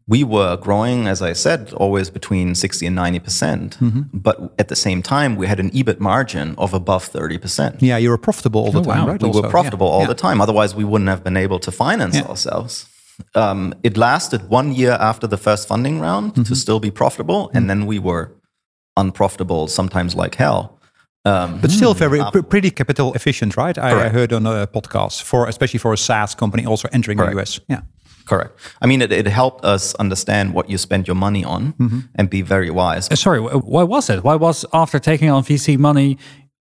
We 0.07 0.23
were 0.23 0.55
growing, 0.57 1.07
as 1.07 1.21
I 1.23 1.33
said, 1.33 1.73
always 1.73 2.11
between 2.11 2.53
60 2.53 2.85
and 2.85 2.95
90%. 2.97 3.23
percent 3.23 3.77
But 4.13 4.53
at 4.59 4.67
the 4.67 4.75
same 4.75 5.01
time, 5.01 5.35
we 5.35 5.47
had 5.47 5.59
an 5.59 5.71
EBIT 5.71 5.99
margin 5.99 6.53
of 6.57 6.73
above 6.73 7.09
30%. 7.11 7.81
yeah, 7.81 7.97
you 7.97 8.09
were 8.09 8.17
profitable 8.19 8.61
all 8.61 8.71
the 8.71 8.81
Oh, 8.81 8.83
time, 8.83 8.99
wow. 9.05 9.07
right? 9.11 9.21
We 9.21 9.27
Also, 9.29 9.41
were 9.41 9.47
yeah. 9.47 9.51
profitable 9.51 9.87
all 9.87 10.01
Yeah. 10.01 10.07
the 10.13 10.13
time. 10.27 10.41
Otherwise, 10.41 10.75
we 10.75 10.83
wouldn't 10.83 11.09
have 11.09 11.23
been 11.23 11.37
able 11.37 11.59
to 11.59 11.71
finance 11.71 12.15
Yeah. 12.17 12.27
ourselves. 12.29 12.85
Um, 13.33 13.73
it 13.81 13.97
lasted 13.97 14.41
one 14.49 14.73
year 14.73 14.91
after 14.99 15.25
the 15.27 15.37
first 15.37 15.67
funding 15.67 15.99
round 15.99 16.33
Mm-hmm. 16.33 16.43
to 16.43 16.55
still 16.55 16.79
be 16.79 16.91
profitable. 16.91 17.49
And 17.55 17.67
then 17.69 17.85
we 17.87 17.97
were 17.97 18.29
unprofitable, 18.97 19.67
sometimes 19.67 20.13
like 20.15 20.35
hell. 20.35 20.77
Um, 21.25 21.59
But 21.61 21.71
still 21.71 21.95
very 21.95 22.21
pr- 22.31 22.43
pretty 22.43 22.69
capital 22.69 23.11
efficient, 23.15 23.57
right? 23.57 23.77
I, 23.79 24.05
I 24.05 24.09
heard 24.09 24.31
on 24.31 24.45
a 24.45 24.67
podcast 24.67 25.23
for 25.23 25.47
especially 25.47 25.79
for 25.79 25.91
a 25.93 25.97
SaaS 25.97 26.35
company 26.35 26.63
also 26.67 26.87
entering 26.91 27.17
the 27.17 27.31
US. 27.39 27.59
Yeah. 27.67 27.81
Correct. 28.25 28.59
I 28.81 28.85
mean, 28.88 29.01
it, 29.01 29.11
it 29.11 29.27
helped 29.27 29.63
us 29.65 29.93
understand 29.95 30.53
what 30.53 30.69
you 30.69 30.77
spend 30.77 31.07
your 31.07 31.15
money 31.15 31.43
on 31.45 31.73
Mm-hmm. 31.79 31.99
and 32.15 32.29
be 32.29 32.41
very 32.41 32.69
wise. 32.71 33.09
Uh, 33.11 33.15
Sorry, 33.15 33.39
why 33.39 33.83
was 33.83 34.09
it? 34.09 34.23
Why 34.23 34.35
was 34.35 34.65
after 34.73 34.99
taking 34.99 35.29
on 35.29 35.43
VC 35.43 35.77
money, 35.77 36.17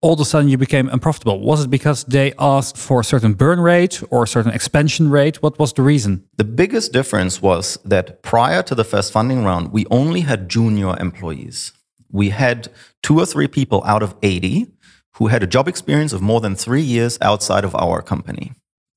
all 0.02 0.14
of 0.14 0.20
a 0.22 0.26
sudden 0.26 0.48
you 0.50 0.58
became 0.58 0.88
unprofitable? 0.90 1.40
Was 1.42 1.66
it 1.66 1.70
because 1.70 2.06
they 2.06 2.32
asked 2.40 2.78
for 2.78 3.02
a 3.02 3.04
certain 3.04 3.34
burn 3.34 3.60
rate 3.60 4.02
or 4.10 4.24
a 4.24 4.28
certain 4.28 4.54
expansion 4.54 5.10
rate? 5.10 5.42
What 5.44 5.60
was 5.60 5.74
the 5.74 5.82
reason? 5.82 6.24
The 6.38 6.46
biggest 6.46 6.94
difference 6.94 7.42
was 7.42 7.78
that 7.84 8.22
prior 8.24 8.64
to 8.64 8.76
the 8.76 8.86
first 8.86 9.12
funding 9.12 9.44
round, 9.44 9.72
we 9.74 9.86
only 9.92 10.22
had 10.22 10.48
junior 10.50 10.96
employees. 11.00 11.74
We 12.12 12.30
had 12.30 12.70
two 13.04 13.20
or 13.20 13.26
three 13.26 13.48
people 13.48 13.84
out 13.86 14.02
of 14.02 14.16
80 14.24 14.68
who 15.16 15.28
had 15.28 15.44
a 15.44 15.48
job 15.48 15.68
experience 15.68 16.14
of 16.14 16.22
more 16.22 16.40
than 16.40 16.56
three 16.56 16.82
years 16.82 17.18
outside 17.22 17.66
of 17.66 17.76
our 17.76 18.02
company. 18.02 18.54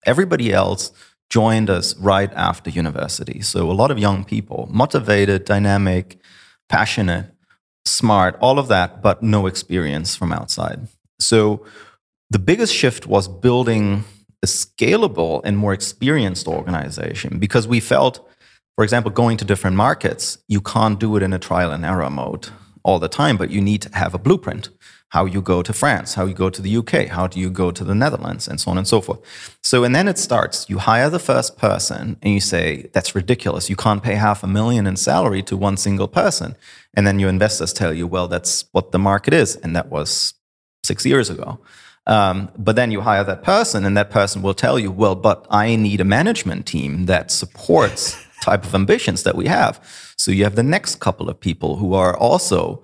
Everybody 0.06 0.52
else 0.52 0.92
joined 1.32 1.70
us 1.70 1.96
right 1.96 2.30
after 2.34 2.68
university. 2.68 3.40
So 3.40 3.70
a 3.70 3.72
lot 3.72 3.90
of 3.90 3.98
young 3.98 4.22
people, 4.22 4.68
motivated, 4.70 5.46
dynamic, 5.46 6.18
passionate, 6.68 7.26
smart, 7.86 8.36
all 8.38 8.58
of 8.58 8.68
that, 8.68 9.00
but 9.00 9.22
no 9.22 9.46
experience 9.46 10.14
from 10.14 10.30
outside. 10.30 10.88
So 11.18 11.64
the 12.28 12.38
biggest 12.38 12.74
shift 12.74 13.06
was 13.06 13.28
building 13.28 14.04
a 14.42 14.46
scalable 14.46 15.40
and 15.42 15.56
more 15.56 15.72
experienced 15.72 16.46
organization 16.46 17.38
because 17.38 17.66
we 17.66 17.80
felt, 17.80 18.28
for 18.76 18.84
example, 18.84 19.10
going 19.10 19.38
to 19.38 19.46
different 19.46 19.76
markets, 19.76 20.36
you 20.48 20.60
can't 20.60 21.00
do 21.00 21.16
it 21.16 21.22
in 21.22 21.32
a 21.32 21.38
trial 21.38 21.72
and 21.72 21.82
error 21.82 22.10
mode 22.10 22.50
all 22.84 22.98
the 22.98 23.08
time, 23.08 23.38
but 23.38 23.48
you 23.48 23.62
need 23.62 23.80
to 23.80 23.96
have 23.96 24.12
a 24.12 24.18
blueprint. 24.18 24.68
How 25.12 25.26
you 25.26 25.42
go 25.42 25.62
to 25.62 25.72
France, 25.72 26.14
how 26.14 26.24
you 26.24 26.34
go 26.34 26.48
to 26.50 26.62
the 26.62 26.76
UK, 26.80 27.08
how 27.08 27.26
do 27.26 27.38
you 27.38 27.50
go 27.50 27.70
to 27.70 27.84
the 27.84 27.94
Netherlands, 27.94 28.48
and 28.48 28.58
so 28.58 28.70
on 28.70 28.78
and 28.78 28.88
so 28.88 29.00
forth. 29.00 29.20
So, 29.62 29.84
and 29.84 29.94
then 29.94 30.08
it 30.08 30.18
starts. 30.18 30.68
You 30.70 30.78
hire 30.78 31.10
the 31.10 31.18
first 31.18 31.58
person 31.58 32.16
and 32.22 32.32
you 32.32 32.40
say, 32.40 32.88
that's 32.94 33.14
ridiculous. 33.14 33.68
You 33.68 33.76
can't 33.76 34.02
pay 34.02 34.14
half 34.14 34.42
a 34.42 34.46
million 34.46 34.86
in 34.86 34.96
salary 34.96 35.42
to 35.44 35.56
one 35.56 35.76
single 35.76 36.08
person. 36.08 36.56
And 36.94 37.06
then 37.06 37.18
your 37.18 37.28
investors 37.28 37.72
tell 37.72 37.92
you, 37.92 38.06
well, 38.06 38.26
that's 38.26 38.64
what 38.72 38.92
the 38.92 38.98
market 38.98 39.34
is. 39.34 39.56
And 39.56 39.76
that 39.76 39.90
was 39.90 40.34
six 40.82 41.04
years 41.04 41.30
ago. 41.30 41.60
Um, 42.06 42.50
but 42.58 42.74
then 42.76 42.90
you 42.90 43.00
hire 43.00 43.24
that 43.24 43.42
person, 43.42 43.84
and 43.84 43.96
that 43.96 44.10
person 44.10 44.42
will 44.42 44.54
tell 44.54 44.78
you, 44.78 44.90
well, 44.90 45.14
but 45.14 45.46
I 45.50 45.76
need 45.76 46.00
a 46.00 46.04
management 46.04 46.66
team 46.66 47.06
that 47.06 47.30
supports 47.30 48.16
type 48.42 48.64
of 48.64 48.74
ambitions 48.74 49.22
that 49.22 49.36
we 49.36 49.46
have. 49.46 49.80
So 50.16 50.30
you 50.30 50.44
have 50.44 50.56
the 50.56 50.62
next 50.62 50.96
couple 50.96 51.28
of 51.28 51.38
people 51.38 51.76
who 51.76 51.94
are 51.94 52.16
also, 52.16 52.82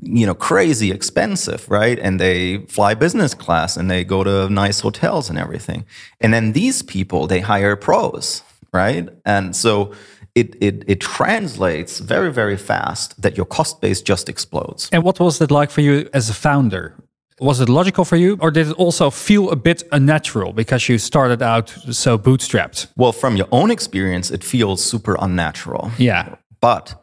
you 0.00 0.26
know, 0.26 0.34
crazy 0.34 0.90
expensive, 0.90 1.68
right? 1.70 1.98
And 1.98 2.20
they 2.20 2.58
fly 2.68 2.94
business 2.94 3.34
class 3.34 3.76
and 3.76 3.90
they 3.90 4.04
go 4.04 4.24
to 4.24 4.48
nice 4.48 4.80
hotels 4.80 5.30
and 5.30 5.38
everything. 5.38 5.84
And 6.20 6.32
then 6.32 6.52
these 6.52 6.82
people, 6.82 7.26
they 7.26 7.40
hire 7.40 7.76
pros, 7.76 8.42
right? 8.72 9.08
And 9.24 9.54
so 9.56 9.92
it, 10.34 10.56
it, 10.60 10.84
it 10.86 11.00
translates 11.00 12.00
very, 12.00 12.32
very 12.32 12.56
fast 12.56 13.20
that 13.22 13.36
your 13.36 13.46
cost 13.46 13.80
base 13.80 14.02
just 14.02 14.28
explodes. 14.28 14.88
And 14.92 15.02
what 15.02 15.20
was 15.20 15.40
it 15.40 15.50
like 15.50 15.70
for 15.70 15.80
you 15.80 16.08
as 16.12 16.28
a 16.28 16.34
founder? 16.34 16.94
Was 17.40 17.60
it 17.60 17.68
logical 17.68 18.04
for 18.04 18.16
you, 18.16 18.38
or 18.40 18.52
did 18.52 18.68
it 18.68 18.76
also 18.76 19.10
feel 19.10 19.50
a 19.50 19.56
bit 19.56 19.82
unnatural 19.90 20.52
because 20.52 20.88
you 20.88 20.98
started 20.98 21.42
out 21.42 21.68
so 21.90 22.16
bootstrapped? 22.16 22.86
Well, 22.96 23.12
from 23.12 23.36
your 23.36 23.48
own 23.50 23.72
experience, 23.72 24.30
it 24.30 24.44
feels 24.44 24.84
super 24.84 25.16
unnatural. 25.20 25.90
Yeah. 25.98 26.36
But 26.60 26.94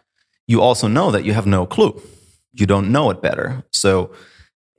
you 0.47 0.61
also 0.61 0.87
know 0.87 1.11
that 1.11 1.25
you 1.25 1.33
have 1.33 1.45
no 1.45 1.65
clue. 1.65 2.01
You 2.53 2.65
don't 2.65 2.91
know 2.91 3.09
it 3.09 3.21
better. 3.21 3.63
So, 3.71 4.11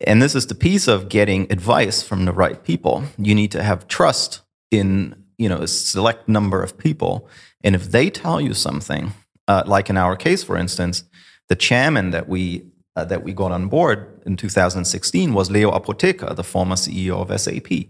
and 0.06 0.20
this 0.20 0.34
is 0.34 0.46
the 0.46 0.54
piece 0.54 0.88
of 0.88 1.08
getting 1.08 1.50
advice 1.50 2.02
from 2.02 2.24
the 2.24 2.32
right 2.32 2.62
people. 2.62 3.04
You 3.18 3.34
need 3.34 3.50
to 3.52 3.62
have 3.62 3.88
trust 3.88 4.42
in 4.70 5.14
you 5.38 5.48
know 5.48 5.58
a 5.58 5.68
select 5.68 6.28
number 6.28 6.62
of 6.62 6.76
people, 6.76 7.28
and 7.64 7.74
if 7.74 7.90
they 7.90 8.10
tell 8.10 8.40
you 8.40 8.54
something, 8.54 9.12
uh, 9.48 9.62
like 9.66 9.90
in 9.90 9.96
our 9.96 10.16
case, 10.16 10.44
for 10.44 10.56
instance, 10.56 11.04
the 11.48 11.56
chairman 11.56 12.10
that 12.10 12.28
we 12.28 12.72
uh, 12.96 13.04
that 13.06 13.22
we 13.22 13.32
got 13.32 13.52
on 13.52 13.68
board 13.68 14.20
in 14.26 14.36
2016 14.36 15.32
was 15.32 15.50
Leo 15.50 15.70
Apotheker, 15.70 16.34
the 16.36 16.44
former 16.44 16.76
CEO 16.76 17.20
of 17.20 17.40
SAP. 17.40 17.88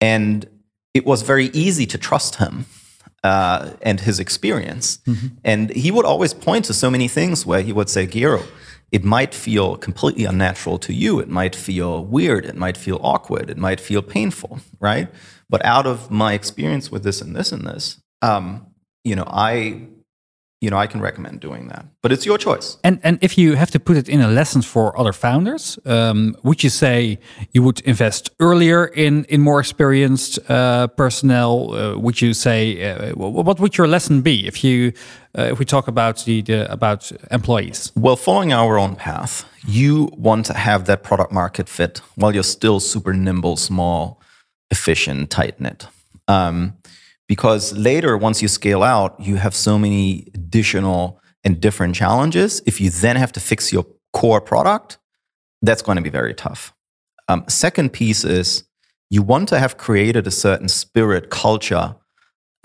And 0.00 0.48
it 0.94 1.04
was 1.04 1.22
very 1.22 1.46
easy 1.46 1.86
to 1.86 1.98
trust 1.98 2.36
him 2.36 2.66
uh, 3.24 3.70
and 3.82 4.00
his 4.00 4.20
experience. 4.20 4.98
Mm-hmm. 4.98 5.26
And 5.44 5.70
he 5.70 5.90
would 5.90 6.04
always 6.04 6.32
point 6.32 6.64
to 6.66 6.74
so 6.74 6.90
many 6.90 7.08
things 7.08 7.44
where 7.44 7.62
he 7.62 7.72
would 7.72 7.90
say, 7.90 8.06
Gero, 8.06 8.42
it 8.92 9.04
might 9.04 9.34
feel 9.34 9.76
completely 9.76 10.24
unnatural 10.24 10.78
to 10.78 10.92
you. 10.92 11.18
It 11.18 11.28
might 11.28 11.56
feel 11.56 12.04
weird. 12.04 12.44
It 12.44 12.56
might 12.56 12.76
feel 12.76 13.00
awkward. 13.02 13.50
It 13.50 13.58
might 13.58 13.80
feel 13.80 14.02
painful, 14.02 14.60
right? 14.80 15.08
But 15.48 15.64
out 15.64 15.86
of 15.86 16.10
my 16.10 16.34
experience 16.34 16.90
with 16.90 17.02
this 17.02 17.20
and 17.20 17.34
this 17.34 17.52
and 17.52 17.66
this, 17.66 18.00
um, 18.22 18.66
you 19.04 19.16
know, 19.16 19.26
I 19.26 19.88
you 20.60 20.70
know, 20.70 20.78
I 20.78 20.86
can 20.86 21.00
recommend 21.02 21.40
doing 21.40 21.68
that. 21.68 21.84
But 22.00 22.12
it's 22.12 22.24
your 22.24 22.38
choice. 22.38 22.78
And 22.82 22.98
and 23.02 23.18
if 23.20 23.36
you 23.36 23.56
have 23.56 23.70
to 23.70 23.78
put 23.78 23.96
it 23.96 24.08
in 24.08 24.20
a 24.20 24.28
lesson 24.28 24.62
for 24.62 24.98
other 24.98 25.12
founders, 25.12 25.78
um, 25.84 26.34
would 26.42 26.62
you 26.62 26.70
say 26.70 27.18
you 27.52 27.62
would 27.62 27.80
invest 27.80 28.30
earlier 28.40 28.86
in 28.86 29.24
in 29.28 29.40
more 29.40 29.60
experienced 29.60 30.38
uh, 30.50 30.86
personnel? 30.86 31.74
Uh, 31.74 31.98
would 31.98 32.20
you 32.20 32.34
say 32.34 32.90
uh, 32.90 33.12
what 33.14 33.60
would 33.60 33.76
your 33.76 33.88
lesson 33.88 34.22
be 34.22 34.46
if 34.46 34.64
you 34.64 34.92
uh, 35.38 35.52
if 35.52 35.58
we 35.58 35.64
talk 35.64 35.88
about 35.88 36.24
the, 36.24 36.42
the 36.42 36.72
about 36.72 37.12
employees? 37.30 37.92
Well, 37.94 38.16
following 38.16 38.52
our 38.52 38.78
own 38.78 38.96
path, 38.96 39.44
you 39.68 40.08
want 40.16 40.46
to 40.46 40.54
have 40.54 40.84
that 40.84 41.02
product 41.02 41.32
market 41.32 41.68
fit 41.68 42.00
while 42.14 42.34
you're 42.34 42.42
still 42.44 42.80
super 42.80 43.12
nimble, 43.12 43.56
small, 43.56 44.22
efficient, 44.70 45.30
tight 45.30 45.60
knit. 45.60 45.86
Um, 46.28 46.72
because 47.28 47.72
later 47.76 48.16
once 48.16 48.42
you 48.42 48.48
scale 48.48 48.82
out 48.82 49.18
you 49.20 49.36
have 49.36 49.54
so 49.54 49.78
many 49.78 50.28
additional 50.34 51.20
and 51.44 51.60
different 51.60 51.94
challenges. 51.94 52.60
If 52.66 52.80
you 52.80 52.90
then 52.90 53.16
have 53.16 53.32
to 53.32 53.40
fix 53.40 53.72
your 53.72 53.86
core 54.12 54.40
product 54.40 54.98
that's 55.62 55.82
going 55.82 55.96
to 55.96 56.02
be 56.02 56.10
very 56.10 56.34
tough. 56.34 56.74
Um, 57.28 57.44
second 57.48 57.92
piece 57.92 58.24
is 58.24 58.64
you 59.10 59.22
want 59.22 59.48
to 59.48 59.58
have 59.58 59.76
created 59.76 60.26
a 60.26 60.30
certain 60.30 60.68
spirit 60.68 61.30
culture 61.30 61.96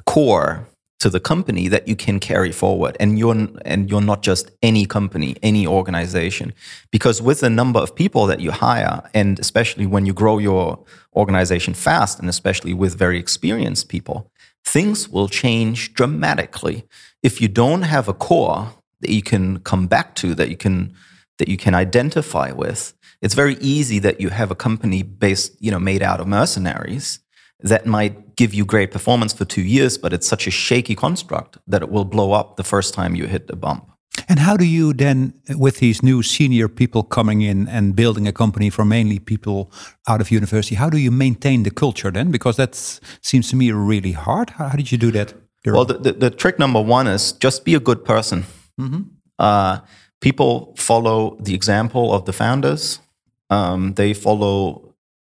core 0.05 0.67
to 0.99 1.09
the 1.09 1.19
company 1.19 1.67
that 1.67 1.87
you 1.87 1.95
can 1.95 2.19
carry 2.19 2.51
forward. 2.51 2.95
And 2.99 3.17
you're 3.17 3.47
and 3.65 3.89
you're 3.89 4.01
not 4.01 4.21
just 4.21 4.51
any 4.61 4.85
company 4.85 5.35
any 5.41 5.65
organization. 5.65 6.53
Because 6.91 7.21
with 7.21 7.39
the 7.39 7.49
number 7.49 7.79
of 7.79 7.95
people 7.95 8.27
that 8.27 8.39
you 8.39 8.51
hire 8.51 9.01
and 9.13 9.39
especially 9.39 9.87
when 9.87 10.05
you 10.05 10.13
grow 10.13 10.37
your 10.37 10.83
organization 11.15 11.73
fast 11.73 12.19
and 12.19 12.29
especially 12.29 12.73
with 12.73 12.97
very 12.97 13.17
experienced 13.17 13.89
people 13.89 14.30
things 14.65 15.09
will 15.09 15.27
change 15.27 15.93
dramatically 15.93 16.85
if 17.23 17.41
you 17.41 17.47
don't 17.47 17.83
have 17.83 18.07
a 18.07 18.13
core 18.13 18.73
that 19.01 19.11
you 19.11 19.21
can 19.21 19.59
come 19.59 19.87
back 19.87 20.15
to 20.15 20.33
that 20.35 20.49
you 20.49 20.57
can 20.57 20.93
that 21.37 21.47
you 21.47 21.57
can 21.57 21.73
identify 21.73 22.51
with. 22.51 22.93
It's 23.21 23.33
very 23.33 23.55
easy 23.55 23.99
that 23.99 24.21
you 24.21 24.29
have 24.29 24.51
a 24.51 24.55
company 24.55 25.03
based 25.03 25.55
you 25.59 25.71
know 25.71 25.79
made 25.79 26.01
out 26.01 26.19
of 26.19 26.27
mercenaries 26.27 27.19
that 27.59 27.85
might 27.85 28.35
give 28.35 28.53
you 28.53 28.65
great 28.65 28.91
performance 28.91 29.33
for 29.33 29.45
2 29.45 29.61
years 29.61 29.97
but 29.97 30.13
it's 30.13 30.27
such 30.27 30.47
a 30.47 30.51
shaky 30.51 30.95
construct 30.95 31.57
that 31.67 31.81
it 31.81 31.89
will 31.91 32.05
blow 32.05 32.31
up 32.31 32.55
the 32.55 32.63
first 32.63 32.93
time 32.93 33.15
you 33.15 33.27
hit 33.27 33.49
a 33.49 33.55
bump 33.55 33.90
and 34.31 34.39
how 34.39 34.55
do 34.55 34.63
you 34.63 34.93
then, 34.93 35.33
with 35.57 35.79
these 35.79 36.01
new 36.01 36.23
senior 36.23 36.69
people 36.69 37.03
coming 37.03 37.41
in 37.41 37.67
and 37.67 37.97
building 37.97 38.29
a 38.29 38.31
company 38.31 38.69
for 38.69 38.85
mainly 38.85 39.19
people 39.19 39.69
out 40.07 40.21
of 40.21 40.31
university, 40.31 40.75
how 40.75 40.89
do 40.89 40.97
you 40.97 41.11
maintain 41.11 41.63
the 41.63 41.69
culture 41.69 42.11
then? 42.11 42.31
Because 42.31 42.55
that 42.55 42.75
seems 43.21 43.49
to 43.49 43.57
me 43.57 43.73
really 43.73 44.13
hard. 44.13 44.51
How, 44.51 44.69
how 44.69 44.77
did 44.77 44.89
you 44.89 44.97
do 44.97 45.11
that? 45.11 45.33
Well, 45.65 45.83
the, 45.83 45.97
the, 45.97 46.11
the, 46.13 46.29
trick 46.29 46.57
number 46.57 46.79
one 46.79 47.07
is 47.07 47.33
just 47.33 47.65
be 47.65 47.75
a 47.75 47.79
good 47.79 48.05
person. 48.05 48.45
Mm 48.77 48.89
-hmm. 48.89 49.03
uh, 49.37 49.79
people 50.19 50.81
follow 50.81 51.37
the 51.43 51.53
example 51.53 52.01
of 52.01 52.23
the 52.23 52.33
founders. 52.33 53.01
Um, 53.47 53.93
they 53.93 54.15
follow 54.15 54.81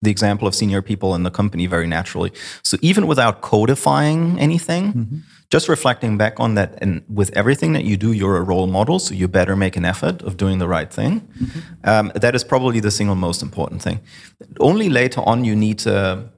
the 0.01 0.11
example 0.11 0.49
of 0.49 0.55
senior 0.55 0.83
people 0.83 1.15
in 1.15 1.23
the 1.23 1.31
company 1.31 1.69
very 1.69 1.87
naturally. 1.87 2.33
So 2.63 2.77
even 2.81 3.07
without 3.07 3.41
codifying 3.41 4.41
anything, 4.41 4.93
mm 4.95 5.09
-hmm 5.11 5.38
just 5.51 5.69
reflecting 5.69 6.19
back 6.19 6.39
on 6.39 6.55
that, 6.55 6.75
and 6.83 7.03
with 7.09 7.35
everything 7.35 7.73
that 7.73 7.85
you 7.85 7.97
do, 7.97 8.13
you're 8.13 8.37
a 8.37 8.43
role 8.43 8.67
model, 8.67 8.99
so 8.99 9.15
you 9.15 9.29
better 9.29 9.57
make 9.57 9.77
an 9.77 9.85
effort 9.85 10.21
of 10.23 10.37
doing 10.37 10.59
the 10.59 10.69
right 10.69 10.93
thing. 10.93 11.21
Mm-hmm. 11.21 11.59
Um, 11.85 12.13
that 12.15 12.35
is 12.35 12.45
probably 12.45 12.81
the 12.81 12.91
single 12.91 13.17
most 13.17 13.43
important 13.43 13.81
thing. 13.81 14.01
Only 14.61 14.91
later 14.91 15.23
on, 15.23 15.45
you 15.45 15.57
need 15.57 15.79
to 15.81 16.29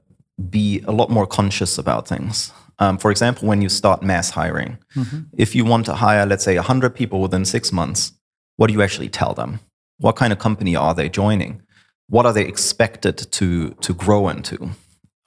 be 0.49 0.83
a 0.87 0.92
lot 0.92 1.11
more 1.11 1.27
conscious 1.27 1.77
about 1.77 2.07
things. 2.07 2.53
Um, 2.79 2.99
for 2.99 3.11
example, 3.11 3.49
when 3.49 3.61
you 3.61 3.68
start 3.68 4.03
mass 4.03 4.31
hiring, 4.31 4.79
mm-hmm. 4.94 5.23
if 5.37 5.55
you 5.55 5.64
want 5.64 5.87
to 5.87 5.94
hire, 5.94 6.25
let's 6.25 6.44
say, 6.44 6.55
100 6.55 6.94
people 6.94 7.20
within 7.20 7.44
six 7.44 7.73
months, 7.73 8.12
what 8.57 8.68
do 8.68 8.73
you 8.73 8.83
actually 8.83 9.09
tell 9.09 9.35
them? 9.35 9.61
What 9.99 10.16
kind 10.16 10.33
of 10.33 10.38
company 10.38 10.77
are 10.77 10.94
they 10.94 11.09
joining? 11.09 11.62
What 12.09 12.27
are 12.27 12.33
they 12.33 12.46
expected 12.46 13.18
to, 13.33 13.70
to 13.70 13.92
grow 13.92 14.29
into? 14.29 14.70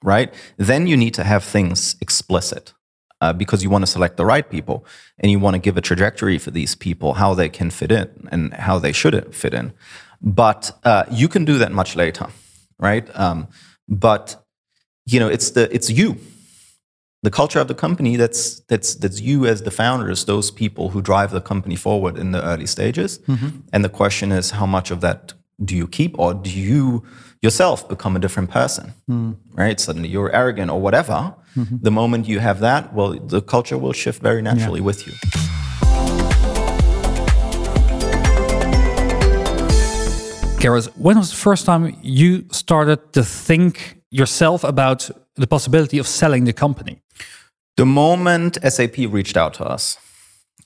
Right? 0.02 0.32
Then 0.56 0.86
you 0.86 0.96
need 0.96 1.14
to 1.14 1.22
have 1.22 1.44
things 1.44 1.96
explicit 2.00 2.72
uh, 3.20 3.32
because 3.32 3.62
you 3.62 3.70
want 3.70 3.82
to 3.82 3.90
select 3.90 4.16
the 4.16 4.24
right 4.24 4.48
people 4.50 4.84
and 5.18 5.30
you 5.30 5.38
want 5.38 5.54
to 5.54 5.60
give 5.60 5.76
a 5.76 5.80
trajectory 5.80 6.38
for 6.38 6.50
these 6.50 6.74
people, 6.74 7.14
how 7.14 7.34
they 7.34 7.48
can 7.48 7.70
fit 7.70 7.90
in 7.90 8.28
and 8.30 8.54
how 8.54 8.78
they 8.78 8.92
should 8.92 9.34
fit 9.34 9.54
in. 9.54 9.72
But 10.20 10.72
uh, 10.84 11.04
you 11.10 11.28
can 11.28 11.44
do 11.44 11.58
that 11.58 11.72
much 11.72 11.96
later, 11.96 12.26
right? 12.78 13.08
Um, 13.18 13.48
but 13.88 14.42
you 15.06 15.20
know, 15.20 15.28
it's 15.28 15.50
the 15.50 15.74
it's 15.74 15.90
you, 15.90 16.16
the 17.22 17.30
culture 17.30 17.60
of 17.60 17.68
the 17.68 17.74
company. 17.74 18.16
That's 18.16 18.60
that's 18.60 18.94
that's 18.94 19.20
you 19.20 19.46
as 19.46 19.62
the 19.62 19.70
founders, 19.70 20.24
those 20.24 20.50
people 20.50 20.90
who 20.90 21.02
drive 21.02 21.30
the 21.30 21.40
company 21.40 21.76
forward 21.76 22.18
in 22.18 22.32
the 22.32 22.42
early 22.42 22.66
stages. 22.66 23.18
Mm-hmm. 23.18 23.60
And 23.72 23.84
the 23.84 23.90
question 23.90 24.32
is, 24.32 24.52
how 24.52 24.66
much 24.66 24.90
of 24.90 25.00
that 25.00 25.34
do 25.62 25.76
you 25.76 25.86
keep, 25.86 26.18
or 26.18 26.34
do 26.34 26.50
you 26.50 27.02
yourself 27.44 27.88
become 27.88 28.16
a 28.16 28.18
different 28.18 28.50
person? 28.50 28.92
Mm. 29.08 29.36
Right? 29.52 29.78
Suddenly 29.78 30.08
you're 30.08 30.32
arrogant 30.34 30.70
or 30.70 30.80
whatever 30.80 31.34
Mm-hmm. 31.56 31.76
The 31.82 31.90
moment 31.90 32.26
you 32.26 32.40
have 32.40 32.58
that, 32.60 32.92
well, 32.92 33.12
the 33.12 33.40
culture 33.40 33.78
will 33.78 33.92
shift 33.92 34.20
very 34.20 34.42
naturally 34.42 34.80
yeah. 34.80 34.86
with 34.86 35.06
you. 35.06 35.12
Gareth, 40.58 40.88
when 40.96 41.18
was 41.18 41.30
the 41.30 41.36
first 41.36 41.66
time 41.66 41.96
you 42.02 42.44
started 42.50 43.12
to 43.12 43.22
think 43.22 44.00
yourself 44.10 44.64
about 44.64 45.10
the 45.36 45.46
possibility 45.46 45.98
of 45.98 46.08
selling 46.08 46.44
the 46.44 46.52
company? 46.52 47.00
The 47.76 47.86
moment 47.86 48.58
SAP 48.66 48.96
reached 48.96 49.36
out 49.36 49.54
to 49.54 49.64
us. 49.64 49.98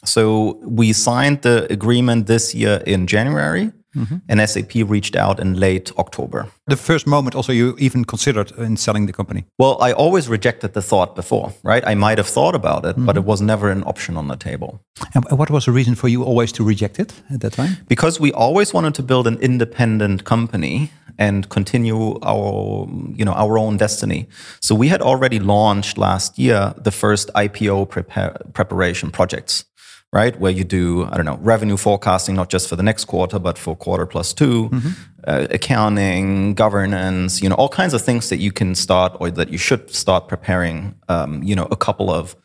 So 0.05 0.59
we 0.63 0.93
signed 0.93 1.43
the 1.43 1.67
agreement 1.71 2.29
this 2.29 2.55
year 2.55 2.83
in 2.87 3.07
January. 3.07 3.73
Mm-hmm. 3.97 4.17
And 4.29 4.49
SAP 4.49 4.75
reached 4.87 5.17
out 5.17 5.41
in 5.41 5.59
late 5.59 5.93
October. 5.97 6.49
The 6.67 6.77
first 6.77 7.07
moment, 7.07 7.35
also, 7.35 7.53
you 7.53 7.75
even 7.79 8.05
considered 8.05 8.53
in 8.59 8.77
selling 8.77 9.07
the 9.07 9.13
company? 9.13 9.45
Well, 9.59 9.79
I 9.81 9.93
always 9.93 10.29
rejected 10.29 10.75
the 10.75 10.83
thought 10.83 11.17
before, 11.17 11.55
right? 11.63 11.83
I 11.87 11.95
might 11.95 12.19
have 12.19 12.29
thought 12.29 12.55
about 12.55 12.85
it, 12.85 12.97
mm-hmm. 12.97 13.07
but 13.07 13.17
it 13.17 13.25
was 13.25 13.41
never 13.41 13.71
an 13.71 13.83
option 13.85 14.17
on 14.17 14.29
the 14.29 14.37
table. 14.37 14.81
And 15.15 15.25
what 15.39 15.51
was 15.51 15.65
the 15.65 15.73
reason 15.73 15.95
for 15.95 16.09
you 16.09 16.23
always 16.23 16.53
to 16.53 16.65
reject 16.65 16.99
it 16.99 17.15
at 17.31 17.41
that 17.41 17.55
time? 17.55 17.79
Because 17.89 18.21
we 18.21 18.33
always 18.33 18.75
wanted 18.75 18.95
to 18.97 19.03
build 19.03 19.27
an 19.27 19.39
independent 19.39 20.25
company 20.25 20.91
and 21.19 21.49
continue 21.49 22.19
our 22.23 22.87
you 23.15 23.25
know 23.25 23.33
our 23.33 23.59
own 23.59 23.77
destiny. 23.77 24.29
So 24.61 24.75
we 24.75 24.89
had 24.89 25.03
already 25.03 25.41
launched 25.41 25.99
last 25.99 26.39
year 26.39 26.75
the 26.77 26.93
first 26.93 27.31
IPO 27.35 27.89
prepare, 27.89 28.37
preparation 28.53 29.11
projects 29.11 29.65
right? 30.13 30.39
Where 30.41 30.53
you 30.53 30.65
do, 30.65 31.07
I 31.11 31.17
don't 31.17 31.27
know, 31.27 31.39
revenue 31.41 31.77
forecasting, 31.77 32.35
not 32.35 32.49
just 32.49 32.69
for 32.69 32.77
the 32.77 32.83
next 32.83 33.05
quarter, 33.05 33.39
but 33.39 33.59
for 33.59 33.77
quarter 33.77 34.07
plus 34.07 34.33
2 34.33 34.71
mm-hmm. 34.71 34.89
uh, 35.27 35.47
accounting, 35.51 36.55
governance, 36.55 37.43
you 37.43 37.49
know, 37.49 37.55
all 37.57 37.69
kinds 37.69 37.93
of 37.93 38.01
things 38.01 38.31
that 38.31 38.39
you 38.39 38.51
can 38.51 38.75
start 38.75 39.17
or 39.21 39.31
that 39.31 39.51
you 39.51 39.59
should 39.59 39.91
start 39.91 40.29
preparing, 40.29 40.95
um, 41.09 41.43
you 41.43 41.55
know, 41.55 41.69
a 41.71 41.77
couple 41.77 42.11
of 42.11 42.37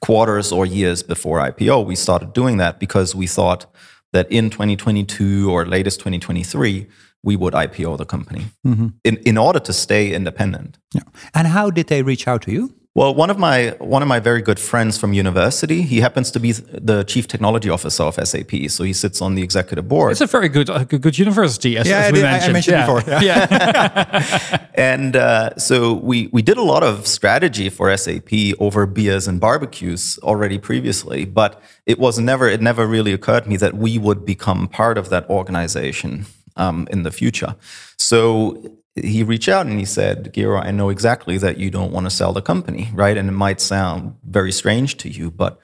quarters 0.00 0.52
or 0.52 0.64
years 0.64 1.02
before 1.02 1.38
IPO. 1.40 1.86
We 1.86 1.96
started 1.96 2.32
doing 2.32 2.58
that 2.58 2.78
because 2.78 3.14
we 3.14 3.26
thought 3.26 3.66
that 4.12 4.30
in 4.30 4.48
2022 4.48 5.50
or 5.50 5.66
latest 5.66 5.98
2023, 5.98 6.86
we 7.24 7.34
would 7.34 7.52
IPO 7.52 7.98
the 7.98 8.06
company 8.06 8.44
mm-hmm. 8.64 8.88
in, 9.02 9.16
in 9.18 9.36
order 9.36 9.58
to 9.58 9.72
stay 9.72 10.14
independent. 10.14 10.78
Yeah. 10.94 11.02
And 11.34 11.48
how 11.48 11.70
did 11.70 11.88
they 11.88 12.02
reach 12.02 12.28
out 12.28 12.42
to 12.42 12.52
you? 12.52 12.77
Well, 12.94 13.14
one 13.14 13.30
of 13.30 13.38
my 13.38 13.76
one 13.78 14.02
of 14.02 14.08
my 14.08 14.18
very 14.18 14.42
good 14.42 14.58
friends 14.58 14.98
from 14.98 15.12
university, 15.12 15.82
he 15.82 16.00
happens 16.00 16.32
to 16.32 16.40
be 16.40 16.50
the 16.52 17.04
chief 17.04 17.28
technology 17.28 17.70
officer 17.70 18.02
of 18.02 18.14
SAP, 18.16 18.50
so 18.70 18.82
he 18.82 18.92
sits 18.92 19.22
on 19.22 19.36
the 19.36 19.42
executive 19.42 19.86
board. 19.86 20.10
It's 20.12 20.20
a 20.20 20.26
very 20.26 20.48
good 20.48 20.68
uh, 20.68 20.82
good, 20.82 21.16
university, 21.16 21.76
as, 21.76 21.86
Yeah, 21.86 21.98
as 22.06 22.12
we 22.12 22.18
did- 22.18 22.24
I- 22.24 22.28
I 22.28 22.32
mentioned. 22.52 22.52
mentioned 22.54 22.86
before, 22.86 23.22
Yeah. 23.22 24.66
and 24.74 25.14
uh, 25.14 25.54
so 25.58 25.92
we 25.94 26.28
we 26.32 26.42
did 26.42 26.56
a 26.56 26.62
lot 26.62 26.82
of 26.82 27.06
strategy 27.06 27.68
for 27.70 27.94
SAP 27.96 28.32
over 28.58 28.84
beers 28.86 29.28
and 29.28 29.38
barbecues 29.38 30.18
already 30.24 30.58
previously, 30.58 31.24
but 31.24 31.62
it 31.86 31.98
was 32.00 32.18
never 32.18 32.48
it 32.48 32.60
never 32.60 32.84
really 32.86 33.12
occurred 33.12 33.44
to 33.44 33.48
me 33.50 33.56
that 33.58 33.74
we 33.74 33.98
would 33.98 34.24
become 34.24 34.66
part 34.66 34.98
of 34.98 35.08
that 35.10 35.28
organization 35.30 36.26
um, 36.56 36.88
in 36.90 37.04
the 37.04 37.12
future. 37.12 37.54
So 37.96 38.77
he 39.04 39.22
reached 39.22 39.48
out 39.48 39.66
and 39.66 39.78
he 39.78 39.84
said, 39.84 40.32
Gero, 40.32 40.58
I 40.60 40.70
know 40.70 40.88
exactly 40.88 41.38
that 41.38 41.58
you 41.58 41.70
don't 41.70 41.92
want 41.92 42.06
to 42.06 42.10
sell 42.10 42.32
the 42.32 42.42
company, 42.42 42.90
right? 42.94 43.16
And 43.16 43.28
it 43.28 43.32
might 43.32 43.60
sound 43.60 44.14
very 44.24 44.52
strange 44.52 44.96
to 44.98 45.08
you, 45.08 45.30
but 45.30 45.60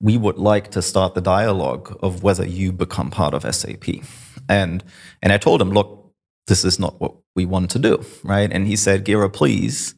we 0.00 0.16
would 0.16 0.38
like 0.38 0.70
to 0.72 0.82
start 0.82 1.14
the 1.14 1.20
dialogue 1.20 1.98
of 2.02 2.22
whether 2.22 2.46
you 2.46 2.72
become 2.72 3.10
part 3.10 3.34
of 3.34 3.54
SAP. 3.54 3.84
And 4.48 4.84
and 5.22 5.32
I 5.32 5.38
told 5.38 5.60
him, 5.60 5.70
look, 5.70 6.12
this 6.46 6.64
is 6.64 6.78
not 6.78 7.00
what 7.00 7.14
we 7.34 7.44
want 7.44 7.70
to 7.70 7.78
do, 7.78 8.04
right? 8.22 8.50
And 8.52 8.66
he 8.66 8.76
said, 8.76 9.04
Gero, 9.04 9.28
please, 9.28 9.94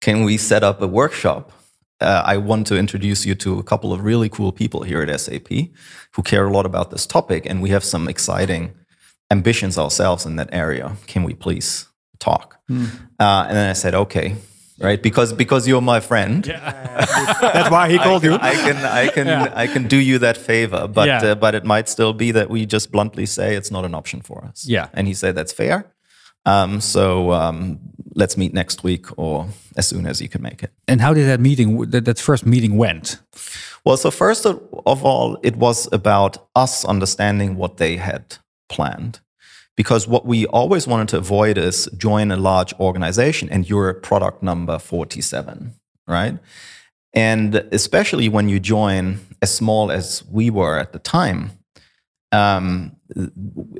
can 0.00 0.24
we 0.24 0.36
set 0.36 0.64
up 0.64 0.80
a 0.82 0.86
workshop? 0.86 1.52
Uh, 2.00 2.22
I 2.24 2.36
want 2.36 2.66
to 2.66 2.76
introduce 2.76 3.24
you 3.24 3.36
to 3.36 3.60
a 3.60 3.62
couple 3.62 3.92
of 3.92 4.02
really 4.02 4.28
cool 4.28 4.50
people 4.50 4.82
here 4.82 5.02
at 5.02 5.20
SAP 5.20 5.48
who 6.14 6.22
care 6.24 6.46
a 6.46 6.52
lot 6.52 6.66
about 6.66 6.90
this 6.90 7.06
topic, 7.06 7.46
and 7.46 7.62
we 7.62 7.70
have 7.70 7.84
some 7.84 8.08
exciting 8.08 8.74
ambitions 9.30 9.78
ourselves 9.78 10.26
in 10.26 10.36
that 10.36 10.48
area. 10.52 10.96
Can 11.06 11.22
we 11.22 11.34
please 11.34 11.86
talk? 12.24 12.48
Uh, 12.70 13.46
and 13.48 13.56
then 13.56 13.70
I 13.70 13.74
said, 13.74 13.94
okay, 13.94 14.34
right, 14.88 15.02
because 15.02 15.32
because 15.36 15.68
you're 15.68 15.82
my 15.94 16.00
friend. 16.00 16.44
That's 17.54 17.70
why 17.70 17.90
he 17.92 17.98
called 17.98 18.24
you. 18.24 18.34
I 18.34 18.54
can 18.64 18.76
I 19.02 19.08
can 19.16 19.28
I 19.64 19.66
can 19.74 19.88
do 19.88 19.96
you 19.96 20.18
that 20.20 20.36
favor, 20.36 20.88
but 20.88 21.06
Yeah. 21.06 21.30
uh, 21.32 21.34
but 21.44 21.54
it 21.54 21.64
might 21.64 21.88
still 21.88 22.12
be 22.12 22.32
that 22.32 22.48
we 22.50 22.66
just 22.66 22.90
bluntly 22.90 23.26
say 23.26 23.56
it's 23.58 23.70
not 23.70 23.84
an 23.84 23.94
option 23.94 24.20
for 24.22 24.44
us. 24.50 24.64
Yeah. 24.66 24.86
and 24.94 25.06
he 25.08 25.14
said 25.14 25.34
that's 25.34 25.52
fair. 25.52 25.84
Um, 26.44 26.80
so 26.80 27.30
um, 27.32 27.78
let's 28.16 28.36
meet 28.36 28.52
next 28.52 28.82
week 28.82 29.06
or 29.16 29.46
as 29.76 29.86
soon 29.88 30.06
as 30.06 30.20
you 30.20 30.28
can 30.28 30.42
make 30.42 30.62
it. 30.64 30.70
and 30.88 31.00
how 31.00 31.14
did 31.14 31.26
that 31.28 31.40
meeting, 31.40 31.90
that, 31.90 32.04
that 32.04 32.18
first 32.18 32.44
meeting 32.46 32.76
went? 32.76 33.18
Well, 33.84 33.96
so 33.96 34.10
first 34.10 34.46
of 34.46 34.58
of 34.86 35.04
all, 35.04 35.38
it 35.42 35.56
was 35.56 35.88
about 35.92 36.38
us 36.64 36.84
understanding 36.84 37.56
what 37.56 37.76
they 37.76 37.96
had 37.98 38.22
planned. 38.68 39.20
Because 39.76 40.06
what 40.06 40.26
we 40.26 40.46
always 40.46 40.86
wanted 40.86 41.08
to 41.08 41.18
avoid 41.18 41.56
is 41.56 41.88
join 41.96 42.30
a 42.30 42.36
large 42.36 42.74
organization 42.74 43.48
and 43.50 43.68
you're 43.68 43.94
product 43.94 44.42
number 44.42 44.78
47, 44.78 45.72
right? 46.06 46.38
And 47.14 47.54
especially 47.72 48.28
when 48.28 48.48
you 48.48 48.60
join 48.60 49.20
as 49.40 49.54
small 49.54 49.90
as 49.90 50.24
we 50.30 50.50
were 50.50 50.78
at 50.78 50.92
the 50.92 50.98
time, 50.98 51.52
um, 52.32 52.96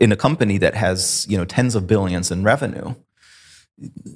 in 0.00 0.12
a 0.12 0.16
company 0.16 0.58
that 0.58 0.74
has 0.74 1.26
you 1.28 1.38
know 1.38 1.44
tens 1.44 1.74
of 1.74 1.86
billions 1.86 2.30
in 2.30 2.42
revenue, 2.42 2.94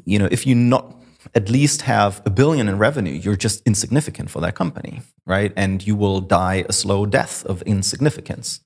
you 0.04 0.18
know 0.18 0.28
if 0.30 0.46
you 0.46 0.54
not 0.54 0.94
at 1.34 1.48
least 1.48 1.82
have 1.82 2.22
a 2.24 2.30
billion 2.30 2.68
in 2.68 2.78
revenue, 2.78 3.12
you're 3.12 3.36
just 3.36 3.62
insignificant 3.66 4.30
for 4.30 4.40
that 4.40 4.54
company, 4.54 5.02
right? 5.24 5.52
And 5.56 5.84
you 5.84 5.96
will 5.96 6.20
die 6.20 6.64
a 6.68 6.72
slow 6.72 7.06
death 7.06 7.44
of 7.46 7.62
insignificance 7.62 8.60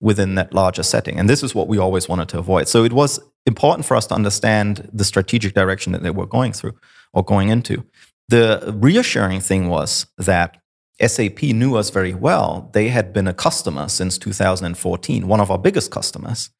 within 0.00 0.34
that 0.34 0.54
larger 0.54 0.82
setting. 0.82 1.18
And 1.18 1.28
this 1.28 1.42
is 1.42 1.54
what 1.54 1.68
we 1.68 1.78
always 1.78 2.08
wanted 2.08 2.28
to 2.30 2.38
avoid. 2.38 2.68
So 2.68 2.84
it 2.84 2.92
was 2.92 3.20
important 3.46 3.86
for 3.86 3.96
us 3.96 4.06
to 4.06 4.14
understand 4.14 4.88
the 4.92 5.04
strategic 5.04 5.54
direction 5.54 5.92
that 5.92 6.02
they 6.02 6.10
were 6.10 6.26
going 6.26 6.52
through 6.52 6.76
or 7.12 7.22
going 7.24 7.48
into. 7.48 7.84
The 8.28 8.74
reassuring 8.76 9.40
thing 9.40 9.68
was 9.68 10.06
that 10.16 10.56
SAP 11.04 11.42
knew 11.42 11.76
us 11.76 11.90
very 11.90 12.14
well. 12.14 12.70
They 12.72 12.88
had 12.88 13.12
been 13.12 13.26
a 13.26 13.34
customer 13.34 13.88
since 13.88 14.18
2014, 14.18 15.26
one 15.26 15.40
of 15.40 15.50
our 15.50 15.58
biggest 15.58 15.90
customers. 15.90 16.50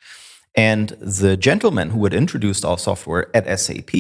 And 0.55 0.89
the 1.01 1.37
gentleman 1.37 1.91
who 1.91 2.03
had 2.05 2.15
introduced 2.15 2.65
our 2.65 2.79
software 2.79 3.35
at 3.37 3.61
SAP 3.61 3.91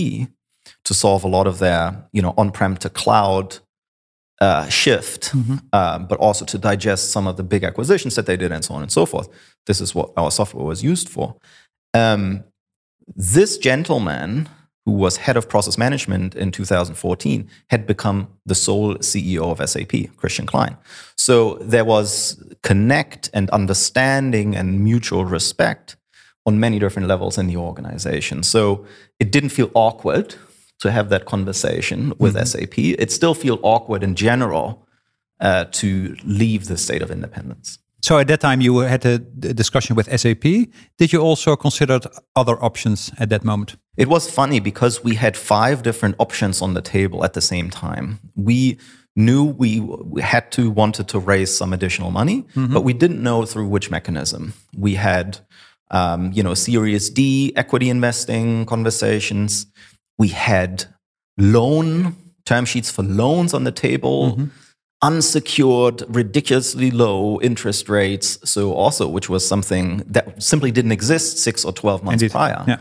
to 0.85 0.95
solve 0.95 1.25
a 1.25 1.29
lot 1.29 1.47
of 1.47 1.59
their, 1.59 2.09
you 2.13 2.23
know, 2.23 2.35
on-prem 2.37 2.77
to 2.79 2.91
cloud 2.91 3.59
uh, 4.41 4.69
shift, 4.69 5.35
uh, 5.73 5.99
but 5.99 6.19
also 6.19 6.45
to 6.47 6.59
digest 6.59 7.11
some 7.11 7.27
of 7.27 7.37
the 7.37 7.43
big 7.43 7.63
acquisitions 7.65 8.15
that 8.15 8.27
they 8.27 8.37
did, 8.37 8.53
and 8.53 8.65
so 8.65 8.75
on 8.75 8.83
and 8.83 8.91
so 8.91 9.07
forth. 9.07 9.29
This 9.67 9.81
is 9.81 9.95
what 9.95 10.11
our 10.17 10.31
software 10.31 10.65
was 10.65 10.83
used 10.83 11.09
for. 11.09 11.37
Um, 11.95 12.45
this 13.15 13.59
gentleman, 13.59 14.49
who 14.87 14.93
was 14.93 15.19
head 15.19 15.37
of 15.37 15.49
process 15.49 15.77
management 15.77 16.35
in 16.35 16.53
2014, 16.53 17.49
had 17.69 17.87
become 17.87 18.29
the 18.47 18.55
sole 18.55 18.95
CEO 18.97 19.51
of 19.51 19.69
SAP, 19.69 20.17
Christian 20.17 20.47
Klein. 20.47 20.77
So 21.17 21.55
there 21.57 21.85
was 21.85 22.43
connect 22.63 23.29
and 23.35 23.51
understanding 23.51 24.57
and 24.57 24.83
mutual 24.83 25.25
respect 25.25 25.97
on 26.47 26.59
many 26.59 26.79
different 26.79 27.09
levels 27.09 27.37
in 27.37 27.47
the 27.47 27.57
organization. 27.57 28.43
So 28.43 28.87
it 29.19 29.31
didn't 29.31 29.51
feel 29.51 29.71
awkward 29.75 30.35
to 30.81 30.91
have 30.91 31.09
that 31.11 31.25
conversation 31.25 32.13
with 32.19 32.35
SAP. 32.47 32.79
It 32.79 33.13
still 33.13 33.35
feel 33.35 33.59
awkward 33.63 34.03
in 34.03 34.15
general 34.15 34.87
uh, 35.41 35.65
to 35.73 36.17
leave 36.25 36.67
the 36.67 36.77
state 36.77 37.03
of 37.03 37.11
independence. 37.11 37.79
So 38.03 38.19
at 38.19 38.29
that 38.29 38.41
time, 38.41 38.63
you 38.63 38.79
had 38.79 39.05
a 39.05 39.19
discussion 39.19 39.95
with 39.95 40.09
SAP. 40.21 40.43
Did 40.99 41.13
you 41.13 41.21
also 41.21 41.55
consider 41.55 42.01
other 42.35 42.57
options 42.65 43.11
at 43.19 43.29
that 43.29 43.45
moment? 43.45 43.77
It 43.97 44.09
was 44.09 44.31
funny 44.31 44.59
because 44.59 45.05
we 45.05 45.17
had 45.17 45.37
five 45.37 45.83
different 45.83 46.15
options 46.19 46.63
on 46.63 46.73
the 46.73 46.81
table 46.81 47.25
at 47.25 47.35
the 47.35 47.43
same 47.43 47.69
time. 47.69 48.19
We 48.37 48.79
knew 49.17 49.45
we 49.45 49.83
had 50.23 50.51
to 50.53 50.71
wanted 50.71 51.09
to 51.09 51.19
raise 51.19 51.55
some 51.55 51.75
additional 51.75 52.11
money, 52.11 52.47
but 52.73 52.83
we 52.85 52.95
didn't 52.95 53.23
know 53.23 53.45
through 53.45 53.69
which 53.69 53.91
mechanism. 53.91 54.55
We 54.75 54.95
had, 54.95 55.41
um, 55.91 56.33
you 56.33 56.43
know, 56.43 56.55
Series 56.55 57.11
D 57.11 57.53
equity 57.55 57.91
investing 57.91 58.65
conversations. 58.65 59.67
We 60.21 60.29
had 60.29 60.85
loan 61.39 62.15
term 62.45 62.65
sheets 62.67 62.91
for 62.91 63.03
loans 63.03 63.55
on 63.55 63.65
the 63.65 63.73
table. 63.73 64.39
Unsecured, 65.03 66.03
ridiculously 66.15 66.91
low 66.91 67.41
interest 67.41 67.89
rates. 67.89 68.39
So, 68.45 68.75
also, 68.75 69.09
which 69.09 69.31
was 69.31 69.49
something 69.49 70.03
that 70.07 70.43
simply 70.43 70.71
didn't 70.71 70.93
exist 70.93 71.39
six 71.39 71.65
or 71.65 71.73
12 71.73 72.05
months 72.05 72.23
Indeed. 72.23 72.33
prior. 72.33 72.65
Yeah. 72.69 72.77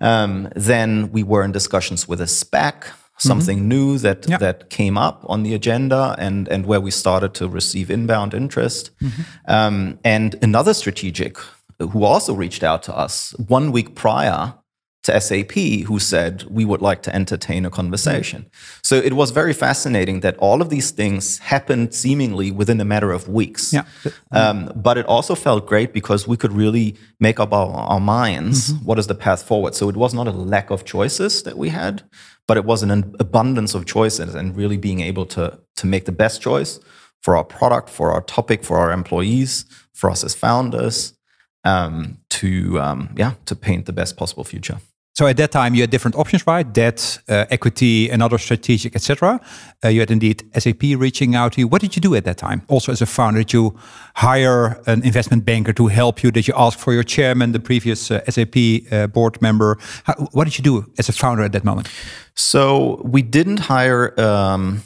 Um, 0.00 0.48
then 0.56 1.12
we 1.12 1.22
were 1.22 1.44
in 1.44 1.52
discussions 1.52 2.08
with 2.08 2.20
a 2.20 2.24
SPAC, 2.26 2.86
something 3.18 3.68
new 3.68 3.98
that 3.98 4.22
Mm-hmm. 4.22 4.32
Yeah. 4.32 4.38
that 4.38 4.68
came 4.68 4.98
up 4.98 5.24
on 5.28 5.44
the 5.44 5.54
agenda, 5.54 6.16
and 6.18 6.48
and 6.48 6.66
where 6.66 6.80
we 6.80 6.90
started 6.90 7.34
to 7.34 7.48
receive 7.48 7.88
inbound 7.88 8.34
interest. 8.34 8.90
Mm-hmm. 9.00 9.22
Um, 9.46 9.98
and 10.02 10.34
another 10.42 10.74
strategic 10.74 11.38
who 11.78 12.02
also 12.02 12.34
reached 12.34 12.64
out 12.64 12.82
to 12.84 12.92
us 13.04 13.32
one 13.48 13.70
week 13.70 13.94
prior 13.94 14.54
to 15.04 15.20
SAP, 15.20 15.52
who 15.86 15.98
said 15.98 16.44
we 16.44 16.64
would 16.64 16.80
like 16.80 17.02
to 17.02 17.14
entertain 17.14 17.66
a 17.66 17.70
conversation. 17.70 18.46
So 18.82 18.96
it 18.96 19.12
was 19.12 19.30
very 19.30 19.52
fascinating 19.52 20.20
that 20.20 20.36
all 20.38 20.62
of 20.62 20.70
these 20.70 20.90
things 20.90 21.38
happened 21.38 21.94
seemingly 21.94 22.50
within 22.50 22.80
a 22.80 22.84
matter 22.86 23.12
of 23.12 23.28
weeks. 23.28 23.72
Yeah. 23.72 23.84
Um, 24.32 24.72
but 24.74 24.96
it 24.96 25.06
also 25.06 25.34
felt 25.34 25.66
great 25.66 25.92
because 25.92 26.26
we 26.26 26.36
could 26.36 26.52
really 26.52 26.96
make 27.20 27.38
up 27.38 27.52
our, 27.52 27.70
our 27.70 28.00
minds 28.00 28.72
what 28.82 28.98
is 28.98 29.06
the 29.06 29.14
path 29.14 29.42
forward. 29.42 29.74
So 29.74 29.88
it 29.90 29.96
was 29.96 30.14
not 30.14 30.26
a 30.26 30.32
lack 30.32 30.70
of 30.70 30.84
choices 30.84 31.42
that 31.42 31.58
we 31.58 31.68
had, 31.68 32.02
but 32.48 32.56
it 32.56 32.64
was 32.64 32.82
an 32.82 32.90
an 32.90 33.14
abundance 33.20 33.74
of 33.74 33.84
choices 33.84 34.34
and 34.34 34.56
really 34.56 34.78
being 34.78 35.00
able 35.00 35.26
to, 35.26 35.58
to 35.76 35.86
make 35.86 36.06
the 36.06 36.12
best 36.12 36.40
choice 36.40 36.80
for 37.22 37.36
our 37.36 37.44
product, 37.44 37.88
for 37.90 38.10
our 38.12 38.22
topic, 38.22 38.64
for 38.64 38.78
our 38.78 38.90
employees, 38.92 39.66
for 39.92 40.10
us 40.10 40.24
as 40.24 40.34
founders, 40.34 41.14
um, 41.64 42.18
to 42.30 42.80
um, 42.80 43.14
yeah, 43.16 43.34
to 43.46 43.56
paint 43.56 43.86
the 43.86 43.92
best 43.92 44.16
possible 44.16 44.44
future. 44.44 44.78
So 45.14 45.28
at 45.28 45.36
that 45.36 45.52
time, 45.52 45.76
you 45.76 45.82
had 45.82 45.90
different 45.90 46.16
options, 46.16 46.44
right? 46.44 46.70
Debt, 46.72 47.20
uh, 47.28 47.46
equity, 47.48 48.10
another 48.10 48.36
strategic, 48.36 48.96
etc. 48.96 49.40
Uh, 49.84 49.88
you 49.88 50.00
had 50.00 50.10
indeed 50.10 50.42
SAP 50.58 50.82
reaching 50.82 51.36
out 51.36 51.52
to 51.52 51.60
you. 51.60 51.68
What 51.68 51.82
did 51.82 51.94
you 51.94 52.02
do 52.02 52.16
at 52.16 52.24
that 52.24 52.36
time? 52.36 52.62
Also, 52.66 52.90
as 52.90 53.00
a 53.00 53.06
founder, 53.06 53.38
did 53.38 53.52
you 53.52 53.78
hire 54.16 54.82
an 54.86 55.04
investment 55.04 55.44
banker 55.44 55.72
to 55.74 55.86
help 55.86 56.24
you? 56.24 56.32
Did 56.32 56.48
you 56.48 56.54
ask 56.56 56.80
for 56.80 56.92
your 56.92 57.04
chairman, 57.04 57.52
the 57.52 57.60
previous 57.60 58.10
uh, 58.10 58.28
SAP 58.28 58.56
uh, 58.90 59.06
board 59.06 59.40
member? 59.40 59.78
How, 60.02 60.14
what 60.32 60.44
did 60.46 60.58
you 60.58 60.64
do 60.64 60.92
as 60.98 61.08
a 61.08 61.12
founder 61.12 61.44
at 61.44 61.52
that 61.52 61.64
moment? 61.64 61.88
So 62.34 63.00
we 63.04 63.22
didn't 63.22 63.60
hire 63.60 64.20
um, 64.20 64.82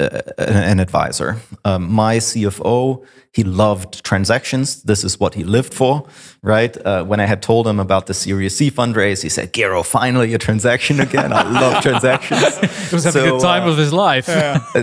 uh, 0.00 0.20
an 0.38 0.80
advisor. 0.80 1.36
Um, 1.64 1.90
my 1.92 2.16
CFO, 2.18 3.04
he 3.32 3.44
loved 3.44 4.02
transactions. 4.04 4.82
This 4.84 5.04
is 5.04 5.20
what 5.20 5.34
he 5.34 5.44
lived 5.44 5.74
for, 5.74 6.06
right? 6.42 6.74
Uh, 6.86 7.04
when 7.04 7.20
I 7.20 7.26
had 7.26 7.42
told 7.42 7.66
him 7.66 7.78
about 7.80 8.06
the 8.06 8.14
Series 8.14 8.56
C 8.56 8.70
fundraise, 8.70 9.22
he 9.22 9.28
said, 9.28 9.52
"Gero, 9.52 9.82
finally 9.82 10.34
a 10.34 10.38
transaction 10.38 11.00
again. 11.00 11.32
I 11.32 11.42
love 11.60 11.82
transactions." 11.88 12.58
He 12.90 12.94
was 12.96 13.04
having 13.04 13.22
a 13.26 13.30
good 13.32 13.40
time 13.42 13.68
of 13.68 13.76
his 13.78 13.92
life. 13.92 14.26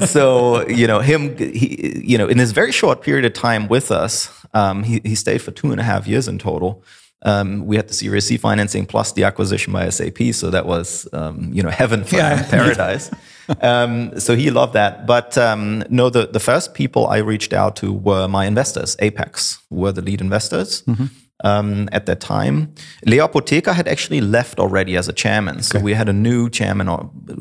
so 0.05 0.68
you 0.68 0.88
know 0.88 0.99
him 0.99 1.36
he 1.38 2.01
you 2.03 2.18
know 2.18 2.28
in 2.28 2.38
his 2.38 2.51
very 2.51 2.72
short 2.72 3.01
period 3.01 3.26
of 3.26 3.34
time 3.34 3.68
with 3.68 3.91
us 3.91 4.30
um, 4.53 4.84
he, 4.84 5.01
he 5.03 5.16
stayed 5.16 5.41
for 5.41 5.51
two 5.51 5.72
and 5.72 5.80
a 5.80 5.84
half 5.84 6.07
years 6.07 6.28
in 6.28 6.38
total 6.38 6.84
um, 7.24 7.66
we 7.66 7.76
had 7.76 7.88
the 7.88 7.93
series 7.93 8.26
c 8.26 8.38
financing 8.38 8.86
plus 8.86 9.12
the 9.14 9.24
acquisition 9.24 9.74
by 9.74 9.89
sap 9.89 10.18
so 10.34 10.49
that 10.49 10.66
was 10.66 11.07
um, 11.14 11.49
you 11.53 11.62
know 11.64 11.70
heaven 11.70 12.03
for 12.03 12.16
Yeah. 12.18 12.43
paradise 12.49 13.10
um, 13.62 14.20
so 14.20 14.36
he 14.36 14.52
loved 14.52 14.74
that. 14.74 15.06
But 15.06 15.38
um, 15.38 15.84
no, 15.89 16.10
the, 16.10 16.28
the 16.28 16.39
first 16.39 16.74
people 16.74 17.08
I 17.08 17.18
reached 17.18 17.54
out 17.54 17.76
to 17.78 17.93
were 17.93 18.28
my 18.28 18.45
investors. 18.45 18.95
Apax 18.97 19.60
were 19.70 19.91
the 19.91 20.02
lead 20.02 20.22
investors. 20.22 20.84
Mm-hmm. 20.84 21.06
Um, 21.41 21.88
at 21.93 22.06
that 22.08 22.20
time. 22.20 22.74
Leo 23.06 23.26
Apotheker 23.26 23.74
had 23.74 23.88
actually 23.88 24.20
left 24.20 24.60
already 24.60 24.97
as 24.97 25.08
a 25.08 25.14
chairman. 25.14 25.64
So 25.64 25.78
okay. 25.78 25.86
we 25.86 25.93
had 25.93 26.10
a 26.10 26.14
new 26.14 26.50
chairman 26.50 26.88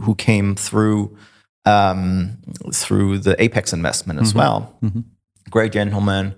who 0.04 0.14
came 0.14 0.54
through 0.54 1.16
um, 1.64 2.38
through 2.72 3.18
the 3.18 3.34
Apax 3.36 3.72
investment 3.72 4.20
as 4.20 4.28
mm-hmm. 4.28 4.38
well. 4.38 4.78
Mm-hmm. 4.84 5.00
Great 5.50 5.72
gentleman. 5.72 6.36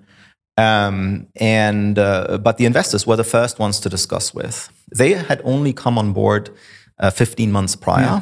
Um, 0.56 1.28
and 1.36 1.98
uh, 1.98 2.38
but 2.38 2.58
the 2.58 2.66
investors 2.66 3.06
were 3.06 3.16
the 3.16 3.24
first 3.24 3.58
ones 3.58 3.80
to 3.80 3.88
discuss 3.88 4.34
with. 4.34 4.70
They 4.94 5.12
had 5.12 5.40
only 5.44 5.72
come 5.72 5.98
on 5.98 6.12
board 6.12 6.50
uh, 6.98 7.10
15 7.10 7.50
months 7.50 7.76
prior. 7.76 8.02
Yeah. 8.02 8.20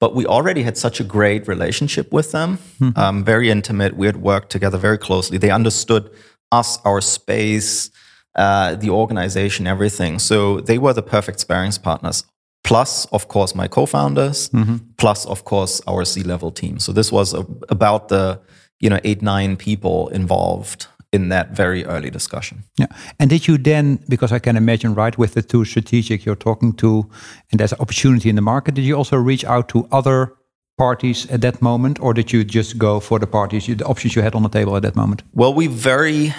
But 0.00 0.14
we 0.14 0.26
already 0.26 0.62
had 0.62 0.76
such 0.76 1.00
a 1.00 1.04
great 1.04 1.48
relationship 1.48 2.12
with 2.12 2.30
them, 2.30 2.58
mm-hmm. 2.80 2.98
um, 2.98 3.24
very 3.24 3.50
intimate. 3.50 3.96
We 3.96 4.06
had 4.06 4.18
worked 4.18 4.50
together 4.50 4.78
very 4.78 4.98
closely. 4.98 5.38
They 5.38 5.50
understood 5.50 6.10
us, 6.52 6.78
our 6.84 7.00
space, 7.00 7.90
uh, 8.36 8.76
the 8.76 8.90
organization, 8.90 9.66
everything. 9.66 10.18
So 10.20 10.60
they 10.60 10.78
were 10.78 10.92
the 10.92 11.02
perfect 11.02 11.40
sparring 11.40 11.72
partners. 11.72 12.24
Plus, 12.62 13.06
of 13.06 13.28
course, 13.28 13.54
my 13.54 13.66
co-founders. 13.66 14.50
Mm-hmm. 14.50 14.76
Plus, 14.98 15.26
of 15.26 15.44
course, 15.44 15.80
our 15.86 16.04
C-level 16.04 16.52
team. 16.52 16.78
So 16.78 16.92
this 16.92 17.10
was 17.10 17.34
a, 17.34 17.44
about 17.68 18.08
the 18.08 18.40
you 18.80 18.88
know 18.88 19.00
eight 19.02 19.22
nine 19.22 19.56
people 19.56 20.08
involved 20.08 20.86
in 21.12 21.28
that 21.30 21.56
very 21.56 21.84
early 21.84 22.10
discussion. 22.10 22.64
Yeah. 22.76 22.86
And 23.18 23.30
did 23.30 23.48
you 23.48 23.58
then, 23.58 23.98
because 24.08 24.30
I 24.30 24.38
can 24.38 24.56
imagine, 24.56 24.94
right, 24.94 25.16
with 25.16 25.34
the 25.34 25.42
two 25.42 25.64
strategic 25.64 26.24
you're 26.24 26.36
talking 26.36 26.72
to, 26.74 27.08
and 27.50 27.58
there's 27.58 27.72
opportunity 27.72 28.28
in 28.28 28.36
the 28.36 28.42
market, 28.42 28.74
did 28.74 28.84
you 28.84 28.94
also 28.94 29.16
reach 29.16 29.44
out 29.44 29.68
to 29.70 29.88
other 29.90 30.34
parties 30.76 31.26
at 31.30 31.40
that 31.40 31.60
moment, 31.60 31.98
or 32.00 32.14
did 32.14 32.32
you 32.32 32.44
just 32.44 32.78
go 32.78 33.00
for 33.00 33.18
the 33.18 33.26
parties, 33.26 33.66
the 33.66 33.84
options 33.84 34.14
you 34.14 34.22
had 34.22 34.34
on 34.34 34.42
the 34.42 34.48
table 34.48 34.76
at 34.76 34.82
that 34.82 34.94
moment? 34.94 35.22
Well, 35.32 35.52
we 35.52 35.66
very 35.66 36.32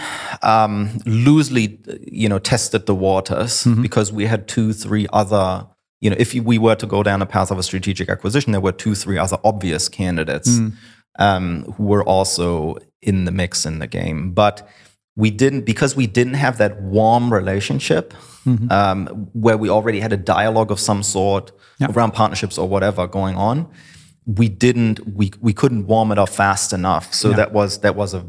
um, 0.44 1.00
loosely, 1.06 1.80
you 2.10 2.30
know, 2.30 2.40
tested 2.40 2.86
the 2.86 2.96
waters 2.96 3.66
mm-hmm. 3.66 3.82
because 3.82 4.14
we 4.14 4.26
had 4.26 4.48
two, 4.48 4.74
three 4.74 5.08
other. 5.12 5.68
You 6.02 6.10
know, 6.10 6.16
if 6.18 6.34
we 6.34 6.58
were 6.58 6.76
to 6.76 6.88
go 6.88 7.04
down 7.04 7.22
a 7.22 7.26
path 7.26 7.52
of 7.52 7.58
a 7.58 7.64
strategic 7.64 8.08
acquisition, 8.08 8.54
there 8.54 8.62
were 8.62 8.72
two, 8.72 8.96
three 8.96 9.18
other 9.18 9.38
obvious 9.44 9.90
candidates 9.90 10.48
mm. 10.48 10.72
um, 11.18 11.66
who 11.74 11.84
were 11.84 12.06
also 12.06 12.78
in 13.02 13.26
the 13.26 13.32
mix 13.32 13.66
in 13.66 13.80
the 13.80 13.88
game. 13.88 14.32
But 14.32 14.68
we 15.16 15.32
didn't 15.32 15.62
because 15.62 15.96
we 15.96 16.08
didn't 16.08 16.36
have 16.36 16.58
that 16.58 16.82
warm 16.82 17.32
relationship 17.32 18.14
mm-hmm. 18.46 18.72
um, 18.72 19.08
where 19.34 19.58
we 19.58 19.70
already 19.70 20.00
had 20.00 20.14
a 20.14 20.18
dialogue 20.18 20.72
of 20.72 20.80
some 20.80 21.04
sort 21.04 21.52
around 21.82 22.12
partnerships 22.12 22.58
or 22.58 22.68
whatever 22.68 23.08
going 23.08 23.36
on 23.36 23.70
we 24.38 24.48
didn't 24.48 25.00
we 25.16 25.32
we 25.42 25.54
couldn't 25.54 25.88
warm 25.88 26.12
it 26.12 26.20
up 26.20 26.30
fast 26.30 26.72
enough 26.72 27.14
so 27.14 27.30
yeah. 27.30 27.36
that 27.38 27.52
was 27.52 27.80
that 27.80 27.96
was 27.96 28.14
a, 28.14 28.24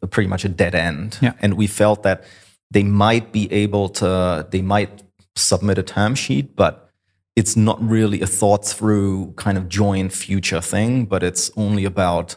a, 0.00 0.06
pretty 0.06 0.28
much 0.28 0.44
a 0.44 0.48
dead 0.48 0.74
end 0.74 1.18
yeah. 1.20 1.32
and 1.40 1.54
we 1.54 1.66
felt 1.66 2.02
that 2.04 2.22
they 2.70 2.84
might 2.84 3.32
be 3.32 3.52
able 3.52 3.88
to 3.88 4.46
they 4.50 4.62
might 4.62 5.02
submit 5.34 5.76
a 5.76 5.82
term 5.82 6.14
sheet 6.14 6.54
but 6.54 6.90
it's 7.34 7.56
not 7.56 7.82
really 7.82 8.20
a 8.20 8.26
thought 8.26 8.64
through 8.64 9.32
kind 9.32 9.58
of 9.58 9.68
joint 9.68 10.12
future 10.12 10.60
thing 10.60 11.04
but 11.04 11.22
it's 11.22 11.50
only 11.56 11.84
about 11.84 12.36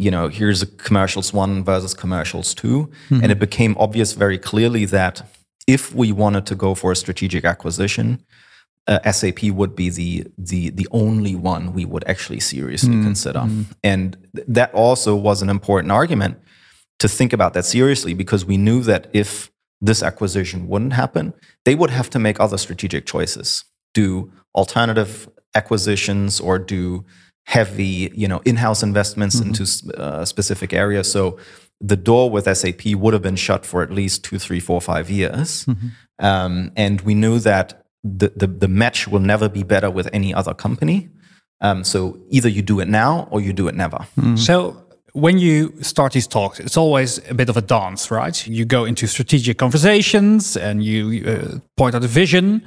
you 0.00 0.10
know 0.10 0.28
here's 0.28 0.62
a 0.62 0.66
commercials 0.66 1.32
one 1.32 1.62
versus 1.64 1.94
commercials 1.94 2.54
2 2.54 2.68
mm-hmm. 2.68 3.22
and 3.22 3.30
it 3.30 3.38
became 3.38 3.76
obvious 3.78 4.12
very 4.14 4.38
clearly 4.38 4.84
that 4.84 5.22
if 5.66 5.94
we 5.94 6.10
wanted 6.12 6.46
to 6.46 6.54
go 6.54 6.74
for 6.74 6.90
a 6.92 6.96
strategic 6.96 7.44
acquisition 7.44 8.24
uh, 8.86 9.12
SAP 9.12 9.44
would 9.44 9.76
be 9.76 9.90
the 9.90 10.26
the 10.36 10.70
the 10.70 10.88
only 10.90 11.34
one 11.36 11.72
we 11.72 11.84
would 11.84 12.02
actually 12.08 12.40
seriously 12.40 12.94
mm. 12.94 13.04
consider, 13.04 13.40
mm. 13.40 13.66
and 13.84 14.16
th- 14.34 14.46
that 14.48 14.72
also 14.74 15.14
was 15.14 15.42
an 15.42 15.50
important 15.50 15.92
argument 15.92 16.38
to 16.98 17.08
think 17.08 17.32
about 17.32 17.54
that 17.54 17.64
seriously 17.64 18.14
because 18.14 18.44
we 18.44 18.56
knew 18.56 18.82
that 18.82 19.08
if 19.12 19.50
this 19.80 20.02
acquisition 20.02 20.68
wouldn't 20.68 20.92
happen, 20.92 21.32
they 21.64 21.74
would 21.74 21.90
have 21.90 22.10
to 22.10 22.18
make 22.18 22.40
other 22.40 22.58
strategic 22.58 23.06
choices, 23.06 23.64
do 23.94 24.30
alternative 24.54 25.28
acquisitions, 25.54 26.40
or 26.40 26.58
do 26.58 27.04
heavy 27.46 28.12
you 28.14 28.28
know 28.28 28.40
in-house 28.44 28.82
investments 28.82 29.40
mm-hmm. 29.40 29.48
into 29.48 30.00
uh, 30.00 30.24
specific 30.24 30.72
areas. 30.72 31.10
So 31.10 31.38
the 31.80 31.96
door 31.96 32.30
with 32.30 32.44
SAP 32.44 32.86
would 32.94 33.14
have 33.14 33.22
been 33.22 33.36
shut 33.36 33.64
for 33.64 33.82
at 33.82 33.90
least 33.90 34.22
two, 34.24 34.38
three, 34.38 34.60
four, 34.60 34.80
five 34.80 35.10
years. 35.10 35.64
Mm-hmm. 35.64 35.88
Um, 36.18 36.72
and 36.76 37.00
we 37.00 37.14
knew 37.14 37.38
that 37.38 37.86
the, 38.04 38.32
the, 38.36 38.46
the 38.46 38.68
match 38.68 39.08
will 39.08 39.20
never 39.20 39.48
be 39.48 39.62
better 39.62 39.90
with 39.90 40.08
any 40.12 40.34
other 40.34 40.54
company. 40.54 41.08
Um, 41.62 41.84
so 41.84 42.18
either 42.28 42.48
you 42.48 42.62
do 42.62 42.80
it 42.80 42.88
now 42.88 43.28
or 43.30 43.40
you 43.40 43.52
do 43.52 43.68
it 43.68 43.74
never. 43.74 43.98
Mm. 44.18 44.38
So 44.38 44.82
when 45.12 45.38
you 45.38 45.74
start 45.82 46.12
these 46.12 46.26
talks, 46.26 46.60
it's 46.60 46.76
always 46.76 47.18
a 47.28 47.34
bit 47.34 47.48
of 47.48 47.56
a 47.56 47.60
dance, 47.60 48.10
right? 48.10 48.46
You 48.46 48.64
go 48.64 48.84
into 48.84 49.06
strategic 49.06 49.58
conversations 49.58 50.56
and 50.56 50.82
you 50.82 51.24
uh, 51.26 51.58
point 51.76 51.94
out 51.94 52.04
a 52.04 52.08
vision. 52.08 52.62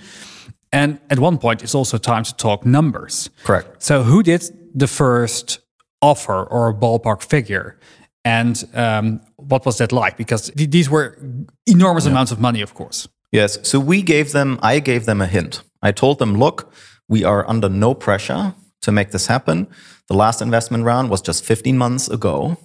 And 0.71 0.99
at 1.09 1.19
one 1.19 1.37
point, 1.37 1.63
it's 1.63 1.75
also 1.75 1.97
time 1.97 2.23
to 2.23 2.35
talk 2.35 2.65
numbers. 2.65 3.29
Correct. 3.43 3.81
So 3.81 4.03
who 4.03 4.23
did 4.23 4.43
the 4.73 4.87
first 4.87 5.59
offer 6.01 6.43
or 6.43 6.69
a 6.69 6.73
ballpark 6.73 7.23
figure? 7.23 7.79
And 8.25 8.63
um, 8.73 9.21
what 9.35 9.65
was 9.65 9.77
that 9.77 9.91
like? 9.91 10.17
Because 10.17 10.51
th 10.51 10.69
these 10.69 10.89
were 10.89 11.17
enormous 11.65 12.05
yeah. 12.05 12.11
amounts 12.11 12.31
of 12.31 12.39
money, 12.39 12.61
of 12.63 12.73
course. 12.73 13.07
Yes. 13.31 13.59
So 13.63 13.79
we 13.79 14.01
gave 14.01 14.31
them, 14.31 14.59
I 14.61 14.79
gave 14.79 15.05
them 15.05 15.21
a 15.21 15.27
hint. 15.27 15.63
I 15.81 15.91
told 15.91 16.19
them, 16.19 16.37
look, 16.37 16.71
we 17.09 17.23
are 17.25 17.49
under 17.49 17.69
no 17.69 17.93
pressure 17.93 18.53
to 18.81 18.91
make 18.91 19.11
this 19.11 19.27
happen. 19.27 19.67
The 20.07 20.13
last 20.13 20.41
investment 20.41 20.83
round 20.83 21.09
was 21.09 21.21
just 21.21 21.43
15 21.43 21.77
months 21.77 22.07
ago, 22.07 22.57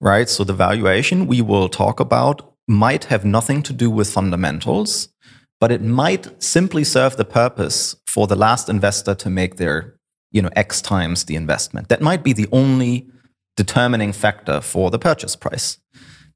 right? 0.00 0.28
So 0.28 0.44
the 0.44 0.52
valuation 0.52 1.26
we 1.26 1.40
will 1.42 1.68
talk 1.68 2.00
about 2.00 2.54
might 2.68 3.04
have 3.04 3.24
nothing 3.24 3.62
to 3.62 3.72
do 3.72 3.90
with 3.90 4.08
fundamentals, 4.08 5.08
but 5.60 5.72
it 5.72 5.82
might 5.82 6.42
simply 6.42 6.84
serve 6.84 7.16
the 7.16 7.24
purpose 7.24 7.96
for 8.06 8.26
the 8.26 8.36
last 8.36 8.68
investor 8.68 9.14
to 9.14 9.30
make 9.30 9.56
their, 9.56 9.95
you 10.36 10.42
know, 10.42 10.50
X 10.54 10.80
times 10.80 11.24
the 11.24 11.36
investment. 11.36 11.88
That 11.88 12.00
might 12.00 12.22
be 12.22 12.32
the 12.32 12.48
only 12.52 12.92
determining 13.56 14.12
factor 14.12 14.60
for 14.60 14.90
the 14.90 14.98
purchase 14.98 15.34
price 15.34 15.78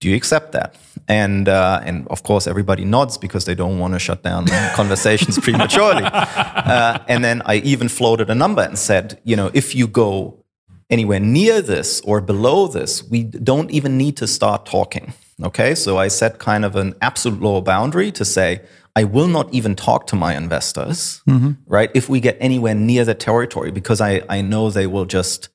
do 0.01 0.09
you 0.09 0.16
accept 0.16 0.53
that? 0.53 0.76
And 1.09 1.48
uh, 1.48 1.80
and 1.84 2.09
of 2.09 2.22
course, 2.22 2.46
everybody 2.46 2.84
nods 2.84 3.18
because 3.18 3.44
they 3.44 3.55
don't 3.55 3.78
want 3.78 3.94
to 3.94 3.98
shut 3.98 4.22
down 4.22 4.46
conversations 4.74 5.38
prematurely. 5.38 6.05
Uh, 6.05 6.98
and 7.07 7.22
then 7.22 7.42
I 7.44 7.57
even 7.57 7.88
floated 7.88 8.30
a 8.30 8.34
number 8.34 8.62
and 8.62 8.78
said, 8.78 9.20
you 9.24 9.36
know, 9.36 9.51
if 9.53 9.74
you 9.74 9.86
go 9.86 10.44
anywhere 10.88 11.20
near 11.20 11.61
this 11.61 12.01
or 12.01 12.20
below 12.20 12.66
this, 12.66 13.05
we 13.05 13.24
don't 13.24 13.70
even 13.70 13.96
need 13.98 14.16
to 14.16 14.26
start 14.26 14.66
talking. 14.66 15.12
Okay, 15.42 15.74
so 15.74 15.98
I 15.98 16.09
set 16.09 16.38
kind 16.38 16.64
of 16.64 16.76
an 16.76 16.94
absolute 17.01 17.40
lower 17.40 17.62
boundary 17.62 18.11
to 18.12 18.24
say 18.24 18.61
I 18.97 19.05
will 19.05 19.28
not 19.28 19.53
even 19.53 19.76
talk 19.76 20.07
to 20.09 20.16
my 20.16 20.36
investors, 20.36 21.22
mm-hmm. 21.28 21.53
right? 21.66 21.91
If 21.95 22.09
we 22.09 22.20
get 22.20 22.36
anywhere 22.41 22.74
near 22.74 23.05
the 23.05 23.14
territory, 23.14 23.70
because 23.70 24.01
I 24.01 24.22
I 24.28 24.43
know 24.43 24.70
they 24.70 24.86
will 24.86 25.07
just 25.07 25.49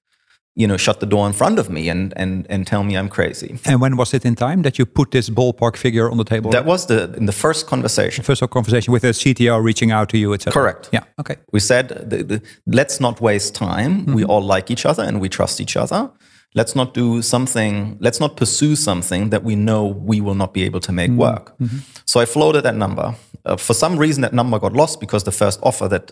you 0.57 0.65
know, 0.65 0.77
shut 0.77 1.01
the 1.01 1.05
door 1.05 1.27
in 1.27 1.33
front 1.33 1.59
of 1.59 1.69
me 1.69 1.89
and 1.89 2.13
and 2.15 2.47
and 2.49 2.65
tell 2.65 2.83
me 2.83 2.95
I'm 2.95 3.09
crazy. 3.09 3.59
And 3.65 3.81
when 3.81 3.97
was 3.97 4.13
it 4.13 4.25
in 4.25 4.35
time 4.35 4.61
that 4.61 4.79
you 4.79 4.85
put 4.85 5.11
this 5.11 5.29
ballpark 5.29 5.75
figure 5.75 6.09
on 6.09 6.17
the 6.17 6.23
table? 6.23 6.49
That 6.51 6.65
was 6.65 6.85
the 6.85 7.13
in 7.17 7.25
the 7.25 7.33
first 7.33 7.67
conversation. 7.67 8.21
The 8.21 8.25
first 8.25 8.49
conversation 8.49 8.93
with 8.93 9.01
the 9.01 9.09
CTO 9.13 9.61
reaching 9.61 9.91
out 9.91 10.09
to 10.09 10.17
you, 10.17 10.33
etc. 10.33 10.53
Correct. 10.53 10.89
Yeah. 10.93 11.03
Okay. 11.19 11.35
We 11.51 11.59
said, 11.59 11.89
the, 11.89 12.23
the, 12.23 12.41
let's 12.65 12.99
not 13.01 13.19
waste 13.19 13.53
time. 13.53 14.01
Mm-hmm. 14.01 14.13
We 14.13 14.23
all 14.23 14.41
like 14.41 14.71
each 14.71 14.85
other 14.85 15.03
and 15.03 15.19
we 15.19 15.27
trust 15.27 15.59
each 15.59 15.75
other. 15.75 16.09
Let's 16.55 16.75
not 16.75 16.93
do 16.93 17.21
something. 17.21 17.97
Let's 17.99 18.19
not 18.19 18.37
pursue 18.37 18.75
something 18.77 19.29
that 19.29 19.43
we 19.43 19.55
know 19.55 19.85
we 19.85 20.21
will 20.21 20.35
not 20.35 20.53
be 20.53 20.63
able 20.63 20.79
to 20.79 20.91
make 20.91 21.11
mm-hmm. 21.11 21.19
work. 21.19 21.57
Mm-hmm. 21.59 21.79
So 22.05 22.21
I 22.21 22.25
floated 22.25 22.63
that 22.63 22.75
number. 22.75 23.15
Uh, 23.45 23.57
for 23.57 23.73
some 23.73 23.97
reason, 23.97 24.21
that 24.21 24.33
number 24.33 24.57
got 24.57 24.73
lost 24.73 24.99
because 25.01 25.25
the 25.25 25.31
first 25.31 25.59
offer 25.61 25.87
that 25.89 26.11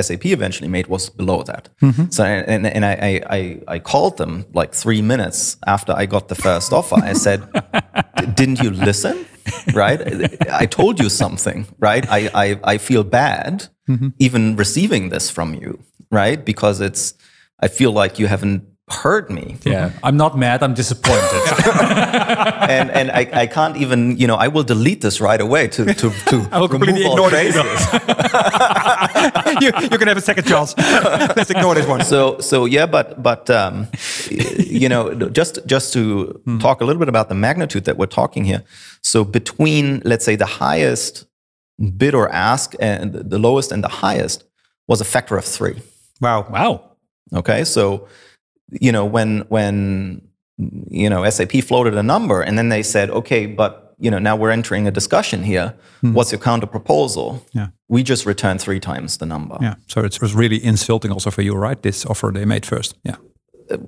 SAP 0.00 0.26
eventually 0.26 0.68
made 0.68 0.86
was 0.86 1.10
below 1.10 1.42
that. 1.42 1.68
Mm-hmm. 1.82 2.10
So 2.10 2.24
and, 2.24 2.66
and 2.66 2.84
I, 2.84 3.22
I 3.28 3.60
I 3.66 3.78
called 3.80 4.16
them 4.16 4.46
like 4.54 4.74
three 4.74 5.02
minutes 5.02 5.56
after 5.66 5.92
I 5.92 6.06
got 6.06 6.28
the 6.28 6.34
first 6.34 6.72
offer. 6.72 6.96
I 7.02 7.14
said, 7.14 7.40
"Didn't 8.34 8.60
you 8.62 8.70
listen? 8.70 9.26
Right? 9.74 10.00
I 10.50 10.66
told 10.66 11.00
you 11.00 11.08
something. 11.08 11.66
Right? 11.78 12.06
I 12.08 12.30
I, 12.34 12.60
I 12.74 12.78
feel 12.78 13.04
bad 13.04 13.68
mm-hmm. 13.88 14.08
even 14.18 14.56
receiving 14.56 15.08
this 15.08 15.30
from 15.30 15.54
you. 15.54 15.82
Right? 16.10 16.44
Because 16.44 16.80
it's 16.80 17.14
I 17.60 17.68
feel 17.68 17.92
like 17.92 18.18
you 18.18 18.26
haven't 18.26 18.62
hurt 18.92 19.30
me. 19.30 19.56
Yeah, 19.64 19.92
I'm 20.02 20.16
not 20.16 20.36
mad. 20.36 20.62
I'm 20.62 20.74
disappointed. 20.74 21.22
and 22.68 22.90
and 22.90 23.10
I, 23.10 23.28
I 23.32 23.46
can't 23.46 23.76
even 23.76 24.16
you 24.16 24.26
know 24.26 24.36
I 24.36 24.48
will 24.48 24.62
delete 24.62 25.00
this 25.00 25.20
right 25.20 25.40
away 25.40 25.68
to 25.68 25.94
to 25.94 26.10
to 26.10 26.48
I 26.52 26.60
will 26.60 26.68
remove 26.68 27.06
all 27.06 27.28
traces. 27.28 27.54
you 29.60 29.72
you 29.90 29.98
can 29.98 30.08
have 30.08 30.16
a 30.16 30.20
second 30.20 30.46
chance. 30.46 30.76
Let's 31.36 31.50
ignore 31.50 31.74
this 31.74 31.86
one. 31.86 32.02
So 32.02 32.38
so 32.40 32.64
yeah, 32.64 32.86
but 32.86 33.22
but 33.22 33.48
um, 33.50 33.88
you 34.30 34.88
know 34.88 35.14
just 35.14 35.64
just 35.66 35.92
to 35.92 36.40
hmm. 36.44 36.58
talk 36.58 36.80
a 36.80 36.84
little 36.84 37.00
bit 37.00 37.08
about 37.08 37.28
the 37.28 37.34
magnitude 37.34 37.84
that 37.84 37.96
we're 37.96 38.06
talking 38.06 38.44
here. 38.44 38.62
So 39.02 39.24
between 39.24 40.02
let's 40.04 40.24
say 40.24 40.36
the 40.36 40.46
highest 40.46 41.26
bid 41.96 42.14
or 42.14 42.28
ask 42.30 42.74
and 42.80 43.14
the 43.14 43.38
lowest 43.38 43.72
and 43.72 43.82
the 43.82 43.88
highest 43.88 44.44
was 44.86 45.00
a 45.00 45.04
factor 45.04 45.36
of 45.36 45.44
three. 45.44 45.80
Wow! 46.20 46.46
Wow! 46.50 46.90
Okay, 47.32 47.64
so 47.64 48.08
you 48.80 48.92
know 48.92 49.04
when 49.04 49.44
when 49.48 50.22
you 50.90 51.08
know 51.08 51.28
SAP 51.30 51.52
floated 51.64 51.94
a 51.94 52.02
number, 52.02 52.42
and 52.42 52.56
then 52.58 52.68
they 52.68 52.82
said, 52.82 53.10
okay, 53.10 53.46
but 53.46 53.94
you 53.98 54.10
know 54.10 54.18
now 54.18 54.36
we're 54.36 54.50
entering 54.52 54.86
a 54.86 54.90
discussion 54.90 55.42
here. 55.42 55.74
Hmm. 56.00 56.14
What's 56.14 56.32
your 56.32 56.40
counter 56.40 56.66
proposal? 56.66 57.44
Yeah. 57.52 57.68
We 57.88 58.02
just 58.02 58.26
returned 58.26 58.60
three 58.60 58.80
times 58.80 59.16
the 59.18 59.26
number. 59.26 59.56
Yeah. 59.60 59.74
So 59.86 60.00
it 60.04 60.20
was 60.20 60.34
really 60.34 60.62
insulting 60.64 61.12
also 61.12 61.30
for 61.30 61.42
you, 61.42 61.54
right? 61.54 61.82
This 61.82 62.06
offer 62.06 62.30
they 62.32 62.44
made 62.44 62.64
first. 62.66 62.94
Yeah. 63.04 63.16
Uh, 63.70 63.78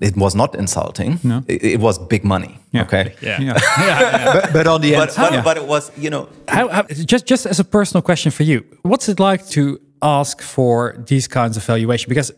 it 0.00 0.16
was 0.16 0.34
not 0.34 0.54
insulting. 0.54 1.18
No. 1.22 1.42
It, 1.46 1.62
it 1.64 1.80
was 1.80 1.98
big 1.98 2.24
money. 2.24 2.58
Yeah. 2.72 2.82
Okay. 2.82 3.14
Yeah. 3.22 3.54
but, 4.32 4.52
but 4.52 4.66
on 4.66 4.80
the 4.80 4.94
end, 4.94 5.06
But, 5.08 5.16
but, 5.16 5.32
yeah. 5.32 5.42
but 5.44 5.56
it 5.56 5.66
was, 5.66 5.90
you 5.96 6.10
know, 6.10 6.28
How, 6.48 6.68
how, 6.68 6.82
just 6.82 7.26
just 7.26 7.46
as 7.46 7.60
a 7.60 7.64
personal 7.64 8.02
question 8.02 8.32
for 8.32 8.44
you, 8.44 8.64
what's 8.82 9.08
it 9.08 9.18
like 9.20 9.46
to 9.50 9.78
ask 10.02 10.42
for 10.42 10.94
these 11.06 11.28
kinds 11.28 11.56
of 11.56 11.64
valuation? 11.66 12.08
Because 12.08 12.30
it 12.30 12.36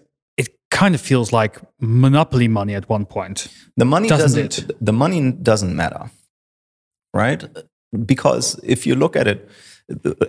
kind 0.72 0.94
of 0.94 1.00
feels 1.00 1.32
like 1.32 1.60
monopoly 1.80 2.48
money 2.48 2.74
at 2.74 2.88
one 2.88 3.06
point. 3.06 3.46
the 3.76 3.84
money 3.84 4.08
Doesn't 4.08 4.50
doesn't, 4.50 4.84
the 4.84 4.92
money 4.92 5.30
doesn't 5.30 5.76
matter, 5.76 6.10
right? 7.14 7.44
Because 8.06 8.58
if 8.64 8.86
you 8.86 8.94
look 8.96 9.14
at 9.16 9.26
it, 9.28 9.48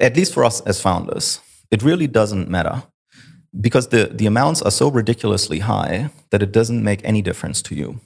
at 0.01 0.15
least 0.15 0.33
for 0.33 0.43
us 0.45 0.61
as 0.61 0.81
founders, 0.81 1.39
it 1.71 1.81
really 1.81 2.07
doesn't 2.07 2.49
matter 2.49 2.83
because 3.59 3.87
the, 3.87 4.11
the 4.13 4.25
amounts 4.25 4.61
are 4.61 4.71
so 4.71 4.89
ridiculously 4.89 5.59
high 5.59 6.09
that 6.31 6.41
it 6.43 6.51
doesn't 6.51 6.83
make 6.83 7.01
any 7.03 7.21
difference 7.21 7.61
to 7.61 7.75
you, 7.75 7.99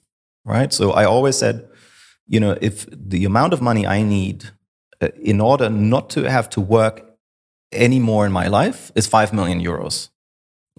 right? 0.46 0.72
So 0.74 0.92
I 0.92 1.06
always 1.06 1.38
said, 1.38 1.68
you 2.28 2.40
know, 2.40 2.58
if 2.62 2.86
the 2.92 3.26
amount 3.26 3.54
of 3.54 3.62
money 3.62 3.88
I 3.88 4.04
need 4.04 4.52
uh, 5.02 5.10
in 5.22 5.42
order 5.42 5.70
not 5.70 6.10
to 6.12 6.30
have 6.30 6.50
to 6.52 6.62
work 6.62 7.06
any 7.72 8.00
more 8.00 8.26
in 8.26 8.32
my 8.32 8.48
life 8.48 8.92
is 8.96 9.08
5 9.08 9.34
million 9.34 9.60
euros. 9.62 10.10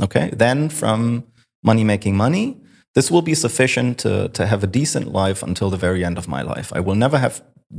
Okay. 0.01 0.31
Then 0.33 0.69
from 0.69 1.25
money 1.71 1.85
making 1.85 2.15
money, 2.17 2.47
this 2.95 3.07
will 3.13 3.23
be 3.31 3.35
sufficient 3.47 3.91
to, 4.03 4.13
to 4.37 4.43
have 4.53 4.61
a 4.65 4.71
decent 4.81 5.07
life 5.23 5.41
until 5.49 5.69
the 5.75 5.81
very 5.87 6.01
end 6.09 6.17
of 6.19 6.27
my 6.37 6.43
life. 6.53 6.69
I 6.79 6.81
will 6.87 6.99
never 7.05 7.19
have 7.25 7.35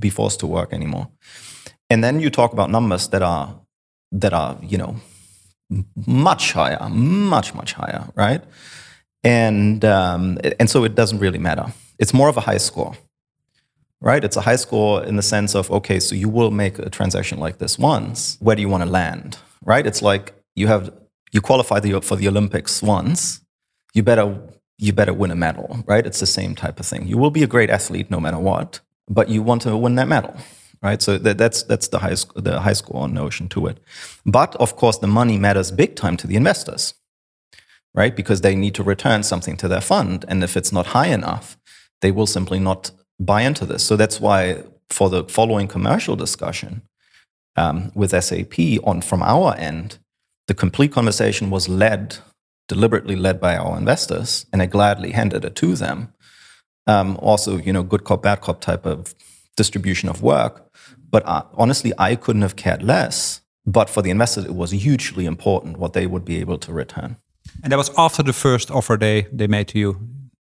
be 0.06 0.10
forced 0.20 0.40
to 0.42 0.48
work 0.48 0.70
anymore. 0.80 1.08
And 1.90 2.04
then 2.04 2.20
you 2.24 2.30
talk 2.30 2.54
about 2.54 2.70
numbers 2.70 3.08
that 3.10 3.24
are 3.34 3.48
that 4.24 4.34
are, 4.42 4.58
you 4.72 4.78
know, 4.78 4.94
much 6.30 6.54
higher, 6.54 6.90
much, 7.36 7.54
much 7.60 7.72
higher, 7.74 8.04
right? 8.16 8.44
And 9.24 9.84
um, 9.98 10.38
and 10.60 10.70
so 10.70 10.84
it 10.88 10.94
doesn't 10.96 11.22
really 11.26 11.40
matter. 11.40 11.66
It's 12.02 12.14
more 12.14 12.30
of 12.30 12.38
a 12.38 12.42
high 12.50 12.62
score 12.70 12.94
right? 14.02 14.24
It's 14.24 14.38
a 14.38 14.42
high 14.42 14.56
score 14.56 15.04
in 15.04 15.16
the 15.16 15.22
sense 15.22 15.56
of, 15.56 15.70
okay, 15.72 16.00
so 16.00 16.16
you 16.16 16.30
will 16.30 16.52
make 16.52 16.80
a 16.80 16.90
transaction 16.90 17.40
like 17.40 17.58
this 17.58 17.78
once. 17.78 18.38
Where 18.40 18.56
do 18.56 18.62
you 18.62 18.70
want 18.70 18.84
to 18.84 18.90
land, 18.90 19.38
right? 19.64 19.86
It's 19.86 20.02
like 20.02 20.34
you 20.56 20.68
have 20.68 20.92
you 21.32 21.42
qualify 21.42 21.80
the, 21.80 22.02
for 22.02 22.16
the 22.16 22.28
Olympics 22.28 22.82
once. 22.82 23.42
You 23.94 24.04
better 24.04 24.38
you 24.78 24.94
better 24.94 25.14
win 25.14 25.32
a 25.32 25.36
medal, 25.36 25.84
right? 25.86 26.06
It's 26.06 26.22
the 26.22 26.26
same 26.26 26.56
type 26.56 26.80
of 26.80 26.86
thing. 26.86 27.06
You 27.06 27.18
will 27.18 27.32
be 27.32 27.44
a 27.44 27.48
great 27.48 27.70
athlete 27.70 28.10
no 28.10 28.20
matter 28.20 28.40
what, 28.40 28.80
but 29.10 29.28
you 29.28 29.44
want 29.44 29.64
to 29.64 29.76
win 29.76 29.96
that 29.96 30.08
medal, 30.08 30.36
right? 30.82 31.02
So 31.02 31.18
that, 31.18 31.38
that's 31.38 31.64
that's 31.64 31.90
the 31.90 32.00
high 32.00 32.16
sc- 32.16 32.34
the 32.36 32.62
high 32.62 32.74
score 32.74 33.08
notion 33.08 33.50
to 33.50 33.68
it. 33.68 33.80
But 34.26 34.56
of 34.56 34.76
course, 34.78 34.98
the 34.98 35.08
money 35.08 35.38
matters 35.38 35.72
big 35.72 35.96
time 35.96 36.16
to 36.18 36.28
the 36.28 36.38
investors, 36.38 36.94
right? 37.94 38.16
Because 38.16 38.42
they 38.42 38.56
need 38.56 38.76
to 38.76 38.84
return 38.84 39.24
something 39.24 39.58
to 39.58 39.68
their 39.68 39.82
fund, 39.82 40.24
and 40.28 40.44
if 40.44 40.56
it's 40.56 40.72
not 40.72 40.88
high 40.88 41.08
enough, 41.08 41.58
they 42.02 42.12
will 42.12 42.28
simply 42.28 42.60
not 42.60 42.92
buy 43.20 43.42
into 43.42 43.66
this. 43.66 43.84
So 43.84 43.98
that's 43.98 44.22
why 44.22 44.64
for 44.90 45.10
the 45.10 45.26
following 45.26 45.68
commercial 45.68 46.16
discussion 46.16 46.84
um, 47.58 47.92
with 47.94 48.12
SAP 48.12 48.58
on 48.84 49.02
from 49.02 49.22
our 49.22 49.56
end, 49.58 50.00
the 50.48 50.54
complete 50.54 50.92
conversation 50.94 51.50
was 51.50 51.68
led 51.68 52.18
deliberately 52.74 53.16
led 53.18 53.40
by 53.42 53.58
our 53.58 53.78
investors, 53.78 54.46
and 54.54 54.62
I 54.62 54.66
gladly 54.68 55.12
handed 55.12 55.44
it 55.44 55.56
to 55.56 55.76
them. 55.76 56.14
Um, 56.88 57.18
also, 57.22 57.58
you 57.58 57.74
know, 57.74 57.84
good 57.84 58.04
cop, 58.04 58.22
bad 58.24 58.40
cop 58.42 58.62
type 58.62 58.86
of 58.86 59.14
distribution 59.58 60.10
of 60.10 60.22
work. 60.22 60.54
But 61.12 61.24
uh, 61.28 61.42
honestly, 61.54 61.92
I 61.98 62.16
couldn't 62.16 62.44
have 62.44 62.56
cared 62.56 62.82
less. 62.84 63.42
But 63.66 63.90
for 63.90 64.02
the 64.02 64.10
investors, 64.10 64.46
it 64.46 64.56
was 64.56 64.72
hugely 64.72 65.26
important 65.26 65.78
what 65.78 65.94
they 65.94 66.08
would 66.08 66.24
be 66.26 66.40
able 66.42 66.58
to 66.60 66.72
return. 66.74 67.18
and 67.64 67.72
that 67.72 67.78
was 67.78 67.92
after 67.98 68.24
the 68.24 68.34
first 68.34 68.72
offer 68.72 68.98
they 68.98 69.28
they 69.40 69.48
made 69.48 69.66
to 69.68 69.78
you 69.80 69.96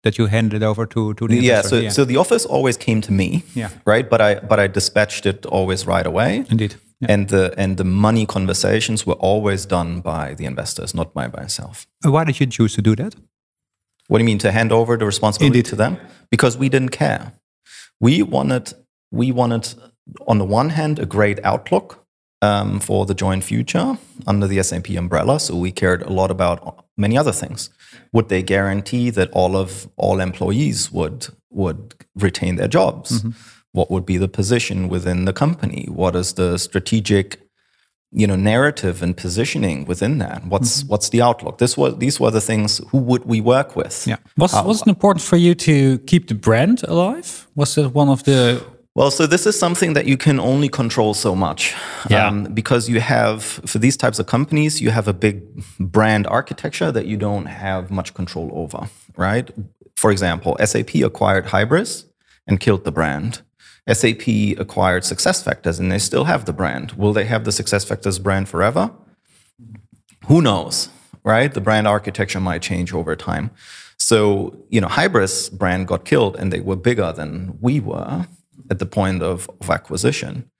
that 0.03 0.15
you 0.19 0.27
handed 0.29 0.63
over 0.63 0.87
to 0.87 1.13
to 1.15 1.27
the 1.29 1.37
Yeah, 1.49 1.63
so 1.63 1.89
so 1.91 2.05
the 2.05 2.17
offers 2.19 2.47
always 2.47 2.77
came 2.77 3.01
to 3.01 3.13
me, 3.13 3.29
Yeah. 3.55 3.69
right? 3.87 4.09
But 4.11 4.21
I 4.21 4.41
but 4.49 4.59
I 4.65 4.69
dispatched 4.75 5.27
it 5.27 5.47
always 5.47 5.87
right 5.87 6.07
away. 6.07 6.45
indeed. 6.51 6.75
Yeah. 7.05 7.15
And 7.15 7.29
the 7.29 7.55
and 7.57 7.77
the 7.77 7.85
money 7.85 8.27
conversations 8.27 9.07
were 9.07 9.19
always 9.21 9.67
done 9.67 10.01
by 10.01 10.35
the 10.35 10.45
investors, 10.45 10.95
not 10.95 11.13
by 11.15 11.29
myself. 11.29 11.87
Uh, 12.05 12.11
Why 12.13 12.25
did 12.25 12.41
you 12.41 12.47
choose 12.47 12.75
to 12.75 12.83
do 12.83 12.95
that? 12.97 13.15
What 14.09 14.19
do 14.19 14.23
you 14.23 14.27
mean 14.27 14.39
to 14.39 14.51
hand 14.53 14.73
over 14.73 14.97
the 14.97 15.07
responsibility 15.07 15.59
Indeed. 15.59 15.71
to 15.71 15.77
them? 15.77 15.97
Because 16.31 16.59
we 16.59 16.69
didn't 16.69 16.91
care. 16.91 17.33
We 18.01 18.23
wanted 18.23 18.75
we 19.11 19.33
wanted 19.33 19.75
on 20.27 20.39
the 20.39 20.45
one 20.45 20.71
hand 20.71 20.99
a 20.99 21.07
great 21.07 21.39
outlook 21.45 22.05
um, 22.43 22.81
for 22.81 23.07
the 23.07 23.15
joint 23.15 23.45
future 23.45 23.97
under 24.27 24.47
the 24.47 24.63
SAP 24.63 24.91
umbrella. 24.91 25.41
So 25.41 25.57
we 25.57 25.73
cared 25.73 26.03
a 26.03 26.13
lot 26.13 26.31
about 26.31 26.85
many 26.97 27.17
other 27.17 27.33
things. 27.33 27.71
Would 28.13 28.29
they 28.29 28.43
guarantee 28.43 29.11
that 29.11 29.31
all 29.33 29.57
of 29.57 29.89
all 29.97 30.21
employees 30.21 30.93
would 30.93 31.29
would 31.51 31.95
retain 32.15 32.57
their 32.57 32.69
jobs? 32.69 33.25
What 33.75 33.91
would 33.91 34.07
be 34.07 34.19
the 34.19 34.33
position 34.41 34.89
within 34.89 35.25
the 35.25 35.33
company? 35.33 35.83
What 36.03 36.15
is 36.17 36.35
the 36.35 36.59
strategic 36.59 37.45
you 38.17 38.27
know 38.29 38.37
narrative 38.37 39.03
and 39.03 39.17
positioning 39.17 39.85
within 39.87 40.19
that 40.19 40.47
what's 40.47 40.75
mm-hmm. 40.75 40.91
what's 40.91 41.09
the 41.09 41.21
outlook 41.21 41.59
this 41.59 41.77
was 41.77 41.99
these 41.99 42.21
were 42.21 42.31
the 42.31 42.41
things 42.41 42.81
who 42.91 42.99
would 42.99 43.25
we 43.25 43.41
work 43.41 43.75
with 43.75 44.07
Yeah. 44.07 44.19
Was 44.37 44.53
was 44.65 44.83
it 44.83 44.87
important 44.87 45.25
for 45.25 45.37
you 45.37 45.55
to 45.57 45.99
keep 46.11 46.29
the 46.29 46.35
brand 46.35 46.85
alive? 46.85 47.49
Was 47.57 47.77
it 47.77 47.93
one 47.93 48.09
of 48.09 48.23
the 48.23 48.63
Well, 48.97 49.11
so 49.11 49.27
this 49.27 49.45
is 49.47 49.59
something 49.59 49.95
that 49.95 50.07
you 50.07 50.17
can 50.17 50.39
only 50.39 50.69
control 50.69 51.15
so 51.15 51.35
much. 51.35 51.75
Yeah. 52.09 52.29
Um, 52.29 52.45
because 52.55 52.89
you 52.89 53.01
have, 53.01 53.43
for 53.43 53.81
these 53.81 53.97
types 53.97 54.21
of 54.21 54.27
companies, 54.27 54.81
you 54.81 54.91
have 54.91 55.09
a 55.09 55.13
big 55.13 55.43
brand 55.81 56.29
architecture 56.29 56.93
that 56.93 57.07
you 57.07 57.17
don't 57.17 57.47
have 57.47 57.91
much 57.91 58.15
control 58.15 58.51
over, 58.55 58.89
right? 59.17 59.51
For 59.97 60.13
example, 60.13 60.57
SAP 60.65 60.95
acquired 61.03 61.47
Hybris 61.47 62.05
and 62.47 62.61
killed 62.61 62.85
the 62.85 62.93
brand. 62.93 63.43
SAP 63.93 64.27
acquired 64.59 65.03
SuccessFactors 65.03 65.79
and 65.79 65.93
they 65.93 65.99
still 65.99 66.25
have 66.25 66.47
the 66.47 66.53
brand. 66.53 66.93
Will 66.93 67.13
they 67.13 67.25
have 67.25 67.45
the 67.45 67.51
SuccessFactors 67.51 68.23
brand 68.23 68.49
forever? 68.49 68.91
Who 70.27 70.41
knows, 70.41 70.89
right? 71.23 71.53
The 71.53 71.61
brand 71.61 71.87
architecture 71.87 72.41
might 72.41 72.63
change 72.63 72.95
over 72.95 73.15
time. 73.15 73.51
So, 73.99 74.57
you 74.71 74.81
know, 74.81 74.89
Hybris 74.89 75.53
brand 75.53 75.87
got 75.87 76.05
killed 76.05 76.37
and 76.37 76.53
they 76.53 76.61
were 76.61 76.77
bigger 76.77 77.13
than 77.13 77.59
we 77.61 77.81
were 77.81 78.27
at 78.71 78.79
the 78.79 78.87
point 78.87 79.23
of, 79.23 79.51
of 79.61 79.71
acquisition. 79.71 80.51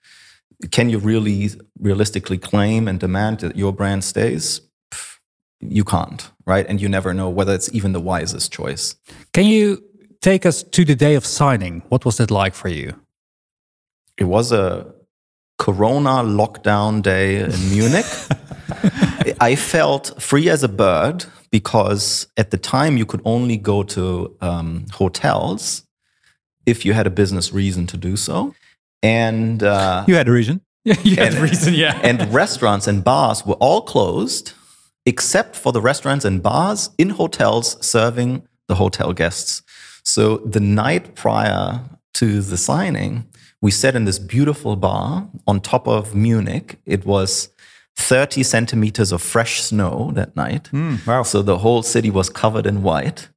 Can 0.71 0.89
you 0.89 0.99
really 0.99 1.49
realistically 1.79 2.37
claim 2.37 2.87
and 2.87 2.99
demand 2.99 3.39
that 3.39 3.55
your 3.55 3.73
brand 3.73 4.03
stays? 4.03 4.61
You 5.59 5.83
can't, 5.83 6.29
right? 6.45 6.65
And 6.67 6.79
you 6.79 6.87
never 6.87 7.13
know 7.13 7.29
whether 7.29 7.53
it's 7.53 7.73
even 7.73 7.91
the 7.91 7.99
wisest 7.99 8.53
choice. 8.53 8.95
Can 9.33 9.45
you 9.45 9.83
take 10.21 10.45
us 10.45 10.63
to 10.63 10.85
the 10.85 10.95
day 10.95 11.15
of 11.15 11.25
signing? 11.25 11.81
What 11.89 12.05
was 12.05 12.17
that 12.17 12.29
like 12.29 12.53
for 12.53 12.69
you? 12.69 12.93
It 14.17 14.25
was 14.25 14.51
a 14.51 14.93
corona 15.57 16.23
lockdown 16.23 17.01
day 17.01 17.37
in 17.37 17.69
Munich. 17.69 18.05
I 19.39 19.55
felt 19.55 20.21
free 20.21 20.49
as 20.49 20.63
a 20.63 20.67
bird 20.67 21.25
because 21.51 22.27
at 22.37 22.51
the 22.51 22.57
time 22.57 22.97
you 22.97 23.05
could 23.05 23.21
only 23.25 23.57
go 23.57 23.83
to 23.83 24.35
um, 24.41 24.85
hotels 24.93 25.83
if 26.65 26.85
you 26.85 26.93
had 26.93 27.07
a 27.07 27.09
business 27.09 27.53
reason 27.53 27.87
to 27.87 27.97
do 27.97 28.17
so. 28.17 28.53
And 29.03 29.61
uh, 29.63 30.03
You 30.07 30.15
had 30.15 30.27
a 30.27 30.31
reason. 30.31 30.61
you 30.83 31.15
had 31.15 31.33
a 31.35 31.41
reason, 31.41 31.73
yeah. 31.73 31.99
and 32.03 32.31
restaurants 32.33 32.87
and 32.87 33.03
bars 33.03 33.45
were 33.45 33.55
all 33.55 33.81
closed 33.81 34.53
except 35.07 35.55
for 35.55 35.71
the 35.71 35.81
restaurants 35.81 36.25
and 36.25 36.41
bars 36.41 36.89
in 36.97 37.09
hotels 37.11 37.77
serving 37.85 38.47
the 38.67 38.75
hotel 38.75 39.13
guests. 39.13 39.61
So 40.03 40.37
the 40.37 40.59
night 40.59 41.15
prior 41.15 41.81
to 42.15 42.41
the 42.41 42.57
signing, 42.57 43.25
we 43.61 43.71
sat 43.71 43.95
in 43.95 44.05
this 44.05 44.19
beautiful 44.19 44.75
bar 44.75 45.27
on 45.47 45.59
top 45.61 45.87
of 45.87 46.13
Munich. 46.13 46.79
It 46.85 47.05
was 47.05 47.49
30 47.97 48.43
centimeters 48.43 49.11
of 49.11 49.21
fresh 49.21 49.61
snow 49.61 50.11
that 50.15 50.35
night. 50.35 50.71
wow. 51.07 51.23
So 51.23 51.41
the 51.41 51.59
whole 51.59 51.81
city 51.83 52.09
was 52.09 52.29
covered 52.29 52.65
in 52.65 52.83
white. 52.83 53.29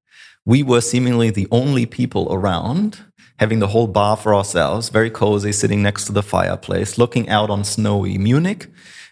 We 0.45 0.63
were 0.63 0.81
seemingly 0.81 1.31
the 1.31 1.47
only 1.51 1.87
people 1.87 2.27
around, 2.33 3.01
having 3.39 3.61
the 3.61 3.69
whole 3.69 3.87
bar 3.87 4.17
for 4.17 4.35
ourselves, 4.35 4.89
very 4.89 5.11
cozy, 5.11 5.53
sitting 5.53 5.83
next 5.83 6.07
to 6.07 6.13
the 6.13 6.23
fireplace, 6.23 6.99
looking 6.99 7.29
out 7.29 7.51
on 7.51 7.65
snowy 7.65 8.19
Munich, 8.19 8.69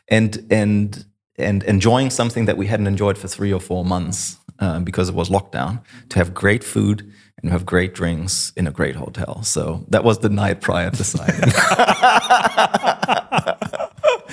and 0.08 0.44
and 0.50 1.04
and 1.38 1.62
enjoying 1.64 2.10
something 2.10 2.46
that 2.46 2.56
we 2.56 2.66
hadn't 2.66 2.86
enjoyed 2.86 3.18
for 3.18 3.28
three 3.28 3.52
or 3.52 3.60
four 3.60 3.84
months 3.84 4.38
uh, 4.58 4.80
because 4.80 5.10
it 5.10 5.14
was 5.14 5.28
lockdown. 5.28 5.82
To 6.08 6.18
have 6.18 6.32
great 6.32 6.64
food 6.64 7.12
and 7.42 7.50
have 7.50 7.66
great 7.66 7.94
drinks 7.94 8.52
in 8.56 8.66
a 8.66 8.70
great 8.70 8.96
hotel. 8.96 9.42
So 9.42 9.84
that 9.88 10.04
was 10.04 10.18
the 10.18 10.28
night 10.28 10.60
prior 10.60 10.90
to 10.90 11.04
signing. 11.04 11.52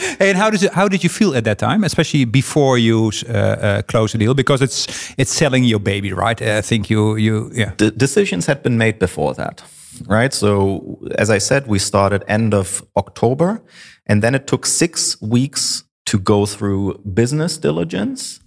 And 0.20 0.38
how 0.38 0.49
did 0.49 0.62
you, 0.62 0.70
how 0.74 0.88
did 0.88 1.04
you 1.04 1.10
feel 1.10 1.36
at 1.36 1.43
that 1.43 1.58
time, 1.58 1.84
especially 1.84 2.26
before 2.26 2.78
you 2.78 3.12
uh, 3.30 3.32
uh, 3.32 3.82
close 3.84 4.12
the 4.12 4.18
deal? 4.18 4.34
Because 4.34 4.62
it's 4.62 5.14
it's 5.18 5.32
selling 5.32 5.64
your 5.64 5.80
baby, 5.80 6.14
right? 6.14 6.41
I 6.41 6.62
think 6.62 6.89
you 6.89 7.18
you 7.18 7.51
yeah. 7.54 7.74
The 7.78 7.91
decisions 7.91 8.45
had 8.45 8.64
been 8.64 8.78
made 8.78 8.99
before 8.99 9.34
that, 9.36 9.64
right? 10.08 10.34
So 10.34 10.99
as 11.18 11.30
I 11.30 11.39
said, 11.39 11.68
we 11.68 11.80
started 11.80 12.24
end 12.28 12.54
of 12.54 12.84
October, 12.95 13.62
and 14.06 14.22
then 14.22 14.36
it 14.36 14.47
took 14.47 14.66
six 14.66 15.22
weeks 15.22 15.84
to 16.06 16.20
go 16.20 16.45
through 16.45 16.99
business 17.14 17.58
diligence 17.58 18.39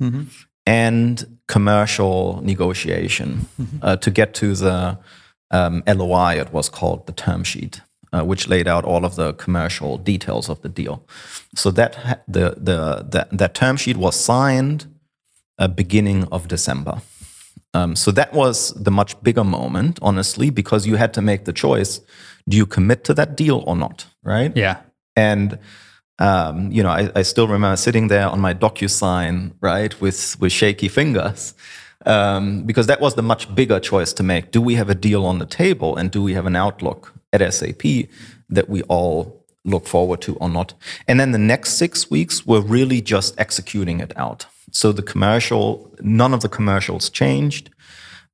and 0.66 1.38
commercial 1.46 2.40
negotiation 2.42 3.46
uh, 3.82 3.96
to 3.96 4.10
get 4.10 4.34
to 4.34 4.54
the 4.54 4.98
um, 5.50 5.82
LOI. 5.86 6.40
It 6.40 6.52
was 6.52 6.68
called 6.68 7.06
the 7.06 7.12
term 7.12 7.44
sheet, 7.44 7.80
uh, 8.12 8.24
which 8.24 8.48
laid 8.48 8.66
out 8.66 8.84
all 8.84 9.04
of 9.04 9.14
the 9.14 9.32
commercial 9.34 9.96
details 9.96 10.48
of 10.48 10.60
the 10.62 10.68
deal. 10.68 11.06
So 11.54 11.70
that 11.70 11.94
ha- 11.94 12.20
the 12.26 12.56
the 12.56 13.06
that, 13.10 13.28
that 13.30 13.54
term 13.54 13.76
sheet 13.76 13.96
was 13.96 14.16
signed 14.16 14.86
uh, 15.58 15.68
beginning 15.68 16.24
of 16.32 16.48
December. 16.48 17.00
Um, 17.74 17.94
so 17.94 18.10
that 18.12 18.32
was 18.32 18.72
the 18.72 18.90
much 18.90 19.22
bigger 19.22 19.44
moment, 19.44 19.98
honestly, 20.00 20.50
because 20.50 20.86
you 20.86 20.96
had 20.96 21.12
to 21.14 21.22
make 21.22 21.44
the 21.44 21.52
choice: 21.52 22.00
do 22.48 22.56
you 22.56 22.66
commit 22.66 23.04
to 23.04 23.14
that 23.14 23.36
deal 23.36 23.62
or 23.66 23.76
not? 23.76 24.06
Right? 24.24 24.56
Yeah. 24.56 24.78
And 25.14 25.58
um, 26.18 26.72
you 26.72 26.82
know, 26.82 26.90
I, 26.90 27.10
I 27.14 27.22
still 27.22 27.48
remember 27.48 27.76
sitting 27.76 28.08
there 28.08 28.28
on 28.28 28.40
my 28.40 28.54
DocuSign, 28.54 29.52
right, 29.60 29.98
with 30.00 30.36
with 30.40 30.52
shaky 30.52 30.88
fingers, 30.88 31.54
um, 32.06 32.64
because 32.64 32.86
that 32.86 33.00
was 33.00 33.14
the 33.14 33.22
much 33.22 33.54
bigger 33.54 33.80
choice 33.80 34.12
to 34.14 34.22
make. 34.22 34.50
Do 34.50 34.62
we 34.62 34.74
have 34.76 34.88
a 34.88 34.94
deal 34.94 35.26
on 35.26 35.38
the 35.38 35.46
table, 35.46 35.96
and 35.96 36.10
do 36.10 36.22
we 36.22 36.34
have 36.34 36.46
an 36.46 36.56
outlook 36.56 37.12
at 37.32 37.52
SAP 37.52 38.08
that 38.48 38.68
we 38.68 38.82
all 38.82 39.44
look 39.64 39.86
forward 39.86 40.20
to 40.22 40.36
or 40.36 40.48
not? 40.48 40.74
And 41.06 41.20
then 41.20 41.32
the 41.32 41.38
next 41.38 41.74
six 41.74 42.10
weeks 42.10 42.46
were 42.46 42.60
really 42.60 43.00
just 43.00 43.38
executing 43.38 44.00
it 44.00 44.12
out. 44.16 44.46
So 44.70 44.92
the 44.92 45.02
commercial, 45.02 45.94
none 46.00 46.32
of 46.32 46.40
the 46.40 46.48
commercials 46.48 47.10
changed. 47.10 47.70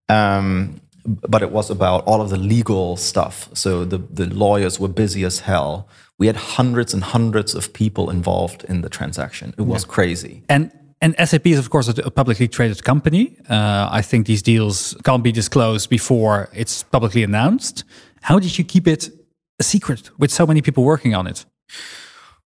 Um, 0.08 0.80
but 1.04 1.42
it 1.42 1.50
was 1.50 1.70
about 1.70 2.04
all 2.04 2.20
of 2.20 2.30
the 2.30 2.36
legal 2.36 2.96
stuff. 2.96 3.48
So 3.54 3.84
the, 3.84 3.98
the 3.98 4.26
lawyers 4.26 4.78
were 4.78 4.88
busy 4.88 5.24
as 5.24 5.40
hell. 5.40 5.88
We 6.22 6.28
had 6.28 6.36
hundreds 6.36 6.94
and 6.94 7.02
hundreds 7.02 7.52
of 7.52 7.72
people 7.72 8.08
involved 8.08 8.64
in 8.68 8.82
the 8.82 8.88
transaction. 8.88 9.54
It 9.58 9.66
was 9.66 9.84
crazy. 9.84 10.44
And 10.48 10.70
and 11.00 11.16
SAP 11.28 11.46
is 11.48 11.58
of 11.58 11.68
course 11.68 11.88
a, 11.88 11.94
a 12.06 12.10
publicly 12.12 12.46
traded 12.46 12.84
company. 12.84 13.24
Uh, 13.50 13.88
I 13.98 14.02
think 14.02 14.26
these 14.26 14.40
deals 14.40 14.96
can't 15.02 15.24
be 15.24 15.32
disclosed 15.32 15.90
before 15.90 16.48
it's 16.54 16.84
publicly 16.84 17.24
announced. 17.24 17.84
How 18.20 18.38
did 18.38 18.56
you 18.56 18.64
keep 18.64 18.86
it 18.86 19.10
a 19.58 19.64
secret 19.64 20.10
with 20.16 20.30
so 20.30 20.46
many 20.46 20.62
people 20.62 20.84
working 20.84 21.12
on 21.12 21.26
it? 21.26 21.44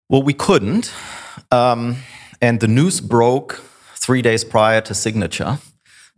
Well, 0.10 0.24
we 0.24 0.34
couldn't. 0.34 0.92
Um, 1.52 1.98
and 2.42 2.60
the 2.60 2.68
news 2.68 3.02
broke 3.02 3.62
three 3.94 4.24
days 4.24 4.44
prior 4.44 4.82
to 4.82 4.94
signature. 4.96 5.60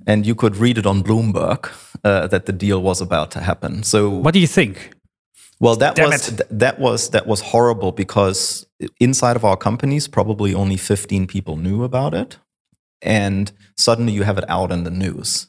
And 0.07 0.25
you 0.25 0.35
could 0.35 0.55
read 0.55 0.77
it 0.77 0.85
on 0.85 1.03
Bloomberg 1.03 1.69
uh, 2.05 2.27
that 2.27 2.45
the 2.45 2.53
deal 2.53 2.81
was 2.81 3.01
about 3.01 3.29
to 3.31 3.39
happen. 3.39 3.83
So 3.83 4.09
What 4.09 4.33
do 4.33 4.39
you 4.39 4.47
think? 4.47 4.93
Well, 5.61 5.75
that 5.77 5.95
Damn 5.95 6.09
was 6.09 6.27
th- 6.27 6.49
that 6.63 6.75
was 6.79 7.09
that 7.11 7.25
was 7.27 7.41
horrible 7.53 7.91
because 8.03 8.65
inside 8.99 9.35
of 9.39 9.43
our 9.45 9.57
companies, 9.57 10.07
probably 10.07 10.51
only 10.55 10.77
fifteen 10.77 11.27
people 11.27 11.55
knew 11.65 11.83
about 11.83 12.13
it, 12.13 12.31
and 13.01 13.51
suddenly 13.77 14.13
you 14.13 14.23
have 14.23 14.37
it 14.41 14.45
out 14.49 14.71
in 14.71 14.83
the 14.83 14.89
news, 15.05 15.47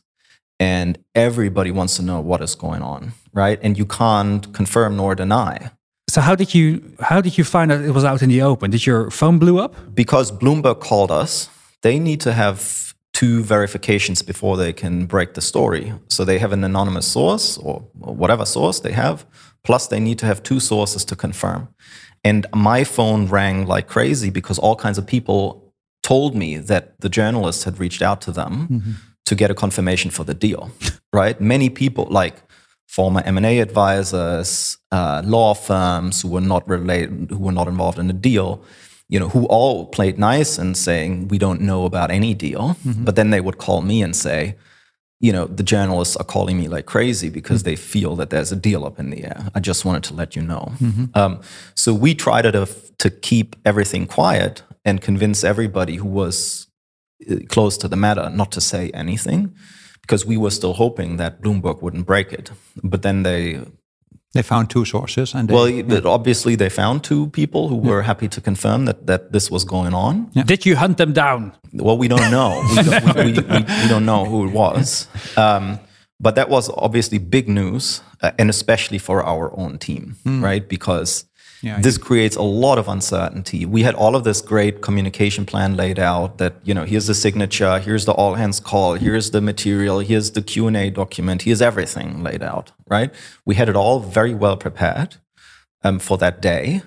and 0.60 0.98
everybody 1.14 1.70
wants 1.70 1.96
to 1.96 2.02
know 2.02 2.20
what 2.20 2.40
is 2.42 2.54
going 2.54 2.82
on, 2.82 3.12
right? 3.32 3.58
And 3.64 3.78
you 3.78 3.86
can't 3.86 4.44
confirm 4.52 4.96
nor 4.96 5.14
deny 5.14 5.70
So 6.08 6.20
how 6.20 6.34
did 6.36 6.50
you 6.54 6.66
how 7.00 7.20
did 7.22 7.34
you 7.38 7.44
find 7.44 7.72
out 7.72 7.80
it 7.80 7.92
was 7.94 8.04
out 8.04 8.22
in 8.22 8.28
the 8.28 8.42
open? 8.42 8.70
Did 8.70 8.84
your 8.86 9.10
phone 9.10 9.38
blew 9.38 9.58
up? 9.64 9.74
because 9.94 10.30
Bloomberg 10.32 10.78
called 10.80 11.10
us. 11.22 11.48
They 11.82 11.98
need 11.98 12.20
to 12.20 12.32
have 12.32 12.58
two 13.12 13.42
verifications 13.44 14.22
before 14.22 14.56
they 14.56 14.72
can 14.72 15.06
break 15.06 15.34
the 15.34 15.40
story. 15.40 15.92
So 16.08 16.24
they 16.24 16.38
have 16.38 16.52
an 16.52 16.64
anonymous 16.64 17.06
source 17.06 17.58
or, 17.58 17.84
or 18.00 18.14
whatever 18.14 18.44
source 18.46 18.80
they 18.80 18.92
have. 18.92 19.24
Plus, 19.64 19.86
they 19.86 20.00
need 20.00 20.18
to 20.18 20.26
have 20.26 20.42
two 20.42 20.60
sources 20.60 21.04
to 21.06 21.16
confirm. 21.16 21.68
And 22.24 22.46
my 22.54 22.84
phone 22.84 23.26
rang 23.28 23.66
like 23.66 23.86
crazy 23.88 24.30
because 24.30 24.58
all 24.58 24.76
kinds 24.76 24.98
of 24.98 25.06
people 25.06 25.72
told 26.02 26.34
me 26.34 26.56
that 26.58 27.00
the 27.00 27.08
journalists 27.08 27.64
had 27.64 27.78
reached 27.78 28.02
out 28.02 28.20
to 28.22 28.32
them 28.32 28.96
to 29.24 29.34
get 29.34 29.50
a 29.50 29.54
confirmation 29.54 30.10
for 30.10 30.24
the 30.24 30.34
deal. 30.34 30.70
right? 31.12 31.40
Many 31.40 31.68
people, 31.70 32.06
like 32.10 32.42
former 32.88 33.22
M&A 33.24 33.60
advisors, 33.60 34.78
uh, 34.90 35.22
law 35.24 35.54
firms 35.54 36.22
who 36.22 36.28
were 36.28 36.40
not 36.40 36.68
related, 36.68 37.30
who 37.30 37.38
were 37.38 37.52
not 37.52 37.68
involved 37.68 37.98
in 37.98 38.06
the 38.08 38.12
deal, 38.12 38.62
you 39.08 39.18
know, 39.20 39.28
who 39.28 39.44
all 39.46 39.86
played 39.86 40.18
nice 40.18 40.58
and 40.58 40.76
saying 40.76 41.28
we 41.28 41.38
don't 41.38 41.60
know 41.60 41.84
about 41.84 42.10
any 42.10 42.34
deal, 42.34 42.76
but 43.04 43.14
then 43.14 43.30
they 43.30 43.40
would 43.40 43.58
call 43.58 43.80
me 43.82 44.02
and 44.02 44.14
say, 44.16 44.56
you 45.22 45.32
know, 45.32 45.46
the 45.46 45.62
journalists 45.62 46.16
are 46.16 46.24
calling 46.24 46.58
me 46.58 46.66
like 46.68 46.84
crazy 46.84 47.30
because 47.30 47.62
they 47.62 47.76
feel 47.76 48.16
that 48.16 48.30
there's 48.30 48.50
a 48.52 48.56
deal 48.56 48.84
up 48.84 48.98
in 48.98 49.10
the 49.10 49.24
air. 49.24 49.48
I 49.54 49.60
just 49.60 49.84
wanted 49.84 50.02
to 50.08 50.14
let 50.14 50.34
you 50.36 50.42
know. 50.42 50.72
Um, 51.14 51.40
so 51.74 51.94
we 51.94 52.14
tried 52.14 52.42
to 52.42 52.68
to 52.98 53.10
keep 53.10 53.56
everything 53.64 54.06
quiet 54.06 54.62
and 54.84 55.00
convince 55.00 55.44
everybody 55.44 55.96
who 55.96 56.08
was 56.08 56.66
uh, 57.30 57.36
close 57.48 57.78
to 57.78 57.88
the 57.88 57.96
matter 57.96 58.28
not 58.30 58.50
to 58.52 58.60
say 58.60 58.90
anything 58.90 59.54
because 60.02 60.26
we 60.26 60.36
were 60.36 60.50
still 60.50 60.74
hoping 60.74 61.18
that 61.18 61.40
Bloomberg 61.40 61.82
wouldn't 61.82 62.06
break 62.06 62.32
it. 62.32 62.50
But 62.82 63.02
then 63.02 63.22
they, 63.22 63.60
They 64.34 64.42
found 64.42 64.70
two 64.70 64.84
sources, 64.86 65.34
and 65.34 65.46
they, 65.48 65.54
well, 65.54 65.82
but 65.82 66.06
obviously 66.06 66.56
they 66.56 66.70
found 66.70 67.04
two 67.04 67.26
people 67.28 67.68
who 67.68 67.76
were 67.76 68.00
happy 68.00 68.28
to 68.28 68.40
confirm 68.40 68.86
that, 68.86 69.06
that 69.06 69.32
this 69.32 69.50
was 69.50 69.64
going 69.64 69.92
on. 69.92 70.30
Did 70.46 70.64
you 70.64 70.74
hunt 70.76 70.96
them 70.96 71.12
down? 71.12 71.52
Well, 71.74 71.98
we 71.98 72.08
don't 72.08 72.30
know. 72.30 72.62
We 72.70 72.82
don't, 72.82 73.14
we, 73.14 73.22
we, 73.24 73.32
we, 73.32 73.58
we 73.82 73.88
don't 73.88 74.06
know 74.06 74.24
who 74.24 74.48
it 74.48 74.52
was. 74.52 75.06
Um, 75.36 75.78
but 76.18 76.36
that 76.36 76.48
was 76.48 76.70
obviously 76.70 77.18
big 77.18 77.48
news, 77.48 78.00
uh, 78.22 78.30
and 78.38 78.48
especially 78.48 78.98
for 78.98 79.22
our 79.22 79.52
own 79.58 79.76
team, 79.78 80.16
right? 80.24 80.66
Because 80.66 81.26
Yeah, 81.62 81.80
this 81.80 81.96
creates 81.96 82.36
a 82.36 82.42
lot 82.42 82.78
of 82.78 82.88
uncertainty. 82.88 83.64
We 83.64 83.82
had 83.84 83.94
all 83.94 84.16
of 84.16 84.24
this 84.24 84.40
great 84.40 84.82
communication 84.82 85.46
plan 85.46 85.76
laid 85.76 85.98
out 85.98 86.38
that 86.38 86.54
you 86.64 86.74
know 86.74 86.84
here's 86.84 87.06
the 87.06 87.14
signature, 87.14 87.78
here's 87.78 88.04
the 88.04 88.12
all 88.12 88.34
hands 88.34 88.58
call, 88.60 88.94
here's 88.94 89.30
the 89.30 89.40
material, 89.40 90.00
here's 90.00 90.32
the 90.32 90.42
Q 90.42 90.66
and 90.66 90.76
A 90.76 90.90
document, 90.90 91.42
here's 91.42 91.62
everything 91.62 92.22
laid 92.22 92.42
out, 92.42 92.72
right? 92.88 93.14
We 93.44 93.54
had 93.54 93.68
it 93.68 93.76
all 93.76 94.00
very 94.00 94.34
well 94.34 94.56
prepared 94.56 95.16
um, 95.84 95.98
for 95.98 96.18
that 96.18 96.42
day. 96.42 96.82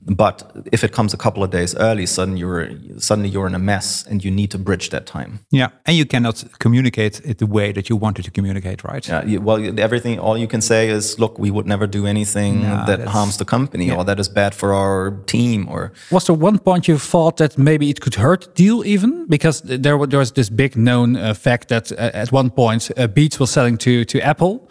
But 0.00 0.52
if 0.72 0.82
it 0.84 0.92
comes 0.92 1.12
a 1.14 1.16
couple 1.16 1.42
of 1.42 1.50
days 1.50 1.74
early, 1.76 2.06
suddenly 2.06 2.40
you're 2.40 2.70
suddenly 2.98 3.28
you're 3.28 3.46
in 3.46 3.54
a 3.54 3.58
mess, 3.58 4.06
and 4.06 4.24
you 4.24 4.30
need 4.30 4.50
to 4.50 4.58
bridge 4.58 4.90
that 4.90 5.06
time. 5.06 5.40
yeah, 5.50 5.68
and 5.86 5.96
you 5.96 6.06
cannot 6.06 6.44
communicate 6.58 7.20
it 7.24 7.38
the 7.38 7.46
way 7.46 7.72
that 7.72 7.88
you 7.88 7.96
wanted 7.96 8.24
to 8.24 8.30
communicate, 8.30 8.84
right? 8.84 9.06
Yeah, 9.08 9.24
you, 9.24 9.40
well, 9.40 9.80
everything. 9.80 10.18
All 10.18 10.38
you 10.38 10.46
can 10.48 10.60
say 10.60 10.88
is, 10.88 11.18
"Look, 11.18 11.38
we 11.38 11.50
would 11.50 11.66
never 11.66 11.86
do 11.86 12.06
anything 12.06 12.62
No, 12.62 12.84
that 12.86 13.00
harms 13.08 13.36
the 13.36 13.44
company 13.44 13.90
or 13.90 14.04
that 14.04 14.18
is 14.18 14.28
bad 14.28 14.54
for 14.54 14.72
our 14.72 15.10
team." 15.26 15.68
Or 15.68 15.92
Was 16.10 16.24
there 16.24 16.36
one 16.36 16.58
point 16.58 16.86
you 16.88 16.98
thought 16.98 17.36
that 17.36 17.58
maybe 17.58 17.90
it 17.90 18.00
could 18.00 18.14
hurt 18.14 18.54
the 18.54 18.64
deal 18.64 18.84
even? 18.86 19.26
Because 19.28 19.60
there, 19.62 20.06
there 20.06 20.18
was 20.18 20.32
this 20.32 20.48
big 20.50 20.76
known 20.76 21.16
uh, 21.16 21.34
fact 21.34 21.68
that 21.68 21.92
uh, 21.92 22.10
at 22.14 22.32
one 22.32 22.50
point 22.50 22.90
uh, 22.96 23.06
Beats 23.06 23.38
was 23.40 23.50
selling 23.50 23.78
to, 23.78 24.04
to 24.04 24.20
Apple. 24.20 24.68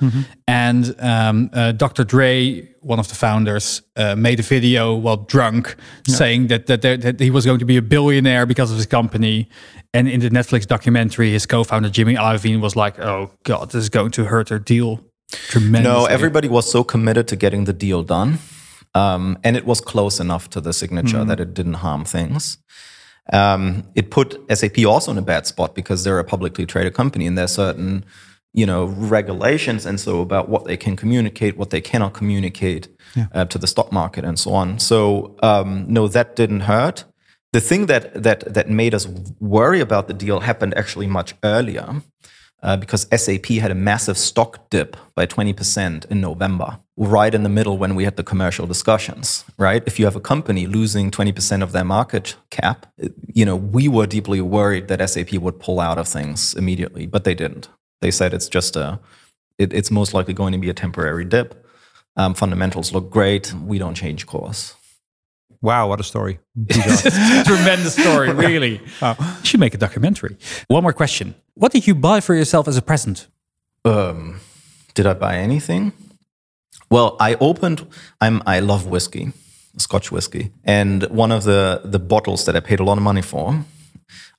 And 0.47 0.95
um, 0.99 1.49
uh, 1.53 1.73
Dr. 1.73 2.03
Dre, 2.05 2.67
one 2.87 2.99
of 2.99 3.07
the 3.09 3.15
founders, 3.15 3.81
uh, 3.97 4.15
made 4.15 4.39
a 4.39 4.43
video 4.43 4.95
while 4.95 5.17
drunk 5.17 5.75
saying 6.07 6.47
that, 6.47 6.67
that, 6.67 6.81
that 6.81 7.19
he 7.19 7.29
was 7.29 7.45
going 7.45 7.59
to 7.59 7.65
be 7.65 7.77
a 7.77 7.81
billionaire 7.81 8.45
because 8.45 8.71
of 8.71 8.77
his 8.77 8.85
company. 8.85 9.49
And 9.93 10.07
in 10.07 10.21
the 10.21 10.29
Netflix 10.29 10.65
documentary, 10.65 11.31
his 11.31 11.45
co 11.45 11.63
founder, 11.63 11.89
Jimmy 11.89 12.15
Iovine, 12.15 12.61
was 12.61 12.75
like, 12.75 12.97
oh, 12.99 13.31
God, 13.43 13.71
this 13.71 13.83
is 13.83 13.89
going 13.89 14.11
to 14.11 14.25
hurt 14.25 14.47
their 14.47 14.59
deal 14.59 15.03
tremendously. 15.31 15.83
no, 15.83 16.05
everybody 16.05 16.47
was 16.47 16.69
so 16.71 16.83
committed 16.83 17.27
to 17.27 17.35
getting 17.35 17.65
the 17.65 17.73
deal 17.73 18.03
done, 18.03 18.39
um, 18.95 19.37
and 19.43 19.57
it 19.57 19.65
was 19.65 19.81
close 19.81 20.19
enough 20.19 20.49
to 20.51 20.61
the 20.61 20.73
signature 20.73 21.23
that 21.25 21.39
it 21.39 21.53
didn't 21.53 21.75
harm 21.75 22.05
things. 22.05 22.57
Um, 23.33 23.83
it 23.93 24.09
put 24.09 24.39
SAP 24.49 24.85
also 24.85 25.11
in 25.11 25.17
a 25.17 25.21
bad 25.21 25.45
spot 25.45 25.75
because 25.75 26.03
they're 26.03 26.19
a 26.19 26.23
publicly 26.23 26.65
traded 26.65 26.93
company, 26.93 27.27
and 27.27 27.37
there's 27.37 27.51
certain 27.51 28.05
you 28.57 28.65
know 28.65 28.85
regulations 29.17 29.85
and 29.85 29.99
so 29.99 30.19
about 30.19 30.49
what 30.49 30.65
they 30.65 30.75
can 30.75 30.95
communicate, 30.95 31.57
what 31.57 31.69
they 31.69 31.79
cannot 31.79 32.13
communicate 32.13 32.87
uh, 33.31 33.45
to 33.45 33.57
the 33.59 33.67
stock 33.67 33.91
market, 33.91 34.25
and 34.25 34.39
so 34.39 34.51
on. 34.53 34.79
So 34.79 35.35
um, 35.43 35.85
no, 35.87 36.07
that 36.07 36.35
didn't 36.35 36.61
hurt. 36.61 37.05
The 37.53 37.61
thing 37.61 37.85
that 37.85 38.23
that 38.23 38.39
that 38.51 38.67
made 38.69 38.95
us 38.95 39.07
worry 39.39 39.79
about 39.79 40.07
the 40.07 40.13
deal 40.13 40.39
happened 40.39 40.73
actually 40.75 41.07
much 41.07 41.35
earlier. 41.43 42.01
Uh, 42.63 42.75
because 42.75 43.05
SAP 43.15 43.45
had 43.45 43.69
a 43.69 43.75
massive 43.75 44.17
stock 44.17 44.67
dip 44.71 44.97
by 45.13 45.27
20% 45.27 46.09
in 46.09 46.19
November, 46.19 46.79
right 46.97 47.35
in 47.35 47.43
the 47.43 47.49
middle 47.49 47.77
when 47.77 47.93
we 47.93 48.03
had 48.03 48.17
the 48.17 48.23
commercial 48.23 48.65
discussions, 48.65 49.45
right? 49.59 49.83
If 49.85 49.99
you 49.99 50.05
have 50.05 50.15
a 50.15 50.19
company 50.19 50.65
losing 50.65 51.11
20% 51.11 51.61
of 51.61 51.71
their 51.71 51.85
market 51.85 52.35
cap, 52.49 52.87
you 53.31 53.45
know, 53.45 53.55
we 53.55 53.87
were 53.87 54.07
deeply 54.07 54.41
worried 54.41 54.87
that 54.87 55.07
SAP 55.07 55.33
would 55.33 55.59
pull 55.59 55.79
out 55.79 55.99
of 55.99 56.07
things 56.07 56.55
immediately, 56.55 57.05
but 57.05 57.25
they 57.25 57.35
didn't. 57.35 57.69
They 58.01 58.11
said 58.11 58.33
it's 58.33 58.47
just 58.47 58.75
a, 58.75 58.99
it, 59.57 59.73
it's 59.73 59.91
most 59.91 60.13
likely 60.13 60.33
going 60.33 60.51
to 60.53 60.59
be 60.59 60.69
a 60.69 60.73
temporary 60.73 61.25
dip. 61.25 61.65
Um, 62.15 62.33
fundamentals 62.33 62.93
look 62.93 63.09
great. 63.09 63.53
We 63.53 63.77
don't 63.77 63.95
change 63.95 64.25
course. 64.25 64.75
Wow, 65.61 65.89
what 65.89 65.99
a 65.99 66.03
story. 66.03 66.39
Tremendous 66.69 67.95
story, 67.95 68.31
really. 68.45 68.81
You 69.01 69.15
should 69.43 69.59
make 69.59 69.73
a 69.73 69.77
documentary. 69.77 70.37
One 70.67 70.83
more 70.83 70.93
question. 70.93 71.35
What 71.55 71.71
did 71.71 71.87
you 71.87 71.95
buy 71.95 72.19
for 72.19 72.35
yourself 72.35 72.67
as 72.67 72.77
a 72.77 72.81
present? 72.81 73.27
Um, 73.83 74.39
did 74.93 75.07
I 75.07 75.13
buy 75.13 75.37
anything? 75.37 75.93
Well, 76.89 77.17
I 77.19 77.35
opened. 77.35 77.87
I'm. 78.21 78.41
I 78.45 78.59
love 78.59 78.85
whiskey, 78.85 79.33
Scotch 79.77 80.11
whiskey, 80.11 80.51
and 80.63 81.03
one 81.03 81.31
of 81.31 81.43
the 81.43 81.81
the 81.83 81.99
bottles 81.99 82.45
that 82.45 82.55
I 82.55 82.59
paid 82.59 82.79
a 82.79 82.83
lot 82.83 82.97
of 82.97 83.03
money 83.03 83.21
for, 83.21 83.65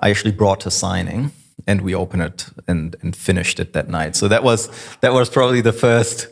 I 0.00 0.10
actually 0.10 0.32
brought 0.32 0.60
to 0.60 0.70
signing, 0.70 1.32
and 1.68 1.80
we 1.80 1.94
opened 1.96 2.22
it 2.22 2.46
and 2.66 2.96
and 3.02 3.14
finished 3.16 3.60
it 3.60 3.72
that 3.72 3.88
night. 3.88 4.16
So 4.16 4.28
that 4.28 4.42
was 4.42 4.68
that 5.00 5.12
was 5.12 5.30
probably 5.30 5.62
the 5.62 5.72
first 5.72 6.28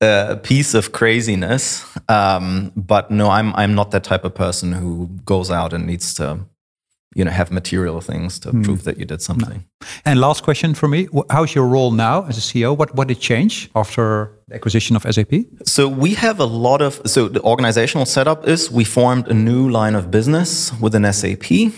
uh, 0.00 0.36
piece 0.42 0.78
of 0.78 0.90
craziness. 0.92 1.84
Um, 2.08 2.72
but 2.76 3.10
no, 3.10 3.26
I'm 3.38 3.52
I'm 3.62 3.74
not 3.74 3.90
that 3.90 4.02
type 4.04 4.24
of 4.26 4.34
person 4.34 4.72
who 4.72 5.08
goes 5.24 5.50
out 5.50 5.72
and 5.72 5.86
needs 5.86 6.14
to, 6.14 6.24
you 7.14 7.24
know, 7.24 7.30
have 7.30 7.50
material 7.52 8.00
things 8.00 8.38
to 8.40 8.50
Hmm. 8.50 8.62
prove 8.62 8.82
that 8.84 8.96
you 8.98 9.06
did 9.06 9.22
something. 9.22 9.64
And 10.04 10.18
last 10.20 10.42
question 10.44 10.74
for 10.74 10.88
me: 10.88 11.06
How's 11.30 11.54
your 11.54 11.66
role 11.68 11.92
now 11.96 12.26
as 12.28 12.36
a 12.38 12.40
CEO? 12.40 12.76
What 12.76 12.94
what 12.96 13.08
did 13.08 13.20
change 13.20 13.68
after 13.74 14.28
the 14.48 14.54
acquisition 14.54 14.96
of 14.96 15.02
SAP? 15.02 15.32
So 15.64 15.86
we 15.88 16.14
have 16.14 16.42
a 16.42 16.46
lot 16.46 16.80
of 16.82 17.00
so 17.04 17.28
the 17.28 17.40
organizational 17.42 18.06
setup 18.06 18.48
is 18.48 18.70
we 18.70 18.84
formed 18.84 19.28
a 19.28 19.34
new 19.34 19.68
line 19.70 19.98
of 19.98 20.04
business 20.10 20.72
within 20.80 21.12
SAP. 21.12 21.72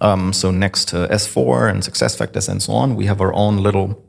Um, 0.00 0.32
so 0.32 0.50
next 0.50 0.88
to 0.88 1.08
S4 1.08 1.70
and 1.70 1.82
SuccessFactors 1.82 2.48
and 2.48 2.62
so 2.62 2.72
on, 2.72 2.96
we 2.96 3.06
have 3.06 3.20
our 3.20 3.32
own 3.34 3.58
little 3.58 4.04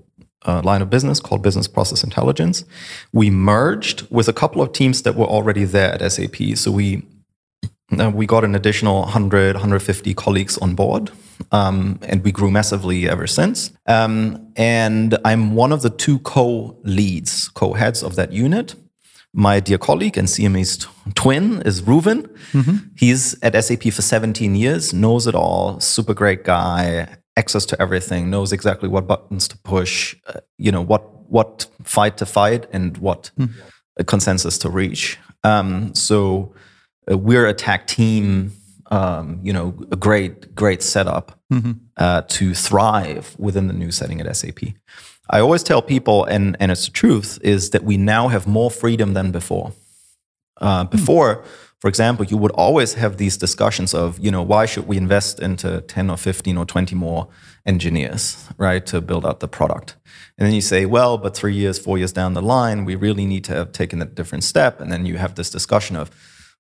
uh, 0.46 0.62
line 0.64 0.82
of 0.82 0.90
business 0.90 1.20
called 1.20 1.42
Business 1.42 1.68
Process 1.68 2.04
Intelligence. 2.04 2.66
We 3.12 3.30
merged 3.30 4.08
with 4.10 4.28
a 4.28 4.34
couple 4.34 4.62
of 4.62 4.72
teams 4.74 5.02
that 5.04 5.16
were 5.16 5.26
already 5.26 5.66
there 5.66 5.94
at 5.94 6.12
SAP. 6.12 6.56
So 6.56 6.72
we 6.72 7.04
uh, 7.98 8.12
we 8.14 8.28
got 8.28 8.44
an 8.44 8.54
additional 8.54 9.00
100, 9.02 9.56
150 9.56 10.14
colleagues 10.14 10.58
on 10.60 10.76
board, 10.76 11.12
um, 11.52 12.00
and 12.04 12.24
we 12.24 12.32
grew 12.32 12.52
massively 12.52 13.10
ever 13.10 13.26
since. 13.26 13.72
Um, 13.88 14.52
and 14.56 15.18
I'm 15.26 15.56
one 15.56 15.72
of 15.72 15.82
the 15.82 15.90
two 15.90 16.20
co-leads, 16.20 17.50
co-heads 17.50 18.04
of 18.04 18.16
that 18.16 18.32
unit. 18.32 18.76
My 19.34 19.60
dear 19.60 19.78
colleague 19.78 20.18
and 20.18 20.28
CME's 20.28 20.88
twin 21.14 21.62
is 21.62 21.84
Rouven. 21.84 22.28
He's 22.98 23.36
at 23.44 23.54
SAP 23.64 23.84
for 23.94 24.02
17 24.02 24.56
years, 24.56 24.94
knows 24.94 25.28
it 25.28 25.36
all, 25.36 25.80
super 25.80 26.14
great 26.16 26.44
guy, 26.44 27.08
access 27.38 27.66
to 27.68 27.82
everything, 27.82 28.30
knows 28.30 28.52
exactly 28.52 28.90
what 28.90 29.08
buttons 29.08 29.48
to 29.48 29.58
push, 29.60 30.16
uh, 30.28 30.40
you 30.58 30.72
know, 30.72 30.82
what 30.82 31.04
what 31.30 31.68
fight 31.84 32.18
to 32.18 32.26
fight 32.26 32.66
and 32.74 32.98
what 32.98 33.30
uh, 34.00 34.04
consensus 34.04 34.58
to 34.58 34.70
reach. 34.70 35.20
Um, 35.44 35.94
so 35.94 36.56
uh, 37.10 37.18
we're 37.18 37.46
a 37.46 37.54
tag 37.54 37.86
team, 37.86 38.52
um, 38.90 39.40
you 39.44 39.54
know, 39.54 39.76
a 39.92 39.96
great, 39.96 40.56
great 40.56 40.82
setup 40.82 41.40
uh, 41.98 42.22
to 42.30 42.54
thrive 42.56 43.36
within 43.38 43.68
the 43.68 43.74
new 43.74 43.92
setting 43.92 44.20
at 44.22 44.36
SAP. 44.36 44.60
I 45.30 45.40
always 45.40 45.64
tell 45.64 45.82
people, 45.82 46.26
and, 46.26 46.58
and 46.60 46.72
it's 46.72 46.86
the 46.86 46.92
truth, 46.92 47.40
is 47.44 47.70
that 47.70 47.84
we 47.84 47.98
now 47.98 48.30
have 48.30 48.48
more 48.48 48.72
freedom 48.72 49.14
than 49.14 49.32
before. 49.32 49.74
Uh, 50.60 50.84
before, 50.86 51.44
for 51.80 51.88
example, 51.88 52.26
you 52.26 52.36
would 52.36 52.52
always 52.52 52.96
have 52.96 53.18
these 53.18 53.38
discussions 53.38 53.94
of, 53.94 54.20
you 54.20 54.32
know, 54.32 54.42
why 54.42 54.66
should 54.66 54.88
we 54.88 54.98
invest 54.98 55.40
into 55.40 55.82
10 55.82 56.10
or 56.10 56.18
15 56.18 56.58
or 56.58 56.66
20 56.66 56.96
more 56.96 57.28
engineers, 57.66 58.50
right, 58.58 58.86
to 58.88 59.00
build 59.02 59.26
out 59.26 59.40
the 59.40 59.48
product? 59.48 59.96
And 60.38 60.48
then 60.48 60.54
you 60.54 60.62
say, 60.62 60.86
well, 60.86 61.18
but 61.18 61.38
three 61.38 61.54
years, 61.54 61.78
four 61.78 61.98
years 61.98 62.12
down 62.12 62.34
the 62.34 62.42
line, 62.42 62.84
we 62.84 62.96
really 62.96 63.26
need 63.26 63.44
to 63.46 63.54
have 63.54 63.72
taken 63.72 64.02
a 64.02 64.06
different 64.06 64.44
step. 64.44 64.82
And 64.82 64.92
then 64.92 65.06
you 65.06 65.18
have 65.18 65.36
this 65.36 65.50
discussion 65.50 65.96
of, 65.96 66.10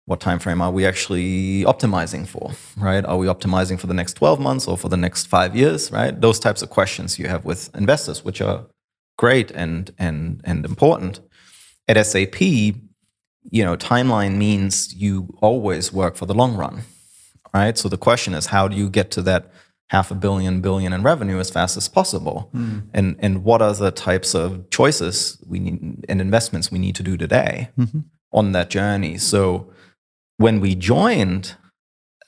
what 0.10 0.20
time 0.20 0.39
frame 0.39 0.60
are 0.60 0.72
we 0.72 0.88
actually 0.88 1.64
optimizing 1.66 2.28
for 2.28 2.51
right? 2.78 3.05
Are 3.05 3.18
we 3.18 3.28
optimizing 3.28 3.80
for 3.80 3.86
the 3.86 3.93
next 3.93 4.14
12 4.14 4.39
months 4.39 4.68
or 4.68 4.76
for 4.76 4.89
the 4.89 4.97
next 4.97 5.28
five 5.28 5.55
years 5.55 5.91
right? 5.91 6.20
Those 6.20 6.39
types 6.39 6.64
of 6.64 6.72
questions 6.72 7.20
you 7.20 7.28
have 7.28 7.45
with 7.45 7.70
investors 7.76 8.26
which 8.26 8.41
are 8.41 8.66
great 9.20 9.51
and 9.51 9.91
and 9.99 10.41
and 10.43 10.66
important. 10.66 11.20
At 11.88 12.03
sap 12.03 12.41
you 12.41 13.64
know 13.64 13.78
timeline 13.78 14.36
means 14.38 14.95
you 14.95 15.38
always 15.41 15.93
work 15.93 16.16
for 16.16 16.26
the 16.26 16.34
long 16.34 16.57
run 16.57 16.82
right? 17.53 17.78
So 17.78 17.88
the 17.88 17.97
question 17.97 18.34
is 18.34 18.47
how 18.47 18.68
do 18.68 18.76
you 18.76 18.89
get 18.89 19.12
to 19.12 19.22
that 19.22 19.51
half 19.89 20.10
a 20.10 20.16
billion 20.16 20.60
billion 20.60 20.91
in 20.91 21.03
revenue 21.03 21.38
as 21.38 21.51
fast 21.51 21.78
as 21.78 21.88
possible? 21.88 22.49
Hmm. 22.51 22.80
And 22.95 23.16
and 23.20 23.43
what 23.43 23.62
are 23.62 23.76
the 23.76 23.91
types 23.91 24.34
of 24.34 24.72
choices 24.72 25.38
we 25.45 25.60
need 25.60 26.03
and 26.10 26.20
investments 26.20 26.72
we 26.72 26.80
need 26.80 26.95
to 26.95 27.03
do 27.03 27.16
today 27.16 27.70
mm-hmm. 27.78 27.99
on 28.32 28.53
that 28.53 28.72
journey? 28.72 29.20
So 29.20 29.72
when 30.40 30.62
we 30.62 30.74
joined 30.74 31.56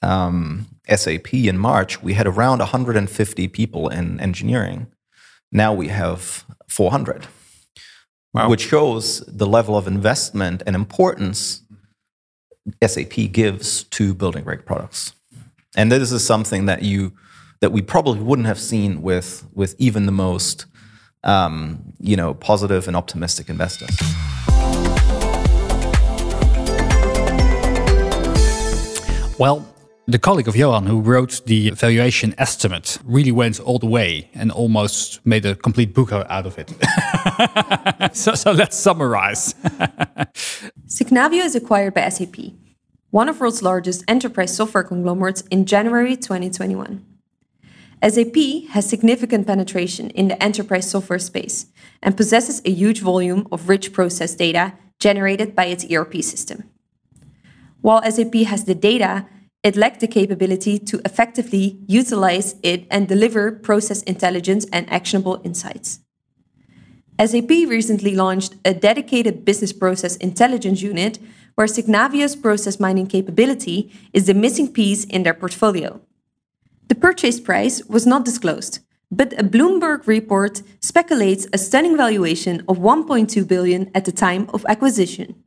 um, 0.01 0.67
SAP 0.93 1.33
in 1.33 1.57
March, 1.57 2.03
we 2.03 2.13
had 2.13 2.27
around 2.27 2.59
150 2.59 3.47
people 3.47 3.87
in 3.87 4.19
engineering. 4.19 4.87
Now 5.51 5.73
we 5.73 5.87
have 5.87 6.45
400, 6.69 7.27
Wow. 8.33 8.49
which 8.49 8.67
shows 8.67 9.21
the 9.27 9.47
level 9.47 9.77
of 9.77 9.87
investment 9.87 10.61
and 10.65 10.75
importance 10.75 11.61
SAP 12.85 13.31
gives 13.31 13.83
to 13.85 14.13
building 14.13 14.43
great 14.43 14.65
products. 14.65 15.13
And 15.77 15.89
this 15.91 16.11
is 16.11 16.23
something 16.23 16.65
that 16.65 16.83
you 16.83 17.13
that 17.61 17.71
we 17.71 17.81
probably 17.81 18.19
wouldn't 18.19 18.47
have 18.47 18.59
seen 18.59 19.01
with 19.01 19.45
with 19.53 19.73
even 19.79 20.05
the 20.05 20.11
most 20.11 20.65
um, 21.23 21.93
you 21.99 22.17
know 22.17 22.33
positive 22.33 22.87
and 22.87 22.95
optimistic 22.97 23.49
investors. 23.49 23.95
Well, 29.41 29.65
the 30.05 30.19
colleague 30.19 30.47
of 30.47 30.55
Johan 30.55 30.85
who 30.85 31.01
wrote 31.01 31.41
the 31.47 31.71
valuation 31.71 32.35
estimate 32.37 32.99
really 33.03 33.31
went 33.31 33.59
all 33.59 33.79
the 33.79 33.87
way 33.87 34.29
and 34.35 34.51
almost 34.51 35.19
made 35.25 35.47
a 35.47 35.55
complete 35.55 35.95
book 35.95 36.11
out 36.11 36.45
of 36.45 36.59
it. 36.59 36.69
so, 38.15 38.35
so 38.35 38.51
let's 38.51 38.77
summarize. 38.77 39.55
Signavio 40.85 41.43
is 41.43 41.55
acquired 41.55 41.95
by 41.95 42.07
SAP, 42.09 42.35
one 43.09 43.27
of 43.27 43.39
world's 43.39 43.63
largest 43.63 44.03
enterprise 44.07 44.55
software 44.55 44.83
conglomerates 44.83 45.41
in 45.49 45.65
January 45.65 46.15
2021. 46.15 47.03
SAP 48.07 48.69
has 48.69 48.87
significant 48.87 49.47
penetration 49.47 50.11
in 50.11 50.27
the 50.27 50.43
enterprise 50.43 50.87
software 50.87 51.17
space 51.17 51.65
and 52.03 52.15
possesses 52.15 52.61
a 52.63 52.69
huge 52.69 53.01
volume 53.01 53.47
of 53.51 53.69
rich 53.69 53.91
process 53.91 54.35
data 54.35 54.73
generated 54.99 55.55
by 55.55 55.65
its 55.65 55.91
ERP 55.91 56.21
system. 56.21 56.69
While 57.81 58.03
SAP 58.09 58.35
has 58.45 58.65
the 58.65 58.75
data, 58.75 59.25
it 59.63 59.75
lacked 59.75 59.99
the 59.99 60.07
capability 60.07 60.79
to 60.79 61.01
effectively 61.05 61.79
utilize 61.87 62.55
it 62.63 62.85
and 62.89 63.07
deliver 63.07 63.51
process 63.51 64.01
intelligence 64.03 64.65
and 64.71 64.91
actionable 64.91 65.41
insights. 65.43 65.99
SAP 67.23 67.49
recently 67.49 68.15
launched 68.15 68.55
a 68.65 68.73
dedicated 68.73 69.45
business 69.45 69.73
process 69.73 70.15
intelligence 70.17 70.81
unit 70.81 71.19
where 71.55 71.67
Signavio's 71.67 72.35
process 72.35 72.79
mining 72.79 73.05
capability 73.05 73.91
is 74.13 74.25
the 74.25 74.33
missing 74.33 74.71
piece 74.71 75.03
in 75.05 75.23
their 75.23 75.33
portfolio. 75.33 76.01
The 76.87 76.95
purchase 76.95 77.39
price 77.39 77.85
was 77.85 78.07
not 78.07 78.25
disclosed, 78.25 78.79
but 79.11 79.33
a 79.33 79.43
Bloomberg 79.43 80.07
report 80.07 80.63
speculates 80.79 81.47
a 81.53 81.57
stunning 81.57 81.95
valuation 81.95 82.63
of 82.67 82.79
1.2 82.79 83.47
billion 83.47 83.91
at 83.93 84.05
the 84.05 84.11
time 84.11 84.49
of 84.53 84.65
acquisition. 84.67 85.43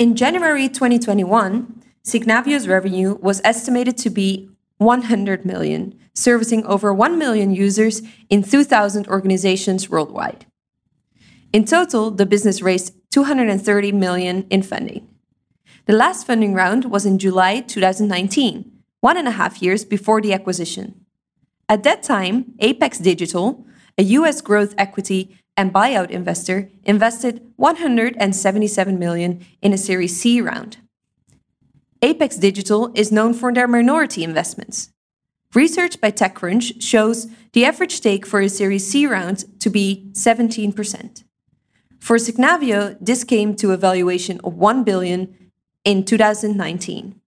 In 0.00 0.16
January 0.16 0.66
2021, 0.70 1.82
Signavio's 2.02 2.66
revenue 2.66 3.18
was 3.20 3.42
estimated 3.44 3.98
to 3.98 4.08
be 4.08 4.48
100 4.78 5.44
million, 5.44 5.94
servicing 6.14 6.64
over 6.64 6.94
1 6.94 7.18
million 7.18 7.54
users 7.54 8.00
in 8.30 8.42
2,000 8.42 9.06
organizations 9.08 9.90
worldwide. 9.90 10.46
In 11.52 11.66
total, 11.66 12.10
the 12.10 12.24
business 12.24 12.62
raised 12.62 12.94
230 13.10 13.92
million 13.92 14.46
in 14.48 14.62
funding. 14.62 15.06
The 15.84 15.92
last 15.92 16.26
funding 16.26 16.54
round 16.54 16.86
was 16.86 17.04
in 17.04 17.18
July 17.18 17.60
2019, 17.60 18.72
one 19.00 19.18
and 19.18 19.28
a 19.28 19.32
half 19.32 19.60
years 19.60 19.84
before 19.84 20.22
the 20.22 20.32
acquisition. 20.32 21.04
At 21.68 21.82
that 21.82 22.02
time, 22.02 22.54
Apax 22.62 23.02
Digital, 23.02 23.66
a 23.98 24.02
US 24.04 24.40
growth 24.40 24.74
equity 24.78 25.36
and 25.60 25.74
buyout 25.74 26.08
investor, 26.08 26.70
invested 26.84 27.42
177 27.56 28.98
million 28.98 29.44
in 29.60 29.74
a 29.74 29.76
Series 29.76 30.18
C 30.18 30.40
round. 30.40 30.78
Apax 32.00 32.40
Digital 32.40 32.90
is 32.94 33.12
known 33.12 33.34
for 33.34 33.52
their 33.52 33.68
minority 33.68 34.24
investments. 34.24 34.88
Research 35.54 36.00
by 36.00 36.12
TechCrunch 36.12 36.80
shows 36.80 37.26
the 37.52 37.66
average 37.66 37.92
stake 37.92 38.24
for 38.26 38.40
a 38.40 38.48
Series 38.48 38.90
C 38.90 39.06
round 39.06 39.44
to 39.60 39.68
be 39.68 40.10
17%. 40.12 41.24
For 41.98 42.16
Signavio, 42.16 42.96
this 42.98 43.22
came 43.22 43.54
to 43.56 43.72
a 43.72 43.76
valuation 43.76 44.40
of 44.42 44.54
1 44.54 44.82
billion 44.82 45.36
in 45.84 46.06
2019. 46.06 47.20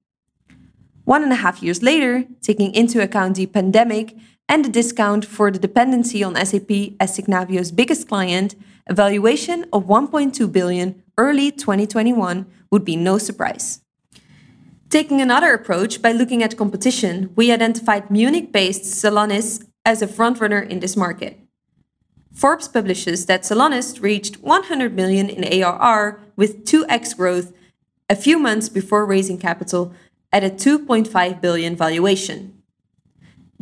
One 1.05 1.21
and 1.21 1.31
a 1.31 1.43
half 1.45 1.61
years 1.61 1.83
later, 1.83 2.25
taking 2.41 2.73
into 2.73 2.99
account 2.99 3.35
the 3.35 3.45
pandemic 3.45 4.15
and 4.47 4.65
the 4.65 4.69
discount 4.69 5.25
for 5.25 5.51
the 5.51 5.59
dependency 5.59 6.23
on 6.23 6.35
SAP 6.35 6.71
as 6.99 7.17
Signavio's 7.17 7.71
biggest 7.71 8.07
client, 8.07 8.55
a 8.87 8.93
valuation 8.93 9.65
of 9.71 9.85
1.2 9.85 10.51
billion 10.51 11.01
early 11.17 11.51
2021 11.51 12.45
would 12.71 12.83
be 12.83 12.95
no 12.95 13.17
surprise. 13.17 13.81
Taking 14.89 15.21
another 15.21 15.53
approach 15.53 16.01
by 16.01 16.11
looking 16.11 16.43
at 16.43 16.57
competition, 16.57 17.31
we 17.35 17.51
identified 17.51 18.11
Munich 18.11 18.51
based 18.51 18.83
Celonis 18.83 19.65
as 19.85 20.01
a 20.01 20.07
frontrunner 20.07 20.67
in 20.67 20.79
this 20.79 20.95
market. 20.95 21.39
Forbes 22.33 22.67
publishes 22.67 23.25
that 23.27 23.43
Celonis 23.43 24.01
reached 24.01 24.41
100 24.41 24.95
million 24.95 25.29
in 25.29 25.43
ARR 25.63 26.19
with 26.35 26.65
2x 26.65 27.15
growth 27.15 27.53
a 28.09 28.15
few 28.15 28.37
months 28.37 28.69
before 28.69 29.05
raising 29.05 29.37
capital 29.37 29.93
at 30.31 30.43
a 30.43 30.49
2.5 30.49 31.41
billion 31.41 31.75
valuation. 31.75 32.52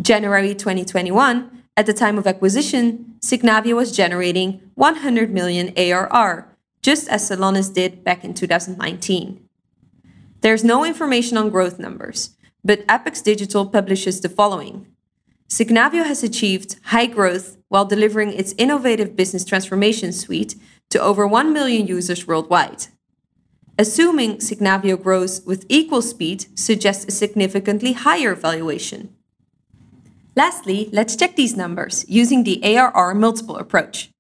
January 0.02 0.56
2021, 0.56 1.64
at 1.78 1.86
the 1.86 1.94
time 1.94 2.18
of 2.18 2.26
acquisition, 2.26 3.16
Signavio 3.20 3.76
was 3.76 3.96
generating 3.96 4.60
100 4.74 5.32
million 5.32 5.72
ARR, 5.78 6.58
just 6.82 7.08
as 7.08 7.30
Celonis 7.30 7.72
did 7.72 8.04
back 8.04 8.24
in 8.24 8.34
2019. 8.34 9.48
There's 10.42 10.64
no 10.64 10.84
information 10.84 11.38
on 11.38 11.52
growth 11.52 11.78
numbers, 11.78 12.36
but 12.64 12.86
Apax 12.88 13.24
Digital 13.24 13.68
publishes 13.68 14.22
the 14.22 14.30
following. 14.30 14.88
Signavio 15.48 16.04
has 16.04 16.24
achieved 16.24 16.78
high 16.86 17.06
growth 17.06 17.58
while 17.68 17.86
delivering 17.86 18.34
its 18.34 18.56
innovative 18.58 19.16
business 19.16 19.46
transformation 19.46 20.12
suite 20.12 20.56
to 20.90 21.00
over 21.00 21.28
1 21.28 21.54
million 21.54 21.86
users 21.86 22.26
worldwide. 22.26 22.88
Assuming 23.78 24.38
Signavio 24.38 25.02
grows 25.02 25.42
with 25.46 25.66
equal 25.70 26.02
speed 26.02 26.58
suggests 26.58 27.06
a 27.06 27.12
significantly 27.12 27.94
higher 27.94 28.34
valuation. 28.34 29.16
Lastly, 30.36 30.90
let's 30.94 31.16
check 31.16 31.36
these 31.36 31.58
numbers 31.58 32.06
using 32.08 32.44
the 32.44 32.64
ARR 32.64 33.14
multiple 33.14 33.58
approach. 33.58 34.12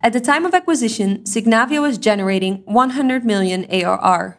At 0.00 0.12
the 0.12 0.20
time 0.20 0.44
of 0.44 0.54
acquisition, 0.54 1.24
Signavio 1.24 1.82
was 1.82 1.98
generating 1.98 2.62
100 2.64 3.24
million 3.24 3.64
ARR. 3.70 4.38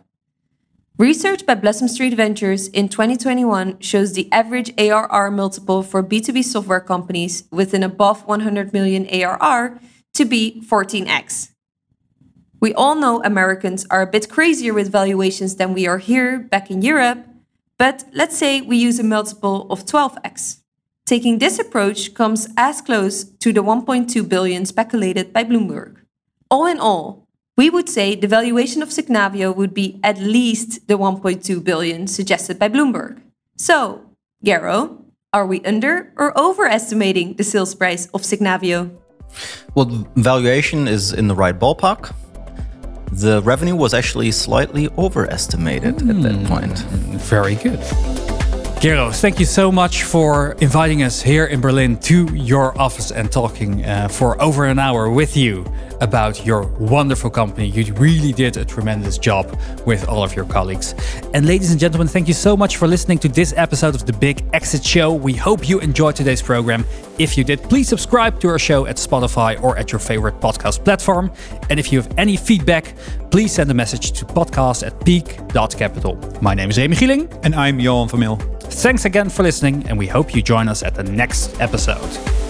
Research 0.97 1.45
by 1.45 1.55
Blossom 1.55 1.87
Street 1.87 2.13
Ventures 2.13 2.67
in 2.67 2.89
2021 2.89 3.79
shows 3.79 4.11
the 4.11 4.29
average 4.33 4.73
ARR 4.77 5.31
multiple 5.31 5.81
for 5.81 6.03
B2B 6.03 6.43
software 6.43 6.81
companies 6.81 7.45
with 7.51 7.73
an 7.73 7.83
above 7.83 8.27
100 8.27 8.73
million 8.73 9.07
ARR 9.07 9.79
to 10.13 10.25
be 10.25 10.61
14x. 10.67 11.51
We 12.59 12.73
all 12.73 12.95
know 12.95 13.23
Americans 13.23 13.85
are 13.89 14.01
a 14.01 14.07
bit 14.07 14.29
crazier 14.29 14.73
with 14.73 14.91
valuations 14.91 15.55
than 15.55 15.73
we 15.73 15.87
are 15.87 15.99
here 15.99 16.39
back 16.39 16.69
in 16.69 16.81
Europe, 16.81 17.25
but 17.77 18.03
let's 18.11 18.37
say 18.37 18.59
we 18.59 18.75
use 18.75 18.99
a 18.99 19.03
multiple 19.03 19.71
of 19.71 19.85
12x. 19.85 20.58
Taking 21.09 21.39
this 21.39 21.57
approach 21.57 22.13
comes 22.13 22.47
as 22.55 22.81
close 22.81 23.23
to 23.23 23.51
the 23.51 23.63
1.2 23.63 24.29
billion 24.29 24.63
speculated 24.63 25.33
by 25.33 25.43
Bloomberg. 25.43 25.95
All 26.51 26.67
in 26.67 26.79
all, 26.79 27.27
we 27.57 27.67
would 27.71 27.89
say 27.89 28.13
the 28.13 28.27
valuation 28.27 28.83
of 28.83 28.89
Signavio 28.89 29.55
would 29.55 29.73
be 29.73 29.99
at 30.03 30.19
least 30.19 30.87
the 30.87 30.99
1.2 30.99 31.63
billion 31.63 32.05
suggested 32.05 32.59
by 32.59 32.69
Bloomberg. 32.69 33.23
So, 33.57 34.03
Gero, 34.43 35.03
are 35.33 35.47
we 35.47 35.65
under 35.65 36.13
or 36.15 36.31
overestimating 36.37 37.37
the 37.37 37.43
sales 37.43 37.73
price 37.73 38.05
of 38.13 38.21
Signavio? 38.21 38.95
Well, 39.73 40.05
valuation 40.15 40.87
is 40.87 41.11
in 41.11 41.27
the 41.27 41.33
right 41.33 41.57
ballpark. 41.57 42.13
The 43.13 43.41
revenue 43.41 43.75
was 43.75 43.95
actually 43.95 44.29
slightly 44.31 44.89
overestimated 44.95 45.95
mm. 45.95 46.09
at 46.11 46.21
that 46.21 46.35
hmm. 46.35 46.45
point. 46.45 46.77
Very 47.23 47.55
good. 47.55 47.79
Gero, 48.79 49.11
thank 49.11 49.41
you 49.41 49.45
so 49.45 49.73
much 49.73 50.03
for 50.03 50.53
inviting 50.61 51.03
us 51.03 51.21
here 51.21 51.47
in 51.47 51.59
Berlin 51.59 51.97
to 51.97 52.33
your 52.33 52.79
office 52.79 53.11
and 53.11 53.29
talking 53.29 53.83
uh, 53.83 54.07
for 54.07 54.41
over 54.41 54.63
an 54.63 54.79
hour 54.79 55.09
with 55.09 55.35
you 55.35 55.65
about 56.01 56.45
your 56.45 56.67
wonderful 56.77 57.29
company. 57.29 57.67
You 57.67 57.93
really 57.93 58.31
did 58.31 58.57
a 58.57 58.65
tremendous 58.65 59.17
job 59.17 59.59
with 59.85 60.07
all 60.07 60.23
of 60.23 60.35
your 60.35 60.45
colleagues. 60.45 60.95
And 61.33 61.45
ladies 61.45 61.71
and 61.71 61.79
gentlemen, 61.79 62.07
thank 62.07 62.27
you 62.27 62.33
so 62.33 62.55
much 62.55 62.77
for 62.77 62.87
listening 62.87 63.19
to 63.19 63.29
this 63.29 63.53
episode 63.57 63.95
of 63.95 64.05
the 64.05 64.13
Big 64.13 64.43
Exit 64.53 64.83
Show. 64.83 65.13
We 65.13 65.33
hope 65.33 65.67
you 65.67 65.79
enjoyed 65.79 66.15
today's 66.15 66.41
program. 66.41 66.85
If 67.17 67.37
you 67.37 67.43
did, 67.43 67.61
please 67.63 67.87
subscribe 67.87 68.39
to 68.41 68.47
our 68.47 68.59
show 68.59 68.85
at 68.85 68.95
Spotify 68.95 69.61
or 69.61 69.77
at 69.77 69.91
your 69.91 69.99
favorite 69.99 70.39
podcast 70.39 70.83
platform. 70.83 71.31
And 71.69 71.79
if 71.79 71.91
you 71.91 72.01
have 72.01 72.13
any 72.17 72.37
feedback, 72.37 72.95
please 73.29 73.51
send 73.51 73.69
a 73.69 73.73
message 73.73 74.13
to 74.13 74.25
podcast 74.25 74.85
at 74.85 75.03
peak.capital. 75.05 76.17
My 76.41 76.53
name 76.53 76.69
is 76.69 76.77
Remy 76.77 76.95
Gieling. 76.95 77.39
And 77.43 77.55
I'm 77.55 77.79
Johan 77.79 78.07
van 78.09 78.19
Mil. 78.19 78.35
Thanks 78.59 79.05
again 79.05 79.29
for 79.29 79.43
listening, 79.43 79.85
and 79.89 79.97
we 79.97 80.07
hope 80.07 80.35
you 80.35 80.41
join 80.41 80.69
us 80.69 80.83
at 80.83 80.95
the 80.95 81.03
next 81.03 81.59
episode. 81.59 82.48